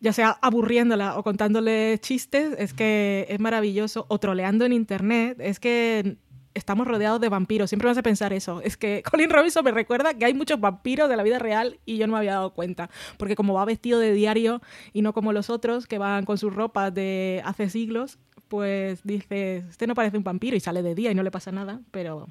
ya 0.02 0.14
sea 0.14 0.38
aburriéndola 0.42 1.18
o 1.18 1.24
contándole 1.24 1.98
chistes, 2.00 2.56
es 2.58 2.74
que 2.74 3.26
es 3.30 3.40
maravilloso, 3.40 4.06
o 4.08 4.18
troleando 4.20 4.66
en 4.66 4.74
internet, 4.74 5.38
es 5.42 5.60
que 5.60 6.18
estamos 6.60 6.88
rodeados 6.88 7.20
de 7.20 7.30
vampiros, 7.30 7.70
siempre 7.70 7.88
vas 7.88 7.98
a 7.98 8.04
pensar 8.04 8.34
eso, 8.34 8.62
es 8.62 8.78
que 8.78 9.02
Colin 9.10 9.30
Robinson 9.30 9.64
me 9.64 9.72
recuerda 9.72 10.14
que 10.14 10.26
hay 10.26 10.34
muchos 10.34 10.60
vampiros 10.60 11.10
de 11.10 11.18
la 11.18 11.24
vida 11.24 11.40
real 11.40 11.80
y 11.86 11.98
yo 11.98 12.06
no 12.06 12.14
me 12.14 12.20
había 12.20 12.34
dado 12.34 12.54
cuenta, 12.54 12.90
porque 13.18 13.36
como 13.36 13.54
va 13.54 13.66
vestido 13.66 14.00
de 14.00 14.14
diario 14.14 14.62
y 14.94 15.02
no 15.02 15.14
como 15.14 15.34
los 15.34 15.50
otros 15.50 15.88
que 15.88 15.98
van 15.98 16.26
con 16.26 16.38
sus 16.38 16.54
ropas 16.54 16.94
de 16.94 17.42
hace 17.46 17.70
siglos, 17.70 18.20
pues 18.48 19.02
dices, 19.04 19.64
este 19.70 19.88
no 19.88 19.96
parece 19.96 20.18
un 20.18 20.24
vampiro 20.24 20.56
y 20.56 20.60
sale 20.60 20.82
de 20.84 20.96
día 20.96 21.12
y 21.12 21.16
no 21.16 21.24
le 21.24 21.32
pasa 21.32 21.52
nada, 21.52 21.82
pero 21.92 22.28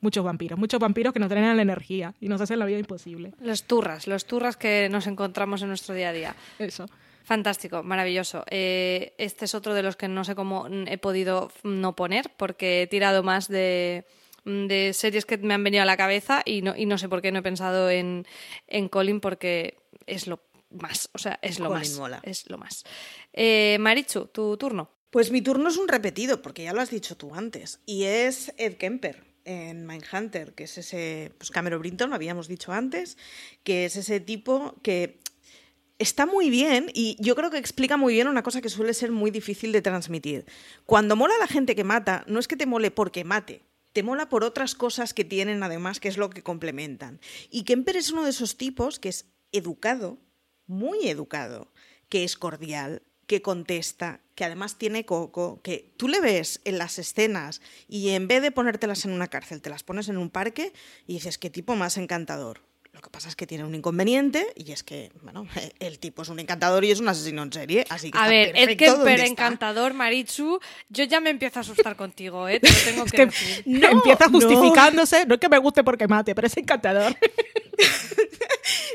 muchos 0.00 0.24
vampiros, 0.24 0.58
muchos 0.58 0.80
vampiros 0.80 1.12
que 1.12 1.20
nos 1.20 1.28
drenan 1.28 1.56
la 1.56 1.62
energía 1.62 2.14
y 2.20 2.28
nos 2.28 2.40
hacen 2.40 2.58
la 2.58 2.64
vida 2.64 2.78
imposible. 2.78 3.34
Los 3.40 3.64
turras, 3.64 4.06
los 4.06 4.24
turras 4.24 4.56
que 4.56 4.88
nos 4.90 5.06
encontramos 5.06 5.62
en 5.62 5.68
nuestro 5.68 5.94
día 5.94 6.10
a 6.10 6.12
día. 6.12 6.36
Eso. 6.58 6.86
Fantástico, 7.28 7.82
maravilloso. 7.82 8.42
Eh, 8.48 9.12
este 9.18 9.44
es 9.44 9.54
otro 9.54 9.74
de 9.74 9.82
los 9.82 9.96
que 9.96 10.08
no 10.08 10.24
sé 10.24 10.34
cómo 10.34 10.66
he 10.86 10.96
podido 10.96 11.52
no 11.62 11.94
poner 11.94 12.30
porque 12.38 12.80
he 12.80 12.86
tirado 12.86 13.22
más 13.22 13.48
de, 13.48 14.06
de 14.46 14.94
series 14.94 15.26
que 15.26 15.36
me 15.36 15.52
han 15.52 15.62
venido 15.62 15.82
a 15.82 15.84
la 15.84 15.98
cabeza 15.98 16.40
y 16.46 16.62
no, 16.62 16.74
y 16.74 16.86
no 16.86 16.96
sé 16.96 17.06
por 17.06 17.20
qué 17.20 17.30
no 17.30 17.40
he 17.40 17.42
pensado 17.42 17.90
en, 17.90 18.26
en 18.66 18.88
Colin 18.88 19.20
porque 19.20 19.76
es 20.06 20.26
lo 20.26 20.40
más, 20.70 21.10
o 21.12 21.18
sea, 21.18 21.38
es 21.42 21.58
lo 21.58 21.68
Colin 21.68 21.80
más. 21.82 21.98
mola. 21.98 22.20
Es 22.22 22.48
lo 22.48 22.56
más. 22.56 22.84
Eh, 23.34 23.76
Marichu, 23.78 24.28
tu 24.28 24.56
turno. 24.56 24.90
Pues 25.10 25.30
mi 25.30 25.42
turno 25.42 25.68
es 25.68 25.76
un 25.76 25.86
repetido, 25.86 26.40
porque 26.40 26.62
ya 26.62 26.72
lo 26.72 26.80
has 26.80 26.88
dicho 26.88 27.18
tú 27.18 27.34
antes, 27.34 27.80
y 27.84 28.04
es 28.04 28.54
Ed 28.56 28.78
Kemper 28.78 29.26
en 29.44 29.86
Mindhunter, 29.86 30.54
que 30.54 30.64
es 30.64 30.78
ese, 30.78 31.32
pues 31.36 31.50
Cameron 31.50 31.80
Brinton, 31.80 32.08
lo 32.08 32.16
habíamos 32.16 32.48
dicho 32.48 32.72
antes, 32.72 33.18
que 33.64 33.84
es 33.84 33.96
ese 33.96 34.18
tipo 34.18 34.76
que 34.82 35.20
está 35.98 36.26
muy 36.26 36.50
bien 36.50 36.90
y 36.94 37.16
yo 37.20 37.34
creo 37.34 37.50
que 37.50 37.58
explica 37.58 37.96
muy 37.96 38.14
bien 38.14 38.28
una 38.28 38.42
cosa 38.42 38.60
que 38.60 38.68
suele 38.68 38.94
ser 38.94 39.10
muy 39.10 39.30
difícil 39.30 39.72
de 39.72 39.82
transmitir. 39.82 40.46
Cuando 40.86 41.16
mola 41.16 41.34
la 41.38 41.46
gente 41.46 41.74
que 41.74 41.84
mata, 41.84 42.24
no 42.26 42.38
es 42.38 42.48
que 42.48 42.56
te 42.56 42.66
mole 42.66 42.90
porque 42.90 43.24
mate, 43.24 43.62
te 43.92 44.02
mola 44.02 44.28
por 44.28 44.44
otras 44.44 44.74
cosas 44.74 45.14
que 45.14 45.24
tienen 45.24 45.62
además, 45.62 46.00
que 46.00 46.08
es 46.08 46.16
lo 46.16 46.30
que 46.30 46.42
complementan. 46.42 47.20
Y 47.50 47.64
Kemper 47.64 47.96
es 47.96 48.10
uno 48.10 48.24
de 48.24 48.30
esos 48.30 48.56
tipos 48.56 48.98
que 48.98 49.08
es 49.08 49.26
educado, 49.52 50.18
muy 50.66 51.08
educado, 51.08 51.72
que 52.08 52.24
es 52.24 52.36
cordial, 52.36 53.02
que 53.26 53.42
contesta, 53.42 54.20
que 54.34 54.44
además 54.44 54.78
tiene 54.78 55.04
coco, 55.04 55.60
que 55.62 55.92
tú 55.96 56.08
le 56.08 56.20
ves 56.20 56.60
en 56.64 56.78
las 56.78 56.98
escenas 56.98 57.60
y 57.88 58.10
en 58.10 58.28
vez 58.28 58.40
de 58.40 58.52
ponértelas 58.52 59.04
en 59.04 59.12
una 59.12 59.28
cárcel, 59.28 59.60
te 59.60 59.68
las 59.68 59.82
pones 59.82 60.08
en 60.08 60.16
un 60.16 60.30
parque 60.30 60.72
y 61.06 61.14
dices, 61.14 61.36
qué 61.36 61.50
tipo 61.50 61.74
más 61.74 61.98
encantador. 61.98 62.67
Lo 62.98 63.02
que 63.02 63.10
pasa 63.10 63.28
es 63.28 63.36
que 63.36 63.46
tiene 63.46 63.62
un 63.62 63.76
inconveniente 63.76 64.44
y 64.56 64.72
es 64.72 64.82
que, 64.82 65.12
bueno, 65.22 65.46
el 65.78 66.00
tipo 66.00 66.22
es 66.22 66.30
un 66.30 66.40
encantador 66.40 66.84
y 66.84 66.90
es 66.90 66.98
un 66.98 67.06
asesino 67.06 67.44
en 67.44 67.52
serie, 67.52 67.86
así 67.90 68.10
que 68.10 68.18
A 68.18 68.22
está 68.22 68.58
ver, 68.58 68.76
Kemper, 68.76 69.20
está. 69.20 69.26
encantador, 69.26 69.94
Marichu, 69.94 70.58
yo 70.88 71.04
ya 71.04 71.20
me 71.20 71.30
empiezo 71.30 71.60
a 71.60 71.62
asustar 71.62 71.94
contigo, 71.94 72.48
¿eh? 72.48 72.58
Te 72.58 72.68
lo 72.68 72.78
tengo 72.84 73.04
Es 73.04 73.12
que, 73.12 73.18
que 73.18 73.26
decir. 73.26 73.62
No, 73.66 73.88
empieza 73.88 74.28
justificándose, 74.28 75.26
no. 75.26 75.34
es 75.34 75.40
que 75.40 75.48
me 75.48 75.58
guste 75.58 75.84
porque 75.84 76.08
mate, 76.08 76.34
pero 76.34 76.48
es 76.48 76.56
encantador. 76.56 77.16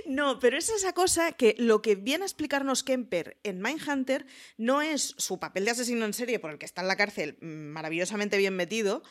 No, 0.06 0.38
pero 0.38 0.58
es 0.58 0.70
esa 0.70 0.94
cosa 0.94 1.32
que 1.32 1.56
lo 1.58 1.82
que 1.82 1.96
viene 1.96 2.24
a 2.24 2.28
explicarnos 2.28 2.84
Kemper 2.84 3.38
en 3.44 3.62
Mindhunter 3.62 4.28
no 4.58 4.82
es 4.82 5.16
su 5.18 5.39
papel 5.39 5.66
de 5.66 5.72
asesino 5.72 6.06
en 6.06 6.13
serie 6.13 6.39
por 6.39 6.52
el 6.52 6.60
que 6.60 6.66
está 6.66 6.82
en 6.82 6.88
la 6.88 6.98
cárcel 6.98 7.38
mm, 7.42 7.46
maravillosamente 7.72 8.38
bien 8.38 8.56
metido, 8.56 9.02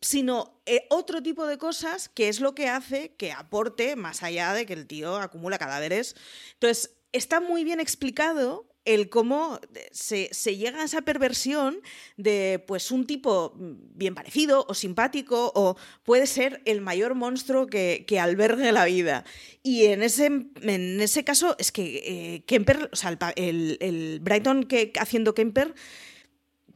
sino 0.00 0.60
eh, 0.66 0.86
otro 0.90 1.22
tipo 1.22 1.46
de 1.46 1.58
cosas 1.58 2.08
que 2.08 2.28
es 2.28 2.40
lo 2.40 2.54
que 2.54 2.68
hace 2.68 3.14
que 3.16 3.32
aporte 3.32 3.96
más 3.96 4.22
allá 4.22 4.52
de 4.54 4.66
que 4.66 4.72
el 4.72 4.86
tío 4.86 5.16
acumula 5.16 5.58
cadáveres. 5.58 6.16
Entonces, 6.54 6.96
está 7.12 7.40
muy 7.40 7.64
bien 7.64 7.80
explicado 7.80 8.66
el 8.86 9.10
cómo 9.10 9.60
se, 9.92 10.30
se, 10.32 10.56
llega 10.56 10.80
a 10.80 10.84
esa 10.84 11.02
perversión 11.02 11.80
de 12.16 12.64
pues 12.66 12.90
un 12.90 13.06
tipo 13.06 13.54
bien 13.58 14.14
parecido 14.14 14.64
o 14.68 14.74
simpático 14.74 15.52
o 15.54 15.76
puede 16.02 16.26
ser 16.26 16.62
el 16.64 16.80
mayor 16.80 17.14
monstruo 17.14 17.66
que, 17.66 18.04
que 18.06 18.18
albergue 18.18 18.72
la 18.72 18.86
vida. 18.86 19.24
Y 19.62 19.86
en 19.86 20.02
ese, 20.02 20.26
en 20.26 21.00
ese 21.00 21.24
caso 21.24 21.56
es 21.58 21.72
que 21.72 22.02
eh, 22.06 22.44
Kemper, 22.46 22.88
o 22.90 22.96
sea, 22.96 23.16
el, 23.36 23.76
el 23.80 24.20
Brighton 24.20 24.64
que 24.64 24.92
haciendo 24.98 25.34
Kemper 25.34 25.74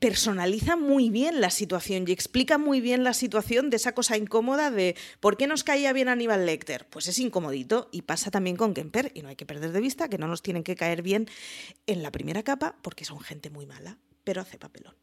personaliza 0.05 0.77
muy 0.77 1.09
bien 1.09 1.41
la 1.41 1.49
situación 1.49 2.05
y 2.07 2.13
explica 2.13 2.59
muy 2.59 2.83
bien 2.83 3.05
la 3.05 3.15
situación 3.15 3.71
de 3.71 3.77
esa 3.77 3.95
cosa 3.95 4.19
incómoda 4.19 4.71
de 4.71 4.97
¿por 5.19 5.39
qué 5.39 5.47
nos 5.47 5.65
caía 5.65 5.95
bien 5.95 6.11
Aníbal 6.11 6.45
Lecter? 6.45 6.87
Pues 6.91 7.09
es 7.09 7.19
incomodito 7.19 7.89
y 7.91 8.03
pasa 8.03 8.31
también 8.31 8.57
con 8.57 8.75
Kemper 8.75 9.13
y 9.15 9.23
no 9.23 9.31
hay 9.31 9.37
que 9.37 9.47
perder 9.47 9.73
de 9.73 9.81
vista 9.81 10.11
que 10.11 10.19
no 10.19 10.29
nos 10.29 10.43
tienen 10.43 10.63
que 10.63 10.77
caer 10.77 11.01
bien 11.01 11.27
en 11.87 12.03
la 12.03 12.13
primera 12.13 12.43
capa 12.43 12.77
porque 12.83 13.07
son 13.07 13.19
gente 13.21 13.49
muy 13.49 13.65
mala, 13.65 13.97
pero 14.25 14.43
hace 14.43 14.59
papelón. 14.59 14.95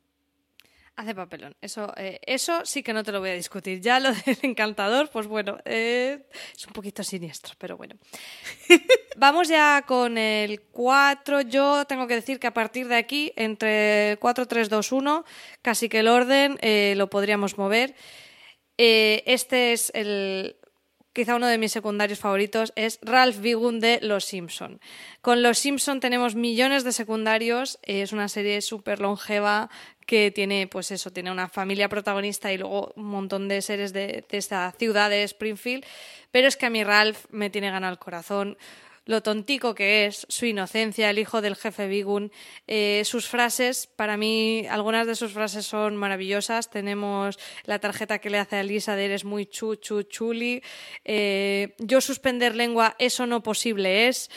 Hace 0.98 1.16
papelón. 1.16 1.56
Eso, 1.62 1.94
eh, 1.96 2.20
eso 2.26 2.66
sí 2.66 2.84
que 2.84 2.94
no 2.94 3.04
te 3.04 3.12
lo 3.12 3.22
voy 3.22 3.30
a 3.30 3.34
discutir. 3.34 3.80
Ya 3.80 4.00
lo 4.00 4.12
del 4.26 4.38
encantador, 4.42 5.10
pues 5.10 5.26
bueno, 5.26 5.58
eh, 5.66 6.28
es 6.56 6.68
un 6.68 6.74
poquito 6.74 7.04
siniestro, 7.04 7.56
pero 7.58 7.78
bueno. 7.78 7.96
Vamos 9.18 9.48
ya 9.48 9.84
con 9.88 10.18
el 10.18 10.62
4. 10.62 11.42
Yo 11.42 11.86
tengo 11.86 12.08
que 12.08 12.16
decir 12.16 12.40
que 12.40 12.48
a 12.48 12.54
partir 12.54 12.88
de 12.88 12.98
aquí, 12.98 13.32
entre 13.36 14.18
4, 14.20 14.48
3, 14.48 14.70
2, 14.70 14.92
1, 14.92 15.26
casi 15.62 15.88
que 15.88 16.00
el 16.00 16.08
orden 16.08 16.58
eh, 16.62 16.94
lo 16.98 17.10
podríamos 17.10 17.58
mover. 17.58 17.96
este 18.78 19.74
es 19.74 19.92
el, 19.94 20.58
quizá 21.14 21.36
uno 21.36 21.48
de 21.48 21.58
mis 21.58 21.72
secundarios 21.72 22.20
favoritos 22.20 22.74
es 22.76 23.00
Ralph 23.02 23.40
Bigun 23.40 23.80
de 23.80 24.00
Los 24.02 24.26
Simpson. 24.26 24.80
Con 25.22 25.44
Los 25.44 25.60
Simpson 25.60 26.00
tenemos 26.00 26.36
millones 26.36 26.84
de 26.84 26.92
secundarios, 26.92 27.80
es 27.84 28.12
una 28.14 28.28
serie 28.28 28.62
súper 28.62 29.00
longeva 29.00 29.70
que 30.12 30.30
tiene, 30.30 30.68
pues 30.68 30.92
eso, 30.92 31.10
tiene 31.10 31.32
una 31.32 31.48
familia 31.48 31.88
protagonista 31.88 32.52
y 32.52 32.58
luego 32.58 32.92
un 32.98 33.06
montón 33.06 33.48
de 33.48 33.62
series 33.62 33.94
de, 33.94 34.26
de 34.30 34.38
esta 34.38 34.70
ciudad 34.78 35.10
de 35.10 35.24
Springfield, 35.24 35.86
pero 36.32 36.50
es 36.50 36.58
que 36.58 36.66
a 36.66 36.70
mí 36.70 36.84
Ralph 36.84 37.28
me 37.30 37.50
tiene 37.50 37.72
ganado 37.72 37.94
el 37.94 37.98
corazón 37.98 38.58
lo 39.06 39.22
tontico 39.24 39.74
que 39.74 40.06
es, 40.06 40.26
su 40.30 40.46
inocencia, 40.46 41.10
el 41.10 41.20
hijo 41.20 41.42
del 41.42 41.56
jefe 41.56 41.88
Bigun, 41.88 42.32
eh, 42.68 43.02
sus 43.06 43.28
frases, 43.28 43.88
para 43.88 44.18
mí 44.18 44.66
algunas 44.70 45.08
de 45.08 45.16
sus 45.16 45.32
frases 45.32 45.66
son 45.66 45.96
maravillosas. 45.96 46.70
Tenemos 46.70 47.40
la 47.66 47.80
tarjeta 47.80 48.20
que 48.20 48.30
le 48.30 48.38
hace 48.38 48.58
a 48.58 48.64
Lisa 48.64 48.96
de 48.96 49.06
eres 49.06 49.26
muy 49.26 49.46
chu, 49.46 49.76
chu, 49.76 50.04
chuli. 50.04 50.62
Eh, 51.04 51.76
yo 51.80 52.02
suspender 52.02 52.56
lengua, 52.56 52.96
eso 53.00 53.26
no 53.26 53.42
posible 53.44 54.08
es. 54.08 54.30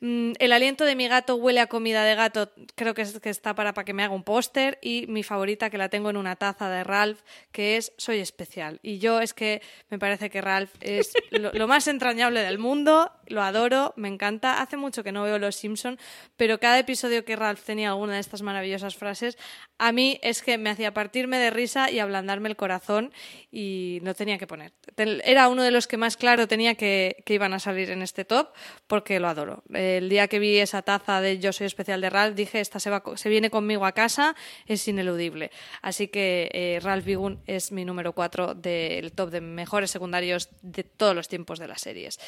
Mm, 0.00 0.32
el 0.38 0.52
aliento 0.52 0.84
de 0.84 0.96
mi 0.96 1.08
gato 1.08 1.36
huele 1.36 1.60
a 1.60 1.66
comida 1.66 2.04
de 2.04 2.14
gato, 2.14 2.52
creo 2.74 2.94
que, 2.94 3.02
es, 3.02 3.18
que 3.20 3.30
está 3.30 3.54
para, 3.54 3.72
para 3.74 3.84
que 3.84 3.94
me 3.94 4.02
haga 4.02 4.14
un 4.14 4.24
póster. 4.24 4.78
Y 4.82 5.06
mi 5.08 5.22
favorita, 5.22 5.70
que 5.70 5.78
la 5.78 5.88
tengo 5.88 6.10
en 6.10 6.16
una 6.16 6.36
taza 6.36 6.68
de 6.68 6.84
Ralph, 6.84 7.20
que 7.52 7.76
es 7.76 7.92
Soy 7.96 8.18
especial. 8.18 8.80
Y 8.82 8.98
yo 8.98 9.20
es 9.20 9.34
que 9.34 9.62
me 9.88 9.98
parece 9.98 10.30
que 10.30 10.40
Ralph 10.40 10.74
es 10.80 11.12
lo, 11.30 11.52
lo 11.52 11.66
más 11.66 11.88
entrañable 11.88 12.40
del 12.40 12.58
mundo, 12.58 13.10
lo 13.30 13.42
adoro, 13.42 13.94
me 13.96 14.08
encanta. 14.08 14.60
Hace 14.60 14.76
mucho 14.76 15.02
que 15.02 15.12
no 15.12 15.22
veo 15.22 15.38
Los 15.38 15.56
Simpson, 15.56 15.98
pero 16.36 16.58
cada 16.60 16.78
episodio 16.78 17.24
que 17.24 17.36
Ralph 17.36 17.62
tenía 17.62 17.90
alguna 17.90 18.14
de 18.14 18.20
estas 18.20 18.42
maravillosas 18.42 18.96
frases, 18.96 19.38
a 19.78 19.92
mí 19.92 20.18
es 20.22 20.42
que 20.42 20.58
me 20.58 20.70
hacía 20.70 20.92
partirme 20.92 21.38
de 21.38 21.50
risa 21.50 21.90
y 21.90 21.98
ablandarme 21.98 22.48
el 22.48 22.56
corazón 22.56 23.12
y 23.50 24.00
no 24.02 24.14
tenía 24.14 24.38
que 24.38 24.46
poner. 24.46 24.72
Era 24.96 25.48
uno 25.48 25.62
de 25.62 25.70
los 25.70 25.86
que 25.86 25.96
más 25.96 26.16
claro 26.16 26.48
tenía 26.48 26.74
que, 26.74 27.22
que 27.24 27.34
iban 27.34 27.54
a 27.54 27.58
salir 27.58 27.90
en 27.90 28.02
este 28.02 28.24
top 28.24 28.48
porque 28.86 29.20
lo 29.20 29.28
adoro. 29.28 29.62
El 29.72 30.08
día 30.08 30.28
que 30.28 30.38
vi 30.38 30.58
esa 30.58 30.82
taza 30.82 31.20
de 31.20 31.38
Yo 31.38 31.52
soy 31.52 31.66
especial 31.66 32.00
de 32.00 32.10
Ralph, 32.10 32.34
dije, 32.34 32.60
esta 32.60 32.80
se, 32.80 32.90
va, 32.90 33.02
se 33.14 33.28
viene 33.28 33.50
conmigo 33.50 33.86
a 33.86 33.92
casa, 33.92 34.34
es 34.66 34.86
ineludible. 34.88 35.50
Así 35.82 36.08
que 36.08 36.50
eh, 36.52 36.80
Ralph 36.82 37.04
Bigun 37.04 37.40
es 37.46 37.72
mi 37.72 37.84
número 37.84 38.12
4 38.12 38.54
del 38.54 39.12
top 39.12 39.30
de 39.30 39.40
mejores 39.40 39.90
secundarios 39.90 40.48
de 40.62 40.84
todos 40.84 41.14
los 41.14 41.28
tiempos 41.28 41.58
de 41.58 41.68
las 41.68 41.80
series. 41.80 42.18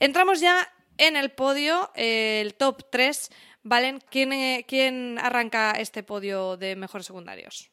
Entramos 0.00 0.40
ya 0.40 0.68
en 0.96 1.16
el 1.16 1.30
podio, 1.30 1.90
eh, 1.94 2.40
el 2.40 2.54
top 2.54 2.84
3. 2.90 3.30
Valen, 3.62 4.00
¿quién, 4.10 4.32
eh, 4.32 4.64
¿quién 4.68 5.18
arranca 5.18 5.72
este 5.72 6.02
podio 6.02 6.56
de 6.56 6.76
mejores 6.76 7.06
secundarios? 7.06 7.70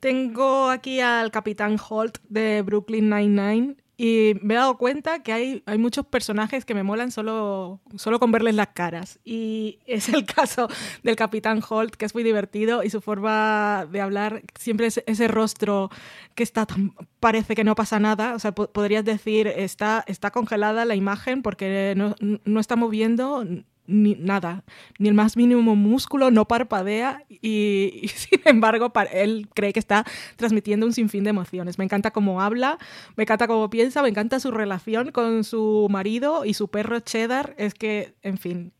Tengo 0.00 0.68
aquí 0.68 1.00
al 1.00 1.30
Capitán 1.30 1.76
Holt 1.88 2.18
de 2.28 2.62
Brooklyn 2.62 3.08
Nine-Nine 3.08 3.76
y 4.04 4.34
me 4.42 4.54
he 4.54 4.56
dado 4.56 4.78
cuenta 4.78 5.22
que 5.22 5.32
hay, 5.32 5.62
hay 5.64 5.78
muchos 5.78 6.04
personajes 6.04 6.64
que 6.64 6.74
me 6.74 6.82
molan 6.82 7.12
solo, 7.12 7.78
solo 7.96 8.18
con 8.18 8.32
verles 8.32 8.56
las 8.56 8.70
caras. 8.74 9.20
Y 9.24 9.78
es 9.86 10.08
el 10.08 10.26
caso 10.26 10.66
del 11.04 11.14
Capitán 11.14 11.62
Holt, 11.68 11.94
que 11.94 12.04
es 12.04 12.12
muy 12.12 12.24
divertido 12.24 12.82
y 12.82 12.90
su 12.90 13.00
forma 13.00 13.86
de 13.92 14.00
hablar, 14.00 14.42
siempre 14.58 14.88
es 14.88 15.04
ese 15.06 15.28
rostro 15.28 15.88
que 16.34 16.42
está 16.42 16.66
tan, 16.66 16.94
parece 17.20 17.54
que 17.54 17.62
no 17.62 17.76
pasa 17.76 18.00
nada. 18.00 18.34
O 18.34 18.40
sea, 18.40 18.50
po 18.50 18.72
podrías 18.72 19.04
decir, 19.04 19.46
está, 19.46 20.02
está 20.08 20.32
congelada 20.32 20.84
la 20.84 20.96
imagen 20.96 21.40
porque 21.40 21.94
no, 21.96 22.16
no 22.18 22.58
está 22.58 22.74
moviendo 22.74 23.44
ni 23.86 24.14
nada, 24.14 24.64
ni 24.98 25.08
el 25.08 25.14
más 25.14 25.36
mínimo 25.36 25.74
músculo, 25.76 26.30
no 26.30 26.46
parpadea 26.46 27.24
y, 27.28 28.08
sin 28.14 28.40
embargo 28.44 28.92
él 29.12 29.48
cree 29.54 29.72
que 29.72 29.80
está 29.80 30.04
transmitiendo 30.36 30.86
un 30.86 30.92
sinfín 30.92 31.24
de 31.24 31.30
emociones. 31.30 31.78
Me 31.78 31.84
encanta 31.84 32.10
cómo 32.10 32.40
habla, 32.40 32.78
me 33.16 33.24
encanta 33.24 33.46
cómo 33.46 33.70
piensa, 33.70 34.02
me 34.02 34.08
encanta 34.08 34.40
su 34.40 34.50
relación 34.50 35.10
con 35.10 35.44
su 35.44 35.88
marido 35.90 36.44
y 36.44 36.54
su 36.54 36.68
perro 36.68 37.00
Cheddar. 37.00 37.54
Es 37.58 37.74
que, 37.74 38.14
en 38.22 38.38
fin, 38.38 38.72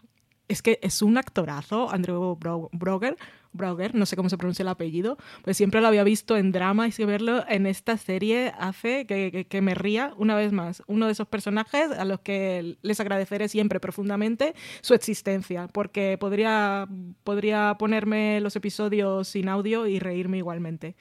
es 0.48 0.62
que 0.62 0.78
es 0.82 1.02
un 1.02 1.18
actorazo, 1.18 1.90
Andrew 1.90 2.38
Broger. 2.72 3.16
Brauger, 3.52 3.94
no 3.94 4.06
sé 4.06 4.16
cómo 4.16 4.28
se 4.28 4.38
pronuncia 4.38 4.62
el 4.62 4.68
apellido, 4.68 5.18
pues 5.42 5.56
siempre 5.56 5.80
lo 5.80 5.88
había 5.88 6.04
visto 6.04 6.36
en 6.36 6.52
drama 6.52 6.88
y 6.88 6.92
si 6.92 7.04
verlo 7.04 7.44
en 7.48 7.66
esta 7.66 7.96
serie 7.96 8.52
hace 8.58 9.06
que, 9.06 9.60
me 9.62 9.74
ría 9.74 10.14
una 10.16 10.34
vez 10.34 10.52
más. 10.52 10.82
Uno 10.86 11.06
de 11.06 11.12
esos 11.12 11.28
personajes 11.28 11.90
a 11.90 12.04
los 12.04 12.20
que 12.20 12.76
les 12.82 13.00
agradeceré 13.00 13.48
siempre 13.48 13.80
profundamente 13.80 14.54
su 14.80 14.94
existencia, 14.94 15.68
porque 15.68 16.16
podría, 16.18 16.88
podría 17.24 17.76
ponerme 17.78 18.40
los 18.40 18.56
episodios 18.56 19.28
sin 19.28 19.48
audio 19.48 19.86
y 19.86 19.98
reírme 19.98 20.38
igualmente. 20.38 20.96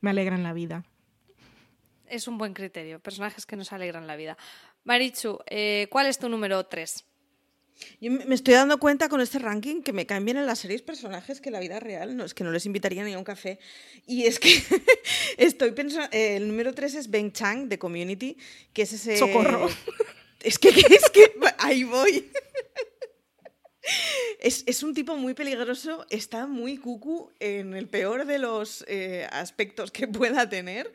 Me 0.00 0.10
alegran 0.10 0.42
la 0.42 0.52
vida. 0.52 0.84
Es 2.06 2.28
un 2.28 2.38
buen 2.38 2.54
criterio, 2.54 3.00
personajes 3.00 3.46
que 3.46 3.56
nos 3.56 3.72
alegran 3.72 4.06
la 4.06 4.16
vida. 4.16 4.36
Marichu, 4.84 5.40
eh, 5.46 5.88
¿cuál 5.90 6.06
es 6.06 6.18
tu 6.18 6.28
número 6.28 6.64
3? 6.64 7.04
Yo 8.00 8.10
me 8.10 8.34
estoy 8.34 8.54
dando 8.54 8.78
cuenta 8.78 9.08
con 9.08 9.20
este 9.20 9.38
ranking 9.38 9.82
que 9.82 9.92
me 9.92 10.06
caen 10.06 10.24
bien 10.24 10.36
en 10.36 10.46
las 10.46 10.58
series 10.58 10.82
personajes 10.82 11.40
que 11.40 11.48
en 11.48 11.54
la 11.54 11.60
vida 11.60 11.80
real. 11.80 12.16
No, 12.16 12.24
es 12.24 12.34
que 12.34 12.44
no 12.44 12.50
les 12.50 12.66
invitaría 12.66 13.04
ni 13.04 13.12
a 13.12 13.18
un 13.18 13.24
café. 13.24 13.58
Y 14.06 14.24
es 14.24 14.38
que 14.38 14.62
estoy 15.36 15.72
pensando. 15.72 16.08
Eh, 16.12 16.36
el 16.36 16.48
número 16.48 16.74
3 16.74 16.94
es 16.94 17.10
Ben 17.10 17.32
Chang 17.32 17.68
de 17.68 17.78
Community, 17.78 18.36
que 18.72 18.82
es 18.82 18.92
ese. 18.92 19.16
¡Socorro! 19.16 19.68
Es 20.42 20.60
que, 20.60 20.68
es 20.68 21.10
que 21.12 21.32
ahí 21.58 21.82
voy. 21.82 22.30
Es, 24.40 24.64
es, 24.66 24.82
un 24.82 24.94
tipo 24.94 25.16
muy 25.16 25.34
peligroso, 25.34 26.06
está 26.10 26.46
muy 26.48 26.76
cucu 26.76 27.30
en 27.38 27.74
el 27.74 27.88
peor 27.88 28.26
de 28.26 28.38
los 28.38 28.84
eh, 28.88 29.28
aspectos 29.30 29.92
que 29.92 30.08
pueda 30.08 30.48
tener. 30.48 30.92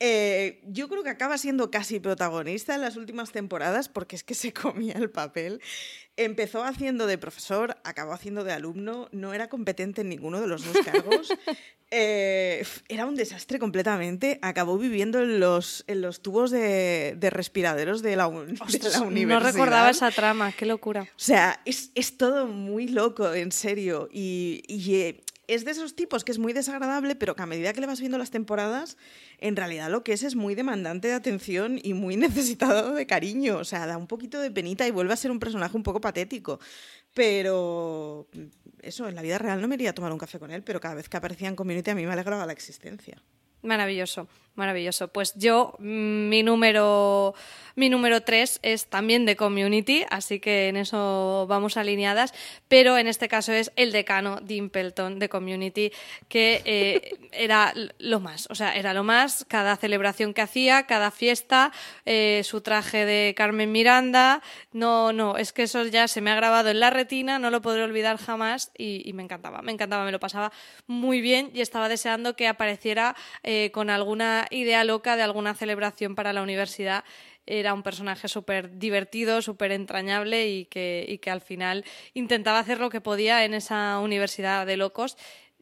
Eh, 0.00 0.60
yo 0.64 0.88
creo 0.88 1.02
que 1.02 1.10
acaba 1.10 1.38
siendo 1.38 1.72
casi 1.72 1.98
protagonista 1.98 2.74
en 2.74 2.82
las 2.82 2.96
últimas 2.96 3.32
temporadas 3.32 3.88
porque 3.88 4.14
es 4.14 4.22
que 4.22 4.34
se 4.34 4.52
comía 4.52 4.94
el 4.94 5.10
papel. 5.10 5.60
Empezó 6.16 6.64
haciendo 6.64 7.06
de 7.06 7.16
profesor, 7.16 7.76
acabó 7.84 8.12
haciendo 8.12 8.42
de 8.42 8.52
alumno, 8.52 9.08
no 9.12 9.34
era 9.34 9.48
competente 9.48 10.00
en 10.00 10.08
ninguno 10.08 10.40
de 10.40 10.48
los 10.48 10.64
dos 10.64 10.76
cargos. 10.84 11.32
eh, 11.90 12.64
era 12.88 13.06
un 13.06 13.14
desastre 13.14 13.58
completamente. 13.58 14.38
Acabó 14.42 14.78
viviendo 14.78 15.20
en 15.20 15.38
los, 15.38 15.84
en 15.86 16.00
los 16.00 16.20
tubos 16.20 16.50
de, 16.50 17.14
de 17.16 17.30
respiraderos 17.30 18.02
de 18.02 18.16
la, 18.16 18.26
Ostras, 18.28 18.72
de 18.72 18.90
la 18.90 19.00
universidad. 19.02 19.40
No 19.40 19.52
recordaba 19.52 19.90
esa 19.90 20.10
trama, 20.10 20.52
qué 20.52 20.66
locura. 20.66 21.02
O 21.02 21.06
sea, 21.16 21.60
es, 21.64 21.90
es 21.94 22.16
todo 22.16 22.46
muy 22.46 22.88
loco, 22.88 23.32
en 23.32 23.52
serio. 23.52 24.08
Y, 24.12 24.62
y 24.66 25.22
es 25.48 25.64
de 25.64 25.72
esos 25.72 25.96
tipos 25.96 26.24
que 26.24 26.30
es 26.30 26.38
muy 26.38 26.52
desagradable, 26.52 27.16
pero 27.16 27.34
que 27.34 27.42
a 27.42 27.46
medida 27.46 27.72
que 27.72 27.80
le 27.80 27.86
vas 27.86 28.00
viendo 28.00 28.18
las 28.18 28.30
temporadas, 28.30 28.96
en 29.38 29.56
realidad 29.56 29.90
lo 29.90 30.04
que 30.04 30.12
es 30.12 30.22
es 30.22 30.36
muy 30.36 30.54
demandante 30.54 31.08
de 31.08 31.14
atención 31.14 31.80
y 31.82 31.94
muy 31.94 32.16
necesitado 32.28 32.94
de 32.94 33.06
cariño. 33.06 33.56
O 33.58 33.64
sea, 33.64 33.86
da 33.86 33.96
un 33.96 34.06
poquito 34.06 34.40
de 34.40 34.50
penita 34.50 34.86
y 34.86 34.90
vuelve 34.90 35.14
a 35.14 35.16
ser 35.16 35.30
un 35.30 35.40
personaje 35.40 35.76
un 35.76 35.82
poco 35.82 36.00
patético. 36.00 36.60
Pero 37.14 38.28
eso, 38.82 39.08
en 39.08 39.14
la 39.14 39.22
vida 39.22 39.38
real 39.38 39.60
no 39.60 39.68
me 39.68 39.74
iría 39.74 39.90
a 39.90 39.94
tomar 39.94 40.12
un 40.12 40.18
café 40.18 40.38
con 40.38 40.50
él, 40.50 40.62
pero 40.62 40.80
cada 40.80 40.94
vez 40.94 41.08
que 41.08 41.16
aparecía 41.16 41.48
en 41.48 41.56
Community 41.56 41.90
a 41.90 41.94
mí 41.94 42.06
me 42.06 42.12
alegraba 42.12 42.46
la 42.46 42.52
existencia. 42.52 43.22
Maravilloso. 43.62 44.28
Maravilloso. 44.58 45.06
Pues 45.06 45.34
yo, 45.36 45.76
mm, 45.78 46.28
mi 46.28 46.42
número, 46.42 47.32
mi 47.76 47.88
número 47.88 48.22
3 48.22 48.58
es 48.64 48.86
también 48.86 49.24
de 49.24 49.36
Community, 49.36 50.04
así 50.10 50.40
que 50.40 50.66
en 50.66 50.76
eso 50.76 51.46
vamos 51.48 51.76
alineadas, 51.76 52.34
pero 52.66 52.98
en 52.98 53.06
este 53.06 53.28
caso 53.28 53.52
es 53.52 53.70
el 53.76 53.92
decano 53.92 54.40
Dimpleton 54.42 55.20
de 55.20 55.28
Community, 55.28 55.92
que 56.28 56.60
eh, 56.64 57.16
era 57.30 57.72
lo 58.00 58.18
más, 58.18 58.48
o 58.50 58.56
sea, 58.56 58.74
era 58.74 58.94
lo 58.94 59.04
más, 59.04 59.44
cada 59.46 59.76
celebración 59.76 60.34
que 60.34 60.42
hacía, 60.42 60.86
cada 60.86 61.12
fiesta, 61.12 61.70
eh, 62.04 62.42
su 62.42 62.60
traje 62.60 63.04
de 63.04 63.34
Carmen 63.36 63.70
Miranda, 63.70 64.42
no, 64.72 65.12
no, 65.12 65.36
es 65.36 65.52
que 65.52 65.62
eso 65.62 65.86
ya 65.86 66.08
se 66.08 66.20
me 66.20 66.32
ha 66.32 66.34
grabado 66.34 66.70
en 66.70 66.80
la 66.80 66.90
retina, 66.90 67.38
no 67.38 67.50
lo 67.50 67.62
podré 67.62 67.84
olvidar 67.84 68.16
jamás 68.16 68.72
y, 68.76 69.08
y 69.08 69.12
me 69.12 69.22
encantaba, 69.22 69.62
me 69.62 69.70
encantaba, 69.70 70.04
me 70.04 70.10
lo 70.10 70.18
pasaba 70.18 70.50
muy 70.88 71.20
bien 71.20 71.52
y 71.54 71.60
estaba 71.60 71.88
deseando 71.88 72.34
que 72.34 72.48
apareciera 72.48 73.14
eh, 73.44 73.70
con 73.72 73.88
alguna 73.88 74.47
idea 74.50 74.84
loca 74.84 75.16
de 75.16 75.22
alguna 75.22 75.54
celebración 75.54 76.14
para 76.14 76.32
la 76.32 76.42
universidad. 76.42 77.04
Era 77.46 77.72
un 77.72 77.82
personaje 77.82 78.28
súper 78.28 78.78
divertido, 78.78 79.40
súper 79.42 79.72
entrañable 79.72 80.48
y 80.48 80.64
que, 80.66 81.04
y 81.08 81.18
que 81.18 81.30
al 81.30 81.40
final 81.40 81.84
intentaba 82.14 82.58
hacer 82.58 82.78
lo 82.78 82.90
que 82.90 83.00
podía 83.00 83.44
en 83.44 83.54
esa 83.54 83.98
universidad 84.00 84.66
de 84.66 84.76
locos 84.76 85.16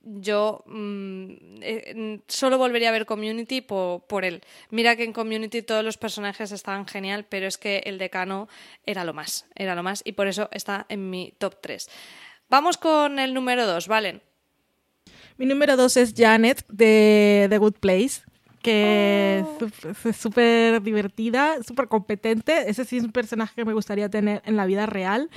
yo 0.06 0.62
mm, 0.66 1.32
eh, 1.62 2.20
solo 2.28 2.58
volvería 2.58 2.90
a 2.90 2.92
ver 2.92 3.06
Community 3.06 3.60
por, 3.60 4.06
por, 4.06 4.24
él. 4.24 4.40
Mira 4.70 4.94
que 4.94 5.02
en 5.02 5.12
Community 5.12 5.62
todos 5.62 5.84
los 5.84 5.98
personajes 5.98 6.52
estaban 6.52 6.86
genial, 6.86 7.26
pero 7.28 7.46
es 7.48 7.58
que 7.58 7.82
el 7.84 7.98
decano 7.98 8.48
era 8.84 9.04
lo 9.04 9.12
más, 9.12 9.46
era 9.56 9.74
lo 9.74 9.82
más 9.82 10.02
y 10.04 10.12
por 10.12 10.28
eso 10.28 10.48
está 10.52 10.86
en 10.88 11.10
mi 11.10 11.34
top 11.38 11.56
3. 11.60 11.88
Vamos 12.48 12.76
con 12.76 13.18
el 13.18 13.34
número 13.34 13.66
2, 13.66 13.88
¿vale? 13.88 14.20
Mi 15.36 15.44
número 15.44 15.76
2 15.76 15.96
es 15.96 16.14
Janet 16.16 16.64
de 16.68 17.48
The 17.50 17.58
Good 17.58 17.74
Place 17.80 18.22
que 18.66 19.44
es 20.08 20.16
súper 20.16 20.82
divertida, 20.82 21.62
súper 21.62 21.86
competente. 21.86 22.68
Ese 22.68 22.84
sí 22.84 22.96
es 22.96 23.04
un 23.04 23.12
personaje 23.12 23.54
que 23.54 23.64
me 23.64 23.72
gustaría 23.72 24.08
tener 24.08 24.42
en 24.44 24.56
la 24.56 24.66
vida 24.66 24.86
real. 24.86 25.30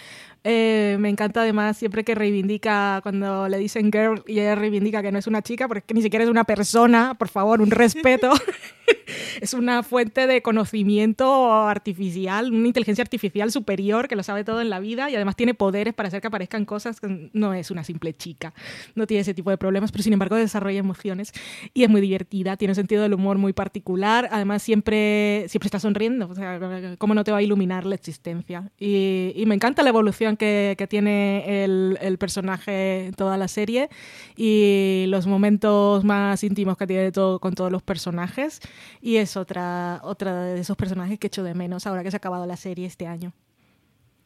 Eh, 0.43 0.95
me 0.99 1.09
encanta 1.09 1.41
además 1.41 1.77
siempre 1.77 2.03
que 2.03 2.15
reivindica, 2.15 2.99
cuando 3.03 3.49
le 3.49 3.57
dicen 3.57 3.91
girl 3.91 4.23
y 4.25 4.39
ella 4.39 4.55
reivindica 4.55 5.01
que 5.01 5.11
no 5.11 5.19
es 5.19 5.27
una 5.27 5.41
chica, 5.41 5.67
porque 5.67 5.79
es 5.79 5.85
que 5.85 5.93
ni 5.93 6.01
siquiera 6.01 6.23
es 6.23 6.31
una 6.31 6.45
persona, 6.45 7.15
por 7.17 7.27
favor, 7.27 7.61
un 7.61 7.71
respeto. 7.71 8.31
es 9.41 9.53
una 9.53 9.83
fuente 9.83 10.27
de 10.27 10.41
conocimiento 10.41 11.67
artificial, 11.67 12.51
una 12.51 12.67
inteligencia 12.67 13.01
artificial 13.01 13.51
superior 13.51 14.07
que 14.07 14.15
lo 14.15 14.23
sabe 14.23 14.43
todo 14.43 14.61
en 14.61 14.69
la 14.69 14.79
vida 14.79 15.09
y 15.09 15.15
además 15.15 15.35
tiene 15.35 15.53
poderes 15.53 15.93
para 15.93 16.07
hacer 16.07 16.21
que 16.21 16.27
aparezcan 16.27 16.65
cosas 16.65 16.97
no 17.33 17.53
es 17.53 17.71
una 17.71 17.83
simple 17.83 18.13
chica, 18.13 18.53
no 18.95 19.07
tiene 19.07 19.21
ese 19.21 19.33
tipo 19.33 19.49
de 19.49 19.57
problemas, 19.57 19.91
pero 19.91 20.03
sin 20.03 20.13
embargo 20.13 20.35
desarrolla 20.35 20.79
emociones 20.79 21.33
y 21.73 21.83
es 21.83 21.89
muy 21.89 22.01
divertida, 22.01 22.57
tiene 22.57 22.71
un 22.71 22.75
sentido 22.75 23.01
del 23.03 23.13
humor 23.13 23.37
muy 23.37 23.53
particular, 23.53 24.29
además 24.31 24.63
siempre, 24.63 25.45
siempre 25.47 25.67
está 25.67 25.79
sonriendo, 25.79 26.27
o 26.29 26.35
sea, 26.35 26.59
¿cómo 26.97 27.13
no 27.13 27.23
te 27.23 27.31
va 27.31 27.37
a 27.37 27.41
iluminar 27.41 27.85
la 27.85 27.95
existencia? 27.95 28.71
Y, 28.79 29.33
y 29.35 29.45
me 29.45 29.55
encanta 29.55 29.83
la 29.83 29.89
evolución 29.89 30.28
que, 30.37 30.75
que 30.77 30.87
tiene 30.87 31.63
el, 31.63 31.97
el, 32.01 32.17
personaje 32.17 33.07
en 33.07 33.13
toda 33.13 33.37
la 33.37 33.47
serie 33.47 33.89
y 34.35 35.05
los 35.07 35.27
momentos 35.27 36.03
más 36.03 36.43
íntimos 36.43 36.77
que 36.77 36.87
tiene 36.87 37.11
todo, 37.11 37.39
con 37.39 37.53
todos 37.53 37.71
los 37.71 37.83
personajes 37.83 38.59
y 39.01 39.17
es 39.17 39.37
otra, 39.37 40.01
otra 40.03 40.43
de 40.43 40.59
esos 40.59 40.77
personajes 40.77 41.19
que 41.19 41.27
echo 41.27 41.43
de 41.43 41.53
menos 41.53 41.87
ahora 41.87 42.03
que 42.03 42.11
se 42.11 42.15
ha 42.15 42.19
acabado 42.19 42.45
la 42.45 42.57
serie 42.57 42.85
este 42.85 43.07
año. 43.07 43.33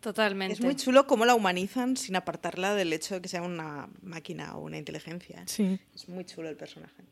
Totalmente. 0.04 0.56
Es 0.56 0.62
muy 0.62 0.76
chulo 0.76 1.08
cómo 1.08 1.26
la 1.26 1.34
humanizan 1.34 1.96
sin 1.96 2.18
apartarla 2.18 2.76
del 2.76 2.92
hecho 2.92 3.16
de 3.16 3.22
que 3.22 3.30
sea 3.30 3.42
una 3.42 3.88
máquina 4.02 4.58
o 4.58 4.60
una 4.60 4.78
inteligencia. 4.78 5.44
Sí. 5.46 5.80
Es 5.96 6.10
muy 6.10 6.26
chulo 6.26 6.50
el 6.50 6.58
personaje. 6.58 7.04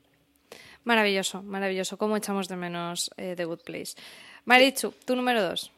Maravilloso, 0.83 1.41
maravilloso. 1.41 1.97
Cómo 1.97 2.17
echamos 2.17 2.49
de 2.49 2.57
menos 2.57 3.09
eh, 3.15 3.35
The 3.37 3.45
Good 3.45 3.61
Place. 3.63 3.93
Marichu, 4.43 4.93
tu 5.05 5.15
número 5.15 5.41
dos. 5.41 5.71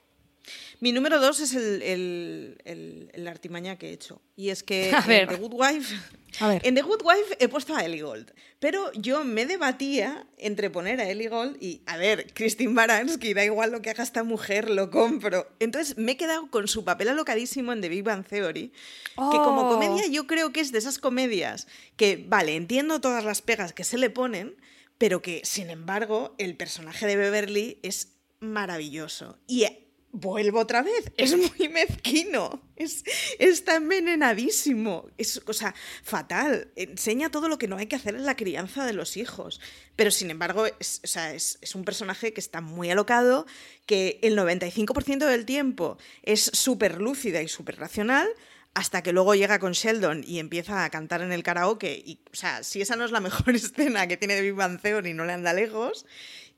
Mi 0.80 0.92
número 0.92 1.20
dos 1.20 1.40
es 1.40 1.54
el, 1.54 1.82
el, 1.82 2.62
el, 2.66 3.10
el, 3.14 3.28
artimaña 3.28 3.78
que 3.78 3.90
he 3.90 3.94
hecho. 3.94 4.22
Y 4.36 4.50
es 4.50 4.64
que 4.64 4.92
a 4.96 5.02
ver. 5.02 5.24
en 5.24 5.30
The 5.30 5.36
Good 5.36 5.54
Wife. 5.54 5.96
A 6.40 6.48
ver. 6.50 6.62
En 6.66 6.76
The 6.76 6.82
Good 6.82 7.02
Wife 7.04 7.38
he 7.40 7.48
puesto 7.48 7.76
a 7.76 7.86
Ellie 7.86 8.02
Gold. 8.02 8.34
Pero 8.60 8.92
yo 8.94 9.24
me 9.24 9.46
debatía 9.46 10.28
entre 10.38 10.70
poner 10.70 11.00
a 11.00 11.10
Ellie 11.10 11.30
Gold 11.30 11.58
y, 11.62 11.82
a 11.86 11.98
ver, 11.98 12.34
Christine 12.34 12.74
Baranski, 12.74 13.34
da 13.34 13.46
igual 13.46 13.72
lo 13.72 13.82
que 13.82 13.90
haga 13.90 14.04
esta 14.04 14.24
mujer, 14.24 14.70
lo 14.70 14.90
compro. 14.90 15.48
Entonces 15.60 15.98
me 15.98 16.14
he 16.14 16.18
quedado 16.18 16.50
con 16.50 16.68
su 16.68 16.84
papel 16.84 17.10
alocadísimo 17.10 17.72
en 17.72 17.82
The 17.82 17.90
Big 17.90 18.04
Bang 18.04 18.26
Theory. 18.26 18.74
Oh. 19.16 19.30
Que 19.30 19.38
como 19.38 19.70
comedia 19.70 20.08
yo 20.08 20.28
creo 20.28 20.52
que 20.52 20.60
es 20.60 20.72
de 20.72 20.80
esas 20.80 20.98
comedias 20.98 21.68
que, 21.96 22.24
vale, 22.28 22.56
entiendo 22.56 23.00
todas 23.00 23.24
las 23.24 23.42
pegas 23.42 23.74
que 23.74 23.84
se 23.84 23.98
le 23.98 24.10
ponen, 24.10 24.56
pero 24.98 25.22
que, 25.22 25.42
sin 25.44 25.70
embargo, 25.70 26.36
el 26.38 26.56
personaje 26.58 27.06
de 27.06 27.16
Beverly 27.16 27.80
es 27.84 28.14
maravilloso. 28.40 29.38
Y 29.48 29.66
vuelvo 30.14 30.60
otra 30.60 30.82
vez, 30.84 31.12
es 31.18 31.36
muy 31.36 31.68
mezquino, 31.68 32.62
es, 32.78 33.04
está 33.40 33.76
envenenadísimo, 33.76 35.10
es 35.18 35.42
cosa 35.42 35.76
fatal, 36.04 36.72
enseña 36.78 37.32
todo 37.32 37.50
lo 37.50 37.58
que 37.58 37.68
no 37.68 37.78
hay 37.78 37.88
que 37.88 37.98
hacer 37.98 38.16
en 38.16 38.26
la 38.26 38.38
crianza 38.38 38.86
de 38.86 38.94
los 38.94 39.18
hijos, 39.18 39.60
pero 39.98 40.12
sin 40.12 40.32
embargo 40.32 40.66
es, 40.80 41.02
o 41.04 41.08
sea, 41.08 41.34
es, 41.34 41.58
es 41.62 41.76
un 41.76 41.84
personaje 41.84 42.32
que 42.32 42.40
está 42.40 42.62
muy 42.62 42.90
alocado, 42.90 43.46
que 43.86 44.20
el 44.22 44.38
95% 44.38 45.26
del 45.26 45.46
tiempo 45.46 45.98
es 46.22 46.44
súper 46.54 47.02
lúcida 47.02 47.42
y 47.42 47.50
súper 47.50 47.78
racional, 47.78 48.30
hasta 48.76 49.04
que 49.04 49.14
luego 49.14 49.36
llega 49.36 49.60
con 49.60 49.74
Sheldon 49.74 50.24
y 50.26 50.40
empieza 50.40 50.84
a 50.84 50.90
cantar 50.90 51.22
en 51.22 51.32
el 51.32 51.44
karaoke. 51.44 52.02
Y, 52.06 52.20
o 52.32 52.36
sea, 52.36 52.64
si 52.64 52.82
esa 52.82 52.96
no 52.96 53.06
es 53.06 53.12
la 53.12 53.20
mejor 53.20 53.50
escena 53.56 54.08
que 54.08 54.18
tiene 54.18 54.36
de 54.36 54.42
Big 54.42 54.54
Bang 54.54 54.82
Theory, 54.82 55.14
no 55.14 55.26
le 55.26 55.34
anda 55.34 55.54
lejos. 55.54 56.06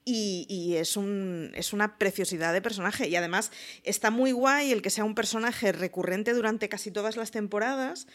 Y, 0.07 0.75
es 0.75 0.97
una 0.97 1.97
preciosidad 1.97 2.53
de 2.53 2.61
personaje. 2.61 3.07
Y 3.09 3.15
además 3.15 3.51
está 3.83 4.11
muy 4.11 4.31
guay 4.31 4.71
el 4.71 4.83
que 4.83 4.91
sea 4.91 5.03
un 5.03 5.15
personaje 5.15 5.71
recurrente 5.71 6.33
durante 6.33 6.69
casi 6.69 6.91
todas 6.91 7.17
las 7.17 7.31
temporadas, 7.31 8.07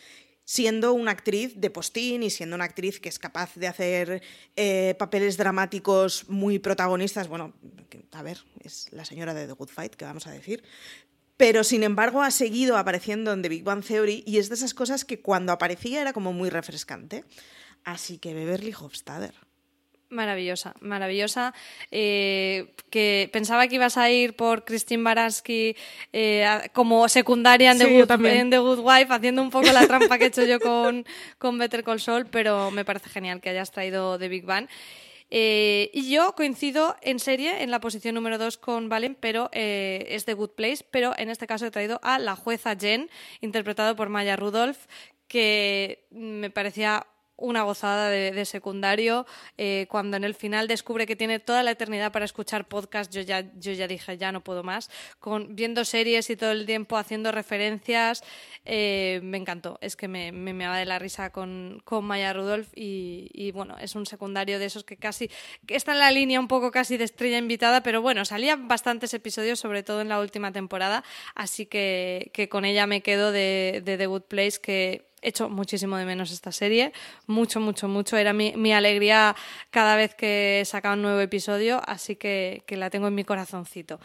siendo 0.45 0.93
una 0.93 1.11
actriz 1.11 1.61
de 1.61 1.71
postín 1.71 2.23
y 2.23 2.31
siendo 2.31 2.55
una 2.55 2.65
actriz 2.65 3.01
que 3.01 3.09
es 3.09 3.19
capaz 3.19 3.55
de 3.57 3.67
hacer 3.67 4.23
eh, 4.55 4.95
papeles 4.99 5.37
dramáticos 5.37 6.29
muy 6.29 6.61
protagonistas. 6.61 7.27
Bueno, 7.27 7.55
a 8.13 8.23
ver, 8.23 8.45
es 8.63 8.87
la 8.93 9.05
señora 9.05 9.35
de 9.35 9.49
The 9.49 9.53
Good 9.53 9.69
Fight, 9.69 9.95
que 9.95 10.05
vamos 10.05 10.29
a 10.29 10.31
decir. 10.31 10.63
Pero 11.37 11.65
sin 11.65 11.83
embargo 11.83 12.23
ha 12.23 12.31
seguido 12.31 12.77
apareciendo 12.77 13.33
en 13.33 13.43
The 13.43 13.49
Big 13.49 13.65
Bang 13.65 13.83
Theory 13.83 14.23
y 14.27 14.39
es 14.39 14.49
de 14.49 14.57
esas 14.57 14.75
cosas 14.75 15.05
que 15.05 15.21
cuando 15.21 15.53
aparecía 15.53 16.03
era 16.03 16.13
como 16.13 16.33
muy 16.33 16.51
refrescante. 16.51 17.25
Así 17.83 18.19
que 18.19 18.35
Beverly 18.35 18.75
Hofstadter. 18.79 19.35
Maravillosa, 20.11 20.75
maravillosa. 20.81 21.55
Eh, 21.91 22.73
que 22.91 23.31
pensaba 23.33 23.69
que 23.69 23.77
ibas 23.77 23.97
a 23.97 24.11
ir 24.11 24.35
por 24.35 24.65
Christine 24.65 25.05
Baranski 25.05 25.77
eh, 26.13 26.69
como 26.73 27.09
secundaria 27.09 27.71
en, 27.71 27.79
Sí, 27.79 27.85
The 27.85 28.17
Good, 28.17 28.27
en 28.27 28.51
The 28.51 28.59
Good 28.59 28.81
Wife, 28.81 29.13
haciendo 29.13 29.41
un 29.41 29.51
poco 29.51 29.73
la 29.73 29.87
trampa 29.87 30.19
que 30.19 30.25
he 30.25 30.27
hecho 30.29 30.45
yo 30.45 30.59
con, 30.59 31.07
con 31.39 31.59
Better 31.59 31.85
Call 31.85 32.01
Saul, 32.01 32.27
pero 32.27 32.73
me 32.73 32.85
parece 32.85 33.09
genial 33.09 33.41
que 33.41 33.51
hayas 33.51 33.71
traído 33.71 34.19
The 34.19 34.29
Big 34.29 34.45
Bang. 34.45 34.69
Eh, 35.31 35.91
y 35.95 36.11
yo 36.11 36.35
coincido 36.35 36.97
en 37.03 37.21
serie 37.21 37.63
en 37.63 37.71
la 37.71 37.81
posición 37.81 38.17
número 38.17 38.37
2 38.37 38.59
con 38.59 38.89
Valen, 38.89 39.17
pero 39.19 39.49
eh, 39.53 40.07
es 40.11 40.25
The 40.25 40.35
Good 40.35 40.51
Place, 40.51 40.85
pero 40.91 41.15
en 41.17 41.31
este 41.31 41.47
caso 41.47 41.67
he 41.67 41.71
traído 41.71 42.01
a 42.03 42.19
la 42.19 42.35
jueza 42.35 42.75
Jen, 42.77 43.09
interpretado 43.41 43.95
por 43.95 44.09
Maya 44.09 44.35
Rudolph, 44.35 44.79
que 45.29 46.05
me 46.11 46.51
parecía 46.51 47.07
una 47.41 47.63
gozada 47.63 48.09
de, 48.09 48.45
secundario. 48.45 49.27
Eh, 49.59 49.87
cuando 49.91 50.17
en 50.17 50.25
el 50.25 50.35
final 50.35 50.69
descubre 50.69 51.07
que 51.07 51.17
tiene 51.17 51.41
toda 51.41 51.63
la 51.63 51.73
eternidad 51.73 52.13
para 52.13 52.25
escuchar 52.25 52.69
podcast, 52.69 53.13
yo 53.13 53.23
ya, 53.23 53.45
yo 53.59 53.73
ya 53.73 53.87
dije, 53.87 54.17
ya 54.17 54.33
no 54.33 54.43
puedo 54.43 54.63
más. 54.63 54.91
Con, 55.19 55.57
viendo 55.57 55.85
series 55.85 56.31
y 56.31 56.37
todo 56.37 56.53
el 56.53 56.67
tiempo 56.67 56.97
haciendo 56.97 57.33
referencias, 57.33 58.23
eh, 58.65 59.21
me 59.23 59.39
encantó. 59.39 59.79
Es 59.81 59.97
que 59.97 60.09
me, 60.09 60.33
me 60.33 60.53
meaba 60.53 60.79
de 60.79 60.85
la 60.85 60.99
risa 60.99 61.31
con, 61.33 61.83
con 61.85 62.05
Maya 62.05 62.33
Rudolph 62.33 62.69
y, 62.75 63.31
y, 63.33 63.53
bueno, 63.53 63.77
es 63.81 63.95
un 63.95 64.07
secundario 64.07 64.59
de 64.59 64.67
esos 64.67 64.85
que 64.85 64.97
casi 64.97 65.31
que 65.67 65.77
está 65.77 65.93
en 65.93 65.99
la 65.99 66.11
línea 66.11 66.41
un 66.41 66.49
poco 66.49 66.71
casi 66.71 66.97
de 66.97 67.05
estrella 67.05 67.39
invitada, 67.39 67.83
pero 67.83 68.03
bueno, 68.03 68.25
salían 68.25 68.69
bastantes 68.69 69.15
episodios, 69.15 69.59
sobre 69.59 69.83
todo 69.83 70.01
en 70.01 70.09
la 70.09 70.21
última 70.21 70.53
temporada, 70.53 71.05
así 71.35 71.67
que, 71.67 72.31
que 72.35 72.49
con 72.49 72.65
ella 72.65 72.87
me 72.87 73.03
quedo 73.03 73.33
de, 73.33 73.83
de 73.85 73.97
The 73.97 74.07
Good 74.07 74.23
Place, 74.23 74.61
que 74.61 75.10
hecho 75.23 75.49
muchísimo 75.49 75.97
de 75.97 76.05
menos 76.05 76.31
esta 76.31 76.53
serie, 76.53 76.93
mucho, 77.27 77.61
mucho, 77.61 77.89
mucho. 77.89 78.17
Era 78.17 78.33
mi, 78.33 78.55
mi 78.57 78.73
alegría 78.73 79.37
cada 79.71 79.97
vez 79.97 80.15
que 80.15 80.63
sacaba 80.67 80.95
un 80.95 81.03
nuevo 81.03 81.21
episodio, 81.21 81.81
así 81.87 82.17
que, 82.17 82.63
que, 82.67 82.77
la 82.77 82.91
tengo 82.91 83.09
en 83.09 83.15
mi 83.15 83.25
corazoncito. 83.25 84.01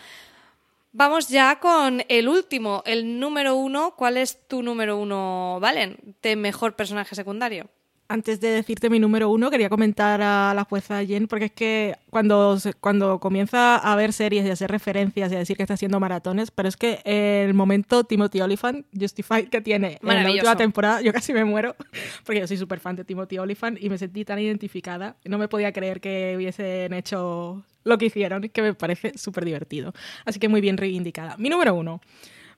Vamos 0.91 1.27
ya 1.27 1.59
con 1.59 2.03
el 2.07 2.27
último, 2.29 2.81
el 2.85 3.19
número 3.19 3.55
uno. 3.55 3.95
¿Cuál 3.95 4.17
es 4.17 4.47
tu 4.47 4.63
número 4.63 4.97
uno, 4.97 5.57
Valen, 5.59 5.97
de 6.21 6.35
mejor 6.35 6.75
personaje 6.75 7.15
secundario? 7.15 7.69
Antes 8.07 8.39
de 8.39 8.49
decirte 8.49 8.89
mi 8.91 8.99
número 8.99 9.29
uno, 9.29 9.49
quería 9.49 9.67
comentar 9.67 10.21
a 10.21 10.53
la 10.53 10.63
jueza 10.63 11.03
Jen, 11.03 11.27
porque 11.27 11.45
es 11.45 11.51
que 11.51 11.95
cuando, 12.11 12.55
cuando 12.79 13.19
comienza 13.19 13.77
a 13.77 13.95
ver 13.95 14.13
series 14.13 14.45
y 14.45 14.49
a 14.51 14.53
hacer 14.53 14.69
referencias 14.69 15.31
y 15.31 15.35
a 15.35 15.39
decir 15.39 15.57
que 15.57 15.63
está 15.63 15.73
haciendo 15.73 15.99
maratones, 15.99 16.51
pero 16.51 16.69
es 16.69 16.77
que 16.77 17.01
el 17.03 17.55
momento 17.55 18.03
Timothy 18.03 18.41
Olyphant, 18.41 18.85
Justified, 18.93 19.49
que 19.49 19.59
tiene 19.61 19.97
en 20.03 20.23
la 20.23 20.29
última 20.29 20.55
temporada, 20.55 21.01
yo 21.01 21.11
casi 21.11 21.33
me 21.33 21.45
muero, 21.45 21.75
porque 22.25 22.41
yo 22.41 22.47
soy 22.47 22.57
súper 22.57 22.79
fan 22.79 22.95
de 22.95 23.05
Timothy 23.05 23.39
Olyphant 23.39 23.81
y 23.81 23.89
me 23.89 23.97
sentí 23.97 24.23
tan 24.23 24.37
identificada. 24.37 25.15
No 25.25 25.39
me 25.39 25.47
podía 25.47 25.71
creer 25.71 25.99
que 25.99 26.35
hubiesen 26.37 26.93
hecho 26.93 27.63
lo 27.85 27.97
que 27.97 28.05
hicieron, 28.05 28.49
que 28.49 28.61
me 28.61 28.73
parece 28.75 29.17
súper 29.17 29.45
divertido. 29.45 29.93
Así 30.25 30.39
que 30.39 30.47
muy 30.47 30.61
bien 30.61 30.77
reivindicada. 30.77 31.37
Mi 31.37 31.49
número 31.49 31.73
uno. 31.73 32.01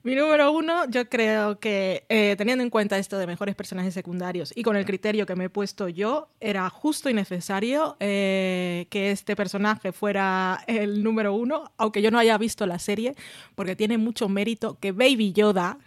Mi 0.04 0.14
número 0.14 0.52
uno, 0.52 0.88
yo 0.88 1.08
creo 1.08 1.58
que 1.58 2.04
eh, 2.08 2.36
teniendo 2.38 2.62
en 2.62 2.70
cuenta 2.70 2.98
esto 2.98 3.18
de 3.18 3.26
mejores 3.26 3.56
personajes 3.56 3.92
secundarios 3.92 4.52
y 4.54 4.62
con 4.62 4.76
el 4.76 4.84
criterio 4.84 5.26
que 5.26 5.34
me 5.34 5.44
he 5.44 5.50
puesto 5.50 5.88
yo, 5.88 6.28
era 6.40 6.70
justo 6.70 7.10
y 7.10 7.14
necesario 7.14 7.96
eh, 7.98 8.86
que 8.90 9.10
este 9.10 9.34
personaje 9.34 9.90
fuera 9.90 10.62
el 10.68 11.02
número 11.02 11.34
uno, 11.34 11.72
aunque 11.78 12.00
yo 12.00 12.12
no 12.12 12.18
haya 12.18 12.38
visto 12.38 12.64
la 12.64 12.78
serie, 12.78 13.16
porque 13.56 13.74
tiene 13.74 13.98
mucho 13.98 14.28
mérito 14.28 14.78
que 14.80 14.92
Baby 14.92 15.32
Yoda 15.32 15.78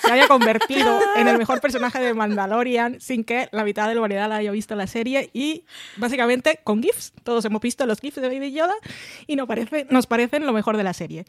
se 0.00 0.12
haya 0.12 0.28
convertido 0.28 0.98
en 1.16 1.28
el 1.28 1.38
mejor 1.38 1.60
personaje 1.60 2.00
de 2.00 2.14
Mandalorian 2.14 3.00
sin 3.00 3.24
que 3.24 3.48
la 3.52 3.64
mitad 3.64 3.88
de 3.88 3.94
la 3.94 4.00
humanidad 4.00 4.28
la 4.28 4.36
haya 4.36 4.50
visto 4.50 4.74
la 4.74 4.86
serie 4.86 5.30
y 5.32 5.64
básicamente 5.96 6.60
con 6.64 6.82
GIFs, 6.82 7.12
todos 7.24 7.44
hemos 7.44 7.60
visto 7.60 7.86
los 7.86 8.00
GIFs 8.00 8.20
de 8.20 8.28
Baby 8.28 8.52
Yoda 8.52 8.74
y 9.26 9.36
nos, 9.36 9.46
parece, 9.46 9.86
nos 9.90 10.06
parecen 10.06 10.46
lo 10.46 10.52
mejor 10.52 10.76
de 10.76 10.82
la 10.84 10.92
serie. 10.92 11.24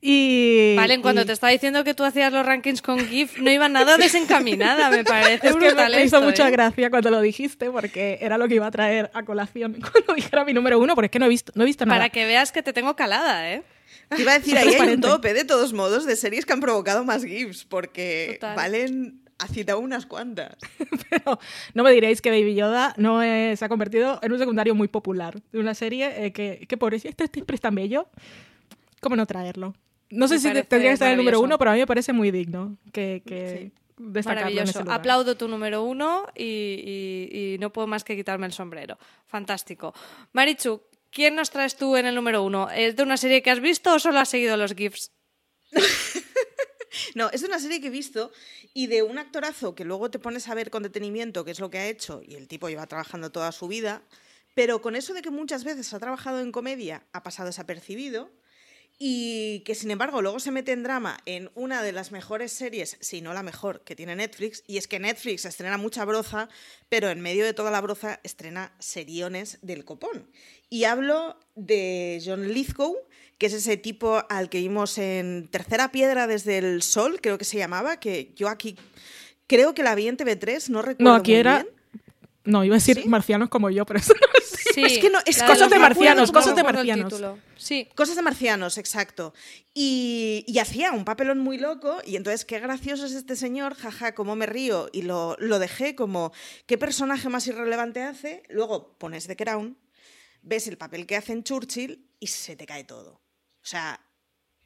Y, 0.00 0.74
Vale, 0.76 1.00
cuando 1.00 1.22
y- 1.22 1.24
te 1.26 1.32
estaba 1.32 1.50
diciendo 1.50 1.84
que 1.84 1.94
tú 1.94 2.04
hacías 2.04 2.32
los 2.32 2.44
rankings 2.44 2.82
con 2.82 2.98
GIF, 2.98 3.38
no 3.38 3.50
iba 3.50 3.68
nada 3.68 3.96
desencaminada, 3.98 4.90
me 4.90 5.04
parece 5.04 5.48
Es 5.48 5.56
que 5.56 5.74
me, 5.74 6.04
hizo 6.04 6.16
esto, 6.18 6.22
mucha 6.22 6.48
¿eh? 6.48 6.50
gracia 6.50 6.90
cuando 6.90 7.10
lo 7.10 7.20
dijiste 7.20 7.70
porque 7.70 8.18
era 8.20 8.38
lo 8.38 8.48
que 8.48 8.56
iba 8.56 8.66
a 8.66 8.70
traer 8.70 9.10
a 9.14 9.22
colación 9.22 9.78
cuando 9.92 10.14
dijera 10.14 10.44
mi 10.44 10.52
número 10.52 10.78
uno, 10.78 10.94
porque 10.94 11.06
es 11.06 11.10
que 11.10 11.18
no 11.18 11.26
he 11.26 11.30
visto, 11.30 11.52
no 11.54 11.62
he 11.62 11.66
visto 11.66 11.86
nada. 11.86 11.98
Para 12.00 12.10
que 12.10 12.26
veas 12.26 12.52
que 12.52 12.62
te 12.62 12.72
tengo 12.72 12.96
calada, 12.96 13.50
¿eh? 13.52 13.62
Te 14.08 14.22
iba 14.22 14.32
a 14.32 14.38
decir, 14.38 14.56
ahí 14.56 14.74
hay 14.74 14.94
un 14.94 15.00
tope 15.00 15.32
de 15.34 15.44
todos 15.44 15.72
modos 15.72 16.06
de 16.06 16.16
series 16.16 16.44
que 16.46 16.52
han 16.52 16.60
provocado 16.60 17.04
más 17.04 17.24
GIFs, 17.24 17.64
porque 17.64 18.36
Total. 18.40 18.56
Valen 18.56 19.20
ha 19.38 19.48
citado 19.48 19.80
unas 19.80 20.06
cuantas. 20.06 20.56
Pero 21.10 21.38
no 21.74 21.82
me 21.82 21.90
diréis 21.92 22.20
que 22.22 22.30
Baby 22.30 22.54
Yoda 22.54 22.94
no 22.96 23.22
eh, 23.22 23.56
se 23.56 23.64
ha 23.64 23.68
convertido 23.68 24.20
en 24.22 24.32
un 24.32 24.38
secundario 24.38 24.74
muy 24.74 24.88
popular 24.88 25.40
de 25.52 25.58
una 25.58 25.74
serie 25.74 26.26
eh, 26.26 26.32
que, 26.32 26.64
que 26.68 26.76
pobrecito, 26.76 27.08
este 27.10 27.26
siempre 27.32 27.54
es 27.56 27.60
tan 27.60 27.74
bello. 27.74 28.08
¿Cómo 29.00 29.16
no 29.16 29.26
traerlo? 29.26 29.74
No 30.10 30.28
sé 30.28 30.34
Me 30.34 30.40
si 30.40 30.48
tendría 30.64 30.90
que 30.90 30.92
estar 30.92 31.08
en 31.08 31.12
el 31.12 31.18
número 31.18 31.40
uno, 31.40 31.58
pero 31.58 31.70
a 31.72 31.74
mí 31.74 31.80
me 31.80 31.86
parece 31.86 32.12
muy 32.12 32.30
digno 32.30 32.76
que, 32.92 33.22
que 33.26 33.72
destacarlo 33.98 34.02
en 34.02 34.16
ese 34.16 34.24
Maravilloso. 34.54 34.78
lugar. 34.80 34.98
Aplaudo 35.00 35.36
tu 35.36 35.48
número 35.48 35.82
uno 35.82 36.26
y, 36.36 36.44
y- 36.44 37.54
y 37.54 37.58
no 37.58 37.72
puedo 37.72 37.86
más 37.88 38.04
que 38.04 38.14
quitarme 38.16 38.46
el 38.46 38.52
sombrero. 38.52 38.98
Fantástico. 39.26 39.92
Marichu, 40.32 40.80
¿quién 41.14 41.34
nos 41.34 41.50
traes 41.50 41.76
tú 41.76 41.96
en 41.96 42.06
el 42.06 42.14
número 42.14 42.42
uno? 42.42 42.68
¿Es 42.70 42.96
de 42.96 43.02
una 43.02 43.16
serie 43.16 43.42
que 43.42 43.50
has 43.50 43.60
visto 43.60 43.94
o 43.94 43.98
solo 43.98 44.18
has 44.18 44.28
seguido 44.28 44.56
los 44.56 44.74
GIFs? 44.74 45.12
No, 47.14 47.28
es 47.30 47.40
de 47.40 47.48
una 47.48 47.58
serie 47.58 47.80
que 47.80 47.88
he 47.88 47.90
visto 47.90 48.32
y 48.72 48.86
de 48.86 49.02
un 49.02 49.18
actorazo 49.18 49.74
que 49.74 49.84
luego 49.84 50.10
te 50.10 50.18
pones 50.18 50.48
a 50.48 50.54
ver 50.54 50.70
con 50.70 50.82
detenimiento 50.82 51.44
qué 51.44 51.50
es 51.50 51.60
lo 51.60 51.70
que 51.70 51.78
ha 51.78 51.88
hecho 51.88 52.22
y 52.24 52.34
el 52.36 52.48
tipo 52.48 52.68
lleva 52.68 52.86
trabajando 52.86 53.32
toda 53.32 53.50
su 53.52 53.68
vida, 53.68 54.02
pero 54.54 54.80
con 54.80 54.94
eso 54.94 55.12
de 55.12 55.22
que 55.22 55.30
muchas 55.30 55.64
veces 55.64 55.92
ha 55.92 55.98
trabajado 55.98 56.40
en 56.40 56.52
comedia 56.52 57.06
ha 57.12 57.22
pasado 57.22 57.48
desapercibido 57.48 58.30
y 58.98 59.60
que 59.60 59.74
sin 59.74 59.90
embargo 59.90 60.22
luego 60.22 60.38
se 60.38 60.50
mete 60.50 60.72
en 60.72 60.82
drama 60.82 61.18
en 61.26 61.50
una 61.54 61.82
de 61.82 61.92
las 61.92 62.12
mejores 62.12 62.52
series, 62.52 62.96
si 63.00 63.20
no 63.20 63.34
la 63.34 63.42
mejor, 63.42 63.82
que 63.84 63.96
tiene 63.96 64.14
Netflix, 64.16 64.62
y 64.66 64.76
es 64.78 64.86
que 64.86 65.00
Netflix 65.00 65.44
estrena 65.44 65.76
mucha 65.78 66.04
broza, 66.04 66.48
pero 66.88 67.10
en 67.10 67.20
medio 67.20 67.44
de 67.44 67.54
toda 67.54 67.70
la 67.70 67.80
broza 67.80 68.20
estrena 68.22 68.72
seriones 68.78 69.58
del 69.62 69.84
copón. 69.84 70.30
Y 70.70 70.84
hablo 70.84 71.38
de 71.54 72.22
John 72.24 72.52
Lithgow, 72.52 72.96
que 73.38 73.46
es 73.46 73.52
ese 73.52 73.76
tipo 73.76 74.22
al 74.30 74.48
que 74.48 74.58
vimos 74.58 74.96
en 74.98 75.48
Tercera 75.48 75.90
Piedra 75.90 76.26
desde 76.26 76.58
el 76.58 76.82
Sol, 76.82 77.20
creo 77.20 77.36
que 77.36 77.44
se 77.44 77.58
llamaba, 77.58 77.98
que 77.98 78.32
yo 78.36 78.48
aquí 78.48 78.76
creo 79.46 79.74
que 79.74 79.82
la 79.82 79.94
vi 79.94 80.08
en 80.08 80.16
TV3, 80.16 80.68
no 80.68 80.82
recuerdo 80.82 81.12
No, 81.12 81.16
aquí 81.18 81.32
muy 81.32 81.40
era. 81.40 81.62
bien. 81.64 81.73
No, 82.44 82.62
iba 82.64 82.74
a 82.74 82.78
decir 82.78 83.00
¿Sí? 83.02 83.08
marcianos 83.08 83.48
como 83.48 83.70
yo, 83.70 83.86
pero 83.86 83.98
eso 84.00 84.12
no 84.14 84.26
es. 84.38 84.44
Sí, 84.74 84.82
Es 84.82 84.98
que 84.98 85.08
no- 85.08 85.20
es 85.24 85.42
cosas 85.42 85.70
de 85.70 85.78
marcianos, 85.78 86.32
cosas 86.32 86.56
de 86.56 86.62
marcianos. 86.64 87.08
título. 87.12 87.38
Sí. 87.56 87.88
Cosas 87.94 88.16
de 88.16 88.22
marcianos, 88.22 88.76
exacto. 88.76 89.32
Y, 89.72 90.44
y 90.48 90.58
hacía 90.58 90.92
un 90.92 91.04
papelón 91.04 91.38
muy 91.38 91.58
loco 91.58 91.98
y 92.04 92.16
entonces 92.16 92.44
qué 92.44 92.58
gracioso 92.58 93.06
es 93.06 93.12
este 93.12 93.36
señor, 93.36 93.74
jaja, 93.76 94.14
cómo 94.14 94.36
me 94.36 94.46
río 94.46 94.88
y 94.92 95.02
lo, 95.02 95.36
lo 95.38 95.58
dejé 95.58 95.94
como 95.94 96.32
qué 96.66 96.76
personaje 96.76 97.28
más 97.28 97.46
irrelevante 97.46 98.02
hace. 98.02 98.42
Luego 98.48 98.98
pones 98.98 99.26
The 99.26 99.36
Crown, 99.36 99.78
ves 100.42 100.66
el 100.66 100.76
papel 100.76 101.06
que 101.06 101.16
hace 101.16 101.32
en 101.32 101.44
Churchill 101.44 102.10
y 102.18 102.26
se 102.26 102.56
te 102.56 102.66
cae 102.66 102.84
todo. 102.84 103.12
O 103.62 103.66
sea, 103.66 104.00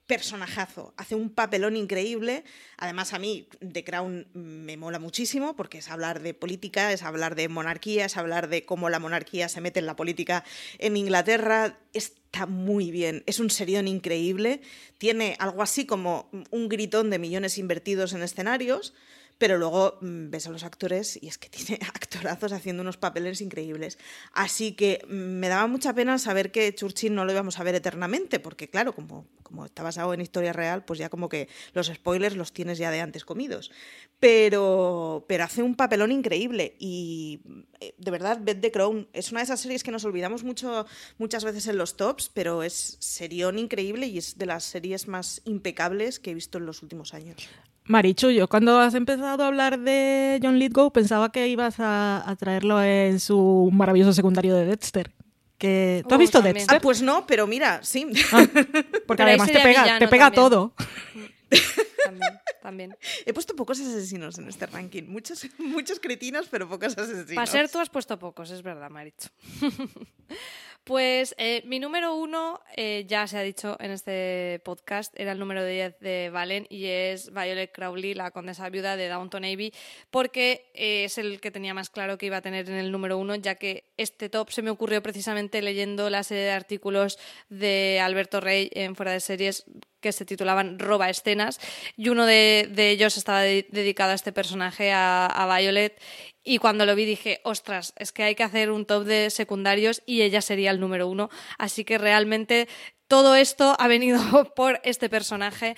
personajazo, 0.08 0.94
hace 0.96 1.14
un 1.14 1.28
papelón 1.28 1.76
increíble. 1.76 2.42
Además, 2.78 3.12
a 3.12 3.18
mí 3.18 3.46
The 3.60 3.84
Crown 3.84 4.26
me 4.32 4.76
mola 4.78 4.98
muchísimo 4.98 5.54
porque 5.54 5.78
es 5.78 5.90
hablar 5.90 6.22
de 6.22 6.32
política, 6.32 6.92
es 6.92 7.02
hablar 7.02 7.34
de 7.34 7.48
monarquía, 7.48 8.06
es 8.06 8.16
hablar 8.16 8.48
de 8.48 8.64
cómo 8.64 8.88
la 8.88 8.98
monarquía 8.98 9.50
se 9.50 9.60
mete 9.60 9.80
en 9.80 9.86
la 9.86 9.96
política 9.96 10.44
en 10.78 10.96
Inglaterra. 10.96 11.78
Está 11.92 12.46
muy 12.46 12.90
bien, 12.90 13.22
es 13.26 13.38
un 13.38 13.50
serión 13.50 13.86
increíble. 13.86 14.62
Tiene 14.96 15.36
algo 15.38 15.62
así 15.62 15.84
como 15.84 16.30
un 16.50 16.68
gritón 16.70 17.10
de 17.10 17.18
millones 17.18 17.58
invertidos 17.58 18.14
en 18.14 18.22
escenarios. 18.22 18.94
Pero 19.38 19.56
luego 19.56 19.98
mm, 20.00 20.30
ves 20.30 20.46
a 20.46 20.50
los 20.50 20.64
actores 20.64 21.18
y 21.22 21.28
es 21.28 21.38
que 21.38 21.48
tiene 21.50 21.80
actorazos 21.86 22.52
haciendo 22.52 22.82
unos 22.82 22.96
papeles 22.96 23.40
increíbles. 23.40 23.98
Así 24.32 24.72
que 24.72 25.04
mm, 25.08 25.12
me 25.12 25.48
daba 25.48 25.66
mucha 25.66 25.94
pena 25.94 26.18
saber 26.18 26.50
que 26.52 26.74
Churchill 26.74 27.14
no 27.14 27.24
lo 27.24 27.32
íbamos 27.32 27.58
a 27.58 27.62
ver 27.62 27.74
eternamente, 27.74 28.40
porque 28.40 28.68
claro, 28.68 28.94
como, 28.94 29.26
como 29.42 29.64
está 29.64 29.82
basado 29.82 30.12
en 30.12 30.20
historia 30.20 30.52
real, 30.52 30.84
pues 30.84 30.98
ya 30.98 31.08
como 31.08 31.28
que 31.28 31.48
los 31.72 31.86
spoilers 31.86 32.36
los 32.36 32.52
tienes 32.52 32.78
ya 32.78 32.90
de 32.90 33.00
antes 33.00 33.24
comidos. 33.24 33.70
Pero, 34.20 35.24
pero 35.28 35.44
hace 35.44 35.62
un 35.62 35.76
papelón 35.76 36.10
increíble 36.10 36.74
y 36.78 37.40
eh, 37.80 37.94
de 37.96 38.10
verdad, 38.10 38.40
ved 38.42 38.60
The 38.60 38.72
Crown 38.72 39.08
es 39.12 39.30
una 39.30 39.40
de 39.40 39.44
esas 39.44 39.60
series 39.60 39.84
que 39.84 39.92
nos 39.92 40.04
olvidamos 40.04 40.42
mucho 40.42 40.86
muchas 41.18 41.44
veces 41.44 41.68
en 41.68 41.78
los 41.78 41.96
tops, 41.96 42.30
pero 42.32 42.62
es 42.62 42.96
serión 43.00 43.58
increíble 43.58 44.06
y 44.06 44.18
es 44.18 44.38
de 44.38 44.46
las 44.46 44.64
series 44.64 45.06
más 45.06 45.42
impecables 45.44 46.18
que 46.18 46.32
he 46.32 46.34
visto 46.34 46.58
en 46.58 46.66
los 46.66 46.82
últimos 46.82 47.14
años. 47.14 47.48
Marichu, 47.88 48.30
yo 48.30 48.48
cuando 48.48 48.78
has 48.78 48.94
empezado 48.94 49.42
a 49.42 49.46
hablar 49.48 49.78
de 49.80 50.38
John 50.42 50.58
Lithgow 50.58 50.92
pensaba 50.92 51.32
que 51.32 51.48
ibas 51.48 51.80
a, 51.80 52.28
a 52.28 52.36
traerlo 52.36 52.82
en 52.82 53.18
su 53.18 53.70
maravilloso 53.72 54.12
secundario 54.12 54.54
de 54.54 54.66
Dexter. 54.66 55.10
Que, 55.56 56.04
¿Tú 56.08 56.14
has 56.14 56.16
Oh, 56.16 56.20
visto 56.20 56.38
también. 56.38 56.54
Dexter? 56.54 56.76
Ah, 56.76 56.80
pues 56.80 57.02
no, 57.02 57.26
pero 57.26 57.46
mira, 57.46 57.80
sí. 57.82 58.06
Porque 58.30 58.48
Pero 59.06 59.24
ahí 59.24 59.28
además 59.30 59.50
te 59.50 59.60
pega, 59.60 59.98
te 59.98 60.06
pega 60.08 60.24
también. 60.30 60.34
todo. 60.34 60.74
También, 62.04 62.40
también. 62.62 62.96
He 63.26 63.32
puesto 63.34 63.54
pocos 63.56 63.78
asesinos 63.80 64.38
en 64.38 64.48
este 64.48 64.66
ranking. 64.66 65.04
Muchos, 65.08 65.46
muchos 65.58 65.98
cretinos, 66.00 66.46
pero 66.50 66.66
pocos 66.68 66.96
asesinos. 66.96 67.34
Para 67.34 67.46
ser 67.46 67.70
tú 67.70 67.78
has 67.78 67.90
puesto 67.90 68.18
pocos, 68.18 68.50
es 68.50 68.62
verdad, 68.62 68.88
Marichu. 68.90 69.28
pues 70.88 71.34
eh, 71.36 71.62
mi 71.66 71.80
número 71.80 72.14
uno, 72.14 72.62
eh, 72.74 73.04
ya 73.06 73.26
se 73.26 73.36
ha 73.36 73.42
dicho 73.42 73.76
en 73.78 73.90
este 73.90 74.62
podcast, 74.64 75.12
era 75.20 75.32
el 75.32 75.38
número 75.38 75.62
10 75.62 76.00
de 76.00 76.30
Valen 76.32 76.66
y 76.70 76.86
es 76.86 77.30
Violet 77.30 77.70
Crowley, 77.70 78.14
la 78.14 78.30
condesa 78.30 78.70
viuda 78.70 78.96
de 78.96 79.08
Downton 79.08 79.44
Abbey, 79.44 79.70
porque 80.10 80.70
eh, 80.72 81.04
es 81.04 81.18
el 81.18 81.42
que 81.42 81.50
tenía 81.50 81.74
más 81.74 81.90
claro 81.90 82.16
que 82.16 82.24
iba 82.24 82.38
a 82.38 82.40
tener 82.40 82.70
en 82.70 82.76
el 82.76 82.90
número 82.90 83.18
uno, 83.18 83.34
ya 83.34 83.56
que 83.56 83.84
este 83.98 84.30
top 84.30 84.50
se 84.50 84.62
me 84.62 84.70
ocurrió 84.70 85.02
precisamente 85.02 85.60
leyendo 85.60 86.08
la 86.08 86.22
serie 86.22 86.44
de 86.44 86.52
artículos 86.52 87.18
de 87.50 88.00
Alberto 88.02 88.40
Rey 88.40 88.70
en 88.72 88.96
Fuera 88.96 89.12
de 89.12 89.20
Series 89.20 89.66
que 90.00 90.12
se 90.12 90.24
titulaban 90.24 90.78
Roba 90.78 91.10
Escenas 91.10 91.60
y 91.96 92.08
uno 92.08 92.26
de, 92.26 92.68
ellos 92.76 93.16
estaba 93.16 93.42
de- 93.42 93.66
dedicado 93.70 94.12
a 94.12 94.14
este 94.14 94.32
personaje, 94.32 94.92
a, 94.92 95.26
a 95.26 95.58
Violet, 95.58 96.00
y 96.44 96.58
cuando 96.58 96.86
lo 96.86 96.94
vi 96.94 97.04
dije, 97.04 97.40
ostras, 97.44 97.92
es 97.96 98.12
que 98.12 98.22
hay 98.22 98.34
que 98.34 98.42
hacer 98.42 98.70
un 98.70 98.86
top 98.86 99.04
de 99.04 99.30
secundarios 99.30 100.02
y 100.06 100.22
ella 100.22 100.40
sería 100.40 100.70
el 100.70 100.80
número 100.80 101.08
uno, 101.08 101.28
así 101.58 101.84
que 101.84 101.98
realmente 101.98 102.68
todo 103.08 103.34
esto 103.34 103.74
ha 103.78 103.88
venido 103.88 104.18
por 104.54 104.80
este 104.84 105.08
personaje 105.08 105.74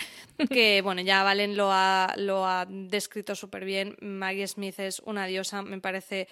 que, 0.50 0.82
bueno, 0.82 1.00
ya 1.00 1.22
Valen 1.22 1.56
lo 1.56 1.70
ha, 1.72 2.12
lo 2.16 2.46
ha 2.46 2.66
descrito 2.68 3.34
súper 3.34 3.64
bien, 3.64 3.96
Maggie 4.00 4.46
Smith 4.46 4.78
es 4.80 5.00
una 5.00 5.26
diosa, 5.26 5.62
me 5.62 5.80
parece 5.80 6.28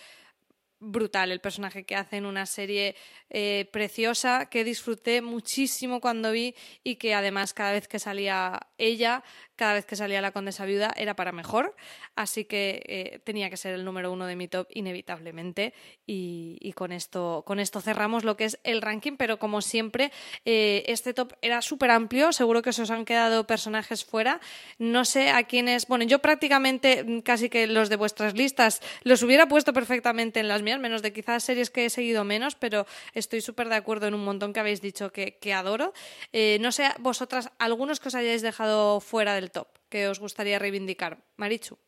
brutal 0.81 1.33
el 1.33 1.41
personaje 1.41 1.85
que 1.85 1.97
hace 1.97 2.17
en 2.17 2.27
una 2.27 2.47
serie 2.47 2.97
eh, 3.31 3.69
preciosa 3.73 4.47
que 4.47 4.65
disfruté 4.65 5.23
muchísimo 5.23 6.01
cuando 6.01 6.33
vi 6.33 6.55
y 6.85 6.97
que 6.97 7.15
además 7.15 7.55
cada 7.55 7.73
vez 7.73 7.89
que 7.89 7.99
salía 7.99 8.61
ella, 8.79 9.25
cada 9.59 9.75
vez 9.75 9.85
que 9.85 9.97
salía 9.97 10.23
la 10.23 10.31
condesa 10.31 10.65
viuda 10.65 10.95
era 10.97 11.17
para 11.17 11.33
mejor, 11.33 11.75
así 12.15 12.45
que 12.45 12.81
eh, 12.87 13.19
tenía 13.25 13.51
que 13.51 13.57
ser 13.57 13.75
el 13.75 13.85
número 13.85 14.13
uno 14.13 14.27
de 14.27 14.37
mi 14.37 14.47
top 14.47 14.69
inevitablemente 14.73 15.75
y, 16.07 16.73
con, 16.75 16.93
esto, 16.93 17.43
con 17.45 17.59
esto 17.59 17.81
cerramos 17.81 18.23
lo 18.25 18.37
que 18.37 18.45
es 18.45 18.61
el 18.63 18.81
ranking, 18.81 19.17
pero 19.17 19.39
como 19.39 19.61
siempre 19.61 20.13
eh, 20.45 20.85
este 20.87 21.13
top 21.13 21.33
era 21.43 21.61
súper 21.61 21.91
amplio, 21.91 22.33
seguro 22.33 22.63
que 22.63 22.73
se 22.73 22.83
os 22.83 22.91
han 22.91 23.05
quedado 23.05 23.47
personajes 23.47 24.05
fuera, 24.05 24.41
no 24.79 25.05
sé 25.05 25.31
a 25.31 25.43
quiénes, 25.43 25.89
bueno 25.89 26.05
yo 26.05 26.21
prácticamente 26.21 27.03
mm, 27.03 27.21
casi 27.21 27.51
que 27.51 27.67
los 27.67 27.89
de 27.89 27.97
vuestras 27.97 28.35
listas 28.35 28.81
los 29.03 29.23
hubiera 29.25 29.49
puesto 29.49 29.73
perfectamente 29.73 30.39
en 30.39 30.47
las 30.47 30.63
mías, 30.63 30.79
menos 30.79 31.03
de 31.03 31.13
quizás 31.13 31.43
series 31.43 31.71
que 31.71 31.87
he 31.87 31.91
seguido 31.91 32.23
menos, 32.23 32.55
pero 32.55 32.87
estoy 33.13 33.41
súper 33.41 33.69
de 33.69 33.75
acuerdo 33.75 34.07
en 34.07 34.15
un 34.15 34.25
montón 34.25 34.53
que 34.53 34.61
habéis 34.61 34.81
dicho 34.81 35.11
que, 35.13 35.37
adoro. 35.53 35.93
Eh, 36.33 36.59
no 36.61 36.73
sé, 36.73 36.85
vosotras, 37.01 37.51
algunos 37.59 38.01
que 38.01 38.09
os 38.09 38.15
hayáis 38.15 38.43
dejado 38.43 39.01
fuera 39.01 39.35
del 39.35 39.48
top, 39.49 39.79
que 39.89 40.09
os 40.09 40.19
gustaría 40.21 40.59
reivindicar. 40.59 41.25
Marichu. 41.37 41.79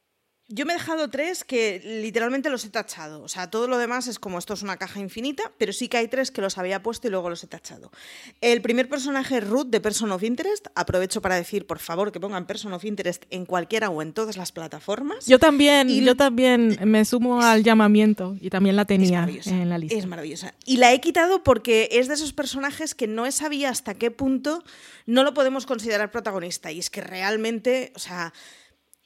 Yo 0.52 0.66
me 0.66 0.72
he 0.72 0.76
dejado 0.76 1.08
tres 1.08 1.44
que 1.44 1.80
literalmente 1.84 2.50
los 2.50 2.64
he 2.64 2.70
tachado. 2.70 3.22
O 3.22 3.28
sea, 3.28 3.50
todo 3.50 3.68
lo 3.68 3.78
demás 3.78 4.08
es 4.08 4.18
como 4.18 4.36
esto 4.36 4.54
es 4.54 4.62
una 4.62 4.76
caja 4.78 4.98
infinita, 4.98 5.52
pero 5.58 5.72
sí 5.72 5.86
que 5.86 5.96
hay 5.96 6.08
tres 6.08 6.32
que 6.32 6.40
los 6.40 6.58
había 6.58 6.82
puesto 6.82 7.06
y 7.06 7.10
luego 7.12 7.30
los 7.30 7.44
he 7.44 7.46
tachado. 7.46 7.92
El 8.40 8.60
primer 8.60 8.88
personaje 8.88 9.38
es 9.38 9.46
Ruth 9.46 9.68
de 9.68 9.80
Person 9.80 10.10
of 10.10 10.24
Interest. 10.24 10.66
Aprovecho 10.74 11.22
para 11.22 11.36
decir, 11.36 11.68
por 11.68 11.78
favor, 11.78 12.10
que 12.10 12.18
pongan 12.18 12.46
Person 12.46 12.72
of 12.72 12.84
Interest 12.84 13.26
en 13.30 13.46
cualquiera 13.46 13.90
o 13.90 14.02
en 14.02 14.12
todas 14.12 14.36
las 14.36 14.50
plataformas. 14.50 15.24
Yo 15.26 15.38
también, 15.38 15.88
y 15.88 16.04
yo 16.04 16.16
también 16.16 16.76
me 16.84 17.04
sumo 17.04 17.40
al 17.40 17.62
llamamiento 17.62 18.36
y 18.40 18.50
también 18.50 18.74
la 18.74 18.86
tenía 18.86 19.28
en 19.46 19.68
la 19.68 19.78
lista. 19.78 19.96
Es 19.96 20.06
maravillosa. 20.06 20.54
Y 20.66 20.78
la 20.78 20.92
he 20.92 21.00
quitado 21.00 21.44
porque 21.44 21.90
es 21.92 22.08
de 22.08 22.14
esos 22.14 22.32
personajes 22.32 22.96
que 22.96 23.06
no 23.06 23.30
sabía 23.30 23.70
hasta 23.70 23.94
qué 23.94 24.10
punto 24.10 24.64
no 25.06 25.22
lo 25.22 25.32
podemos 25.32 25.64
considerar 25.64 26.10
protagonista. 26.10 26.72
Y 26.72 26.80
es 26.80 26.90
que 26.90 27.02
realmente, 27.02 27.92
o 27.94 28.00
sea 28.00 28.32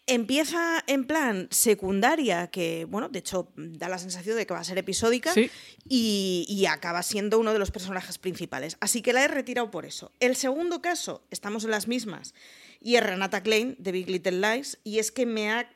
Empieza 0.07 0.85
en 0.87 1.07
plan 1.07 1.49
secundaria, 1.51 2.49
que, 2.49 2.85
bueno, 2.85 3.09
de 3.09 3.21
hecho 3.21 3.53
da 3.57 3.89
la 3.89 3.99
sensación 3.99 4.37
de 4.37 4.47
que 4.47 4.53
va 4.53 4.61
a 4.61 4.65
ser 4.65 4.77
episódica, 4.77 5.33
y, 5.89 6.67
acaba 6.69 7.03
siendo 7.03 7.39
uno 7.39 7.53
de 7.53 7.59
los 7.59 7.71
personajes 7.71 8.19
principales. 8.19 8.77
Así 8.81 9.01
que 9.01 9.13
la 9.13 9.25
he 9.25 9.29
retirado 9.29 9.71
por 9.71 9.87
eso. 9.87 10.13
El 10.21 10.37
segundo 10.37 10.83
caso, 10.83 11.23
estamos 11.31 11.65
en 11.65 11.71
las 11.71 11.89
mismas, 11.89 12.35
y 12.81 12.97
es 12.97 13.03
Renata 13.03 13.43
Klein, 13.43 13.77
de 13.79 13.93
Big 13.93 14.11
Little 14.11 14.41
Lies, 14.41 14.79
y 14.85 14.99
es 14.99 15.11
que 15.11 15.25
me 15.25 15.51
ha, 15.51 15.71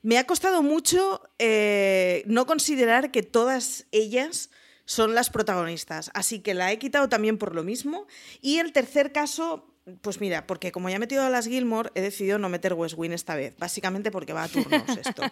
me 0.00 0.16
ha 0.16 0.26
costado 0.26 0.62
mucho 0.62 1.20
eh, 1.38 2.22
no 2.26 2.46
considerar 2.46 3.10
que 3.10 3.22
todas 3.22 3.86
ellas 3.92 4.50
son 4.84 5.14
las 5.14 5.30
protagonistas. 5.30 6.10
Así 6.14 6.40
que 6.40 6.54
la 6.54 6.72
he 6.72 6.78
quitado 6.78 7.08
también 7.08 7.38
por 7.38 7.54
lo 7.54 7.64
mismo. 7.64 8.06
Y 8.40 8.58
el 8.58 8.72
tercer 8.72 9.12
caso, 9.12 9.71
pues 10.00 10.20
mira, 10.20 10.46
porque 10.46 10.70
como 10.70 10.88
ya 10.88 10.96
he 10.96 10.98
metido 11.00 11.24
a 11.24 11.30
las 11.30 11.46
Gilmore, 11.46 11.90
he 11.94 12.00
decidido 12.00 12.38
no 12.38 12.48
meter 12.48 12.74
West 12.74 12.94
Wing 12.96 13.12
esta 13.12 13.34
vez, 13.34 13.56
básicamente 13.58 14.10
porque 14.10 14.32
va 14.32 14.44
a 14.44 14.48
turnos 14.48 14.96
esto. 14.96 15.22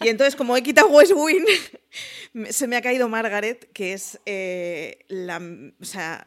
Y 0.00 0.08
entonces, 0.08 0.34
como 0.34 0.56
he 0.56 0.62
quitado 0.62 0.88
West 0.88 1.12
Wing, 1.14 1.44
se 2.50 2.66
me 2.66 2.76
ha 2.76 2.82
caído 2.82 3.08
Margaret, 3.08 3.70
que 3.72 3.92
es 3.92 4.18
eh, 4.24 5.04
la. 5.08 5.40
O 5.80 5.84
sea, 5.84 6.24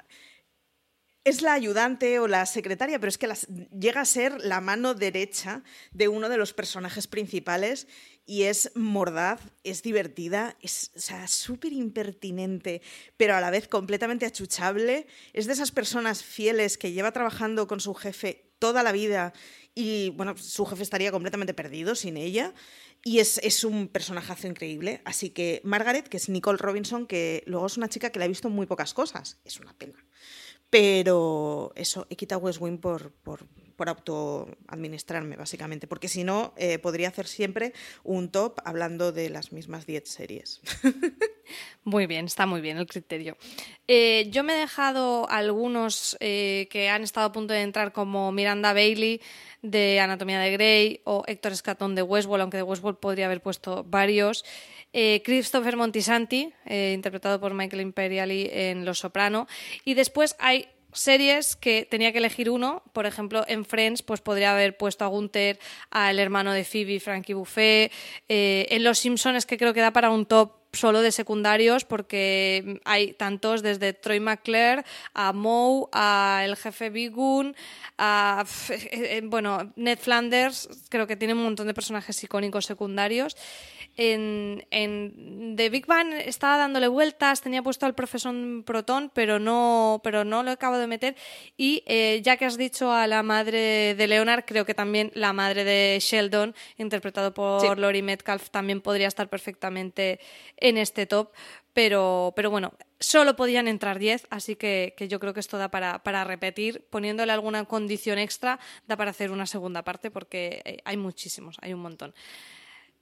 es 1.24 1.42
la 1.42 1.54
ayudante 1.54 2.20
o 2.20 2.28
la 2.28 2.46
secretaria, 2.46 3.00
pero 3.00 3.10
es 3.10 3.18
que 3.18 3.32
llega 3.80 4.02
a 4.02 4.06
ser 4.06 4.40
la 4.42 4.62
mano 4.62 4.94
derecha 4.94 5.64
de 5.92 6.08
uno 6.08 6.30
de 6.30 6.38
los 6.38 6.54
personajes 6.54 7.08
principales 7.08 7.88
y 8.26 8.44
es 8.44 8.72
mordaz, 8.76 9.42
es 9.64 9.84
divertida, 9.84 10.58
es 10.62 10.92
súper 11.28 11.74
impertinente, 11.74 12.82
pero 13.18 13.36
a 13.36 13.42
la 13.42 13.52
vez 13.52 13.68
completamente 13.68 14.26
achuchable. 14.26 15.06
Es 15.34 15.48
de 15.48 15.54
esas 15.54 15.72
personas 15.72 16.24
fieles 16.24 16.78
que 16.78 16.92
lleva 16.92 17.12
trabajando 17.12 17.68
con 17.68 17.80
su 17.80 17.94
jefe 17.94 18.52
toda 18.58 18.84
la 18.84 18.92
vida 18.92 19.34
y 19.74 20.12
bueno, 20.12 20.38
su 20.38 20.66
jefe 20.66 20.84
estaría 20.84 21.12
completamente 21.12 21.54
perdido 21.54 21.96
sin 21.96 22.18
ella. 22.18 22.54
Y 23.04 23.18
es, 23.18 23.40
es, 23.40 23.64
un 23.64 23.88
personajazo 23.88 24.46
increíble. 24.46 25.02
Así 25.06 25.32
que 25.32 25.60
Margaret, 25.64 26.08
que 26.08 26.18
es 26.18 26.30
Nicole 26.30 26.60
Robinson, 26.60 27.08
que 27.08 27.42
luego 27.48 27.66
es 27.66 27.76
una 27.76 27.90
chica 27.90 28.12
que 28.12 28.20
la 28.20 28.26
he 28.26 28.28
visto 28.28 28.48
muy 28.50 28.68
pocas 28.68 28.94
cosas. 28.94 29.40
Es 29.44 29.60
una 29.60 29.74
pena. 29.74 30.06
Pero 30.72 31.74
eso, 31.76 32.08
he 32.10 32.16
quitado 32.16 32.42
West 32.42 32.62
Wing 32.62 32.78
por, 32.78 33.12
por, 33.12 33.46
por 33.76 33.90
autoadministrarme, 33.90 35.36
básicamente, 35.36 35.86
porque 35.86 36.08
si 36.08 36.24
no, 36.24 36.54
eh, 36.56 36.80
podría 36.80 37.10
hacer 37.10 37.28
siempre 37.28 37.74
un 38.06 38.30
top 38.30 38.60
hablando 38.64 39.12
de 39.12 39.30
las 39.30 39.52
mismas 39.52 39.86
10 39.86 40.08
series. 40.08 40.62
Muy 41.84 42.08
bien, 42.08 42.26
está 42.26 42.46
muy 42.46 42.62
bien 42.62 42.78
el 42.78 42.88
criterio. 42.88 43.38
Eh, 43.88 44.28
yo 44.30 44.44
me 44.44 44.54
he 44.54 44.58
dejado 44.58 45.28
algunos 45.30 46.16
eh, 46.20 46.68
que 46.70 46.90
han 46.90 47.04
estado 47.04 47.28
a 47.28 47.32
punto 47.32 47.54
de 47.54 47.62
entrar, 47.62 47.92
como 47.92 48.32
Miranda 48.32 48.72
Bailey 48.72 49.20
de 49.62 50.00
Anatomía 50.00 50.40
de 50.40 50.52
Grey 50.52 51.02
o 51.04 51.24
Héctor 51.28 51.52
Escatón 51.52 51.96
de 51.96 52.04
Westworld, 52.04 52.44
aunque 52.44 52.58
de 52.58 52.64
Westworld 52.64 53.00
podría 53.00 53.26
haber 53.26 53.42
puesto 53.42 53.84
varios. 53.84 54.46
Christopher 54.92 55.78
Montisanti, 55.78 56.52
interpretado 56.66 57.40
por 57.40 57.54
Michael 57.54 57.82
Imperiali 57.82 58.50
en 58.52 58.86
Los 58.86 59.00
Soprano. 59.00 59.48
Y 59.86 59.94
después 59.94 60.36
hay 60.40 60.68
series 60.94 61.56
que 61.56 61.88
tenía 61.90 62.12
que 62.12 62.18
elegir 62.18 62.50
uno, 62.50 62.84
por 62.94 63.06
ejemplo, 63.06 63.44
en 63.48 63.66
Friends, 63.66 64.02
pues 64.02 64.22
podría 64.22 64.52
haber 64.52 64.78
puesto 64.78 65.06
a 65.06 65.08
Gunther, 65.08 65.60
al 65.90 66.20
hermano 66.20 66.52
de 66.54 66.64
Phoebe, 66.64 67.00
Frankie 67.00 67.34
Buffet. 67.34 67.92
Eh, 68.28 68.68
en 68.70 68.84
Los 68.84 69.00
Simpsons 69.00 69.46
que 69.46 69.58
creo 69.58 69.74
que 69.74 69.82
da 69.82 69.92
para 69.92 70.10
un 70.10 70.26
top 70.26 70.54
solo 70.74 71.02
de 71.02 71.12
secundarios 71.12 71.84
porque 71.84 72.80
hay 72.86 73.12
tantos 73.14 73.62
desde 73.62 73.92
Troy 73.92 74.22
McClure 74.22 74.84
a 75.14 75.34
Moe, 75.34 75.88
a 75.92 76.44
el 76.46 76.56
jefe 76.56 76.90
Bigun, 76.90 77.56
a 77.98 78.46
eh, 78.70 78.90
eh, 78.94 79.22
bueno, 79.24 79.74
Ned 79.76 80.00
Flanders, 80.00 80.70
creo 80.90 81.08
que 81.08 81.18
tiene 81.18 81.34
un 81.34 81.44
montón 81.44 81.68
de 81.68 81.74
personajes 81.74 82.24
icónicos 82.24 82.66
secundarios 82.66 83.36
en, 83.98 84.66
en 84.72 85.56
The 85.58 85.70
Big 85.70 85.86
Bang 85.86 86.14
estaba 86.14 86.58
dándole 86.58 86.88
vueltas, 86.88 87.42
tenía 87.42 87.62
puesto 87.62 87.86
al 87.86 87.94
profesor 87.94 88.34
Proton, 88.66 89.12
pero 89.14 89.40
no, 89.40 90.00
pero 90.04 90.24
no 90.24 90.44
lo 90.44 90.52
acabo 90.52 90.78
de 90.78 90.88
meter. 90.88 91.16
Y 91.58 91.84
eh, 91.86 92.22
ya 92.24 92.38
que 92.38 92.46
has 92.46 92.58
dicho 92.58 92.92
a 92.92 93.08
la 93.08 93.24
madre 93.24 93.96
de 93.96 94.08
Leonard, 94.08 94.46
creo 94.46 94.66
que 94.66 94.74
también 94.74 95.12
la 95.14 95.34
madre 95.34 95.64
de 95.64 95.98
Sheldon, 96.00 96.56
interpretado 96.78 97.34
por 97.34 97.78
Lori 97.78 98.02
Metcalf, 98.02 98.50
también 98.50 98.82
podría 98.82 99.08
estar 99.08 99.30
perfectamente 99.30 100.20
en 100.58 100.78
este 100.78 101.06
top. 101.06 101.32
Pero, 101.74 102.34
pero 102.36 102.52
bueno, 102.52 102.74
solo 103.00 103.38
podían 103.38 103.70
entrar 103.70 103.98
10, 103.98 104.28
así 104.30 104.58
que, 104.58 104.94
que, 104.98 105.08
yo 105.08 105.22
creo 105.22 105.34
que 105.34 105.40
esto 105.40 105.58
da 105.58 105.72
para, 105.72 106.04
para, 106.04 106.26
repetir, 106.26 106.86
poniéndole 106.90 107.32
alguna 107.32 107.64
condición 107.64 108.20
extra, 108.20 108.60
da 108.88 108.98
para 108.98 109.12
hacer 109.12 109.32
una 109.32 109.46
segunda 109.46 109.82
parte 109.82 110.12
porque 110.12 110.62
eh, 110.66 110.80
hay 110.84 110.98
muchísimos, 110.98 111.56
hay 111.62 111.74
un 111.74 111.80
montón. 111.80 112.14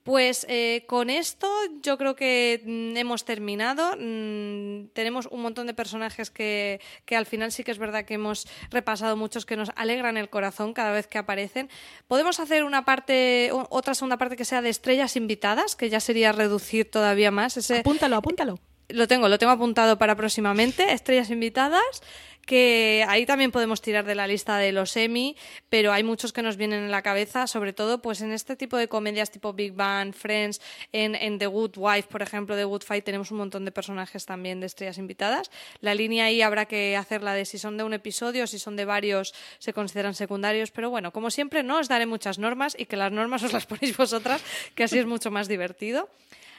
Pues 0.02 0.46
eh, 0.48 0.84
con 0.86 1.10
esto 1.10 1.46
yo 1.82 1.98
creo 1.98 2.16
que 2.16 2.62
mm, 2.64 2.96
hemos 2.96 3.24
terminado. 3.24 3.96
Mm, 3.98 4.88
tenemos 4.94 5.28
un 5.30 5.42
montón 5.42 5.66
de 5.66 5.74
personajes 5.74 6.30
que, 6.30 6.80
que, 7.04 7.16
al 7.16 7.26
final 7.26 7.52
sí 7.52 7.64
que 7.64 7.70
es 7.70 7.78
verdad 7.78 8.04
que 8.06 8.14
hemos 8.14 8.48
repasado 8.70 9.16
muchos 9.16 9.44
que 9.44 9.56
nos 9.56 9.70
alegran 9.76 10.16
el 10.16 10.30
corazón 10.30 10.72
cada 10.72 10.92
vez 10.92 11.06
que 11.06 11.18
aparecen. 11.18 11.68
Podemos 12.08 12.40
hacer 12.40 12.64
una 12.64 12.84
parte, 12.86 13.50
otra 13.52 13.94
segunda 13.94 14.16
parte 14.16 14.36
que 14.36 14.46
sea 14.46 14.62
de 14.62 14.70
estrellas 14.70 15.16
invitadas, 15.16 15.76
que 15.76 15.90
ya 15.90 16.00
sería 16.00 16.32
reducir 16.32 16.90
todavía 16.90 17.30
más. 17.30 17.58
Ese, 17.58 17.80
apúntalo, 17.80 18.16
apúntalo. 18.16 18.58
lo 18.88 19.06
tengo, 19.06 19.28
lo 19.28 19.38
tengo 19.38 19.52
apuntado 19.52 19.98
para 19.98 20.16
próximamente. 20.16 20.92
Estrellas 20.94 21.30
invitadas 21.30 22.02
que 22.46 23.04
ahí 23.08 23.26
también 23.26 23.50
podemos 23.50 23.80
tirar 23.80 24.04
de 24.04 24.14
la 24.14 24.26
lista 24.26 24.56
de 24.58 24.72
los 24.72 24.96
Emmy, 24.96 25.36
pero 25.68 25.92
hay 25.92 26.02
muchos 26.02 26.32
que 26.32 26.42
nos 26.42 26.56
vienen 26.56 26.84
en 26.84 26.90
la 26.90 27.02
cabeza, 27.02 27.46
sobre 27.46 27.72
todo 27.72 28.02
pues 28.02 28.20
en 28.20 28.32
este 28.32 28.56
tipo 28.56 28.76
de 28.76 28.88
comedias 28.88 29.30
tipo 29.30 29.52
Big 29.52 29.72
Bang, 29.72 30.12
Friends, 30.14 30.60
en, 30.92 31.38
The 31.38 31.46
Good 31.46 31.76
Wife, 31.76 32.08
por 32.08 32.22
ejemplo, 32.22 32.56
The 32.56 32.64
Good 32.64 32.82
Fight, 32.82 33.04
tenemos 33.04 33.30
un 33.30 33.38
montón 33.38 33.64
de 33.64 33.72
personajes 33.72 34.26
también 34.26 34.60
de 34.60 34.66
estrellas 34.66 34.98
invitadas. 34.98 35.50
La 35.80 35.94
línea 35.94 36.26
ahí 36.26 36.42
habrá 36.42 36.66
que 36.66 36.96
hacerla 36.96 37.34
de 37.34 37.44
si 37.44 37.58
son 37.58 37.76
de 37.76 37.84
un 37.84 37.94
episodio, 37.94 38.46
si 38.46 38.58
son 38.58 38.76
de 38.76 38.84
varios, 38.84 39.34
se 39.58 39.72
consideran 39.72 40.14
secundarios, 40.14 40.70
pero 40.70 40.90
bueno, 40.90 41.12
como 41.12 41.30
siempre, 41.30 41.62
no 41.62 41.78
os 41.78 41.88
daré 41.88 42.06
muchas 42.06 42.38
normas 42.38 42.76
y 42.78 42.86
que 42.86 42.96
las 42.96 43.12
normas 43.12 43.42
os 43.42 43.52
las 43.52 43.66
ponéis 43.66 43.96
vosotras, 43.96 44.42
que 44.74 44.84
así 44.84 44.98
es 44.98 45.06
mucho 45.06 45.30
más 45.30 45.48
divertido. 45.48 46.08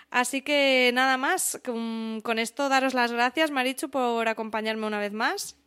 Así 0.09 0.41
que 0.41 0.91
nada 0.93 1.15
más, 1.15 1.59
con 1.63 2.37
esto 2.37 2.67
daros 2.67 2.93
las 2.93 3.13
gracias, 3.13 3.49
Marichu, 3.49 3.89
por 3.89 4.27
acompañarme 4.27 4.85
una 4.85 4.99
vez 4.99 5.13
más. 5.13 5.60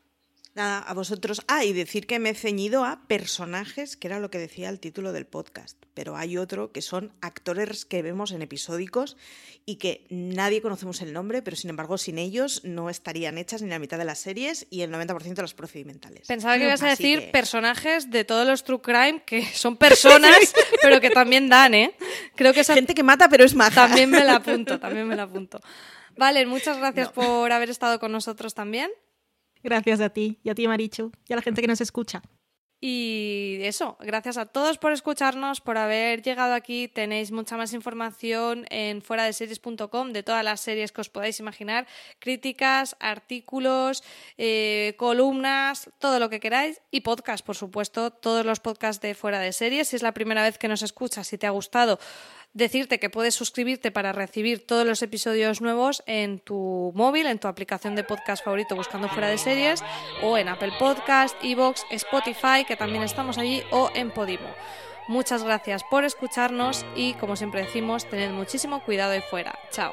Nada, 0.55 0.79
a 0.79 0.95
vosotros. 0.95 1.43
Ah, 1.49 1.65
y 1.65 1.73
decir 1.73 2.07
que 2.07 2.21
me 2.21 2.31
he 2.31 2.35
ceñido 2.35 2.85
a 2.85 3.01
personajes, 3.09 3.97
que 3.97 4.07
era 4.07 4.21
lo 4.21 4.31
que 4.31 4.39
decía 4.39 4.69
el 4.69 4.79
título 4.79 5.13
del 5.13 5.27
podcast. 5.27 5.77
Pero 5.95 6.17
hay 6.17 6.37
otro 6.37 6.71
que 6.71 6.81
son 6.81 7.13
actores 7.21 7.85
que 7.85 8.03
vemos 8.03 8.31
en 8.31 8.41
episódicos 8.41 9.17
y 9.67 9.77
que 9.77 10.07
nadie 10.11 10.63
conocemos 10.63 11.03
el 11.03 11.13
nombre, 11.13 11.43
pero 11.43 11.57
sin 11.57 11.71
embargo, 11.71 11.99
sin 11.99 12.19
ellos 12.19 12.61
no 12.65 12.89
estarían 12.89 13.37
hechas 13.37 13.63
ni 13.63 13.69
la 13.69 13.81
mitad 13.81 13.99
de 13.99 14.05
las 14.05 14.21
series 14.21 14.69
y 14.71 14.83
el 14.83 14.93
90% 14.93 15.35
de 15.35 15.43
los 15.43 15.55
procedimentales. 15.55 16.29
Pensaba 16.29 16.57
que 16.57 16.65
ibas 16.65 16.83
a 16.83 16.89
decir 16.89 17.19
que- 17.19 17.27
personajes 17.29 18.11
de 18.13 18.25
todos 18.25 18.47
los 18.47 18.63
True 18.63 18.81
Crime 18.81 19.23
que 19.27 19.45
son 19.55 19.77
personas, 19.77 20.55
pero 20.83 21.01
que 21.01 21.11
también 21.11 21.49
dan, 21.49 21.75
¿eh? 21.75 21.97
Creo 22.37 22.53
que 22.53 22.61
esa 22.61 22.75
Gente 22.75 22.95
que 22.95 23.03
mata, 23.03 23.29
pero 23.29 23.43
es 23.45 23.55
maja. 23.57 23.89
también 23.89 24.09
me 24.11 24.23
la 24.25 24.37
apunto, 24.37 24.79
también 24.79 25.09
me 25.09 25.17
la 25.17 25.25
apunto. 25.25 25.61
Vale, 26.17 26.47
muchas 26.47 26.79
gracias 26.79 27.09
por 27.11 27.51
haber 27.51 27.71
estado 27.71 27.99
con 27.99 28.13
nosotros 28.13 28.55
también. 28.55 28.89
Gracias 29.65 30.01
a 30.01 30.11
ti 30.11 30.39
y 30.45 30.51
a 30.51 30.55
ti, 30.55 30.69
Marichu, 30.69 31.11
y 31.27 31.33
a 31.33 31.37
la 31.37 31.43
gente 31.43 31.63
que 31.63 31.67
nos 31.67 31.81
escucha. 31.81 32.23
Y 32.87 33.61
eso, 33.63 33.97
gracias 33.99 34.37
a 34.37 34.45
todos 34.45 34.77
por 34.77 34.93
escucharnos, 34.93 35.63
por 35.63 35.79
haber 35.79 36.21
llegado 36.21 36.53
aquí. 36.53 36.87
Tenéis 36.87 37.33
mucha 37.33 37.57
más 37.57 37.73
información 37.73 38.67
en 38.69 39.01
fuera 39.01 39.25
de 39.25 39.33
series.com 39.33 40.13
de 40.13 40.23
todas 40.23 40.45
las 40.45 40.61
series 40.61 40.93
que 40.93 41.01
os 41.01 41.09
podáis 41.09 41.41
imaginar, 41.41 41.87
críticas, 42.19 42.95
artículos, 43.01 44.05
eh, 44.37 44.97
columnas, 44.99 45.89
todo 45.99 46.19
lo 46.19 46.29
que 46.29 46.41
queráis 46.41 46.83
y 46.91 47.01
podcast, 47.01 47.43
por 47.43 47.57
supuesto, 47.57 48.11
todos 48.11 48.45
los 48.45 48.61
podcasts 48.61 49.01
de 49.01 49.15
fuera 49.15 49.39
de 49.39 49.55
series. 49.55 49.89
Si 49.89 49.97
es 49.97 50.03
la 50.03 50.13
primera 50.13 50.43
vez 50.43 50.59
que 50.59 50.69
nos 50.69 50.83
escuchas, 50.83 51.27
si 51.27 51.39
te 51.39 51.47
ha 51.47 51.51
gustado, 51.51 51.99
decirte 52.55 52.99
que 52.99 53.11
puedes 53.11 53.35
suscribirte 53.35 53.91
para 53.91 54.13
recibir 54.13 54.65
todos 54.67 54.87
los 54.87 55.03
episodios 55.03 55.61
nuevos 55.61 56.03
en 56.07 56.39
tu 56.39 56.93
móvil, 56.95 57.27
en 57.27 57.39
tu 57.39 57.49
aplicación 57.49 57.97
de 57.97 58.05
podcast 58.05 58.45
favorito 58.45 58.77
buscando 58.77 59.09
fuera 59.09 59.29
de 59.29 59.39
series, 59.39 59.83
o 60.23 60.39
en 60.39 60.49
Apple 60.49 60.73
Podcast, 60.79 61.37
Evox, 61.43 61.85
Spotify, 61.91 62.65
que 62.67 62.77
también 62.77 63.03
estamos 63.03 63.37
allí, 63.37 63.63
o 63.71 63.91
en 63.95 64.11
Podimo. 64.11 64.49
Muchas 65.09 65.45
gracias 65.45 65.83
por 65.91 66.05
escucharnos 66.05 66.87
y, 66.97 67.13
como 67.15 67.37
siempre 67.37 67.63
decimos, 67.63 68.09
tened 68.09 68.31
muchísimo 68.31 68.83
cuidado 68.85 69.13
ahí 69.13 69.23
fuera. 69.29 69.59
Chao. 69.71 69.93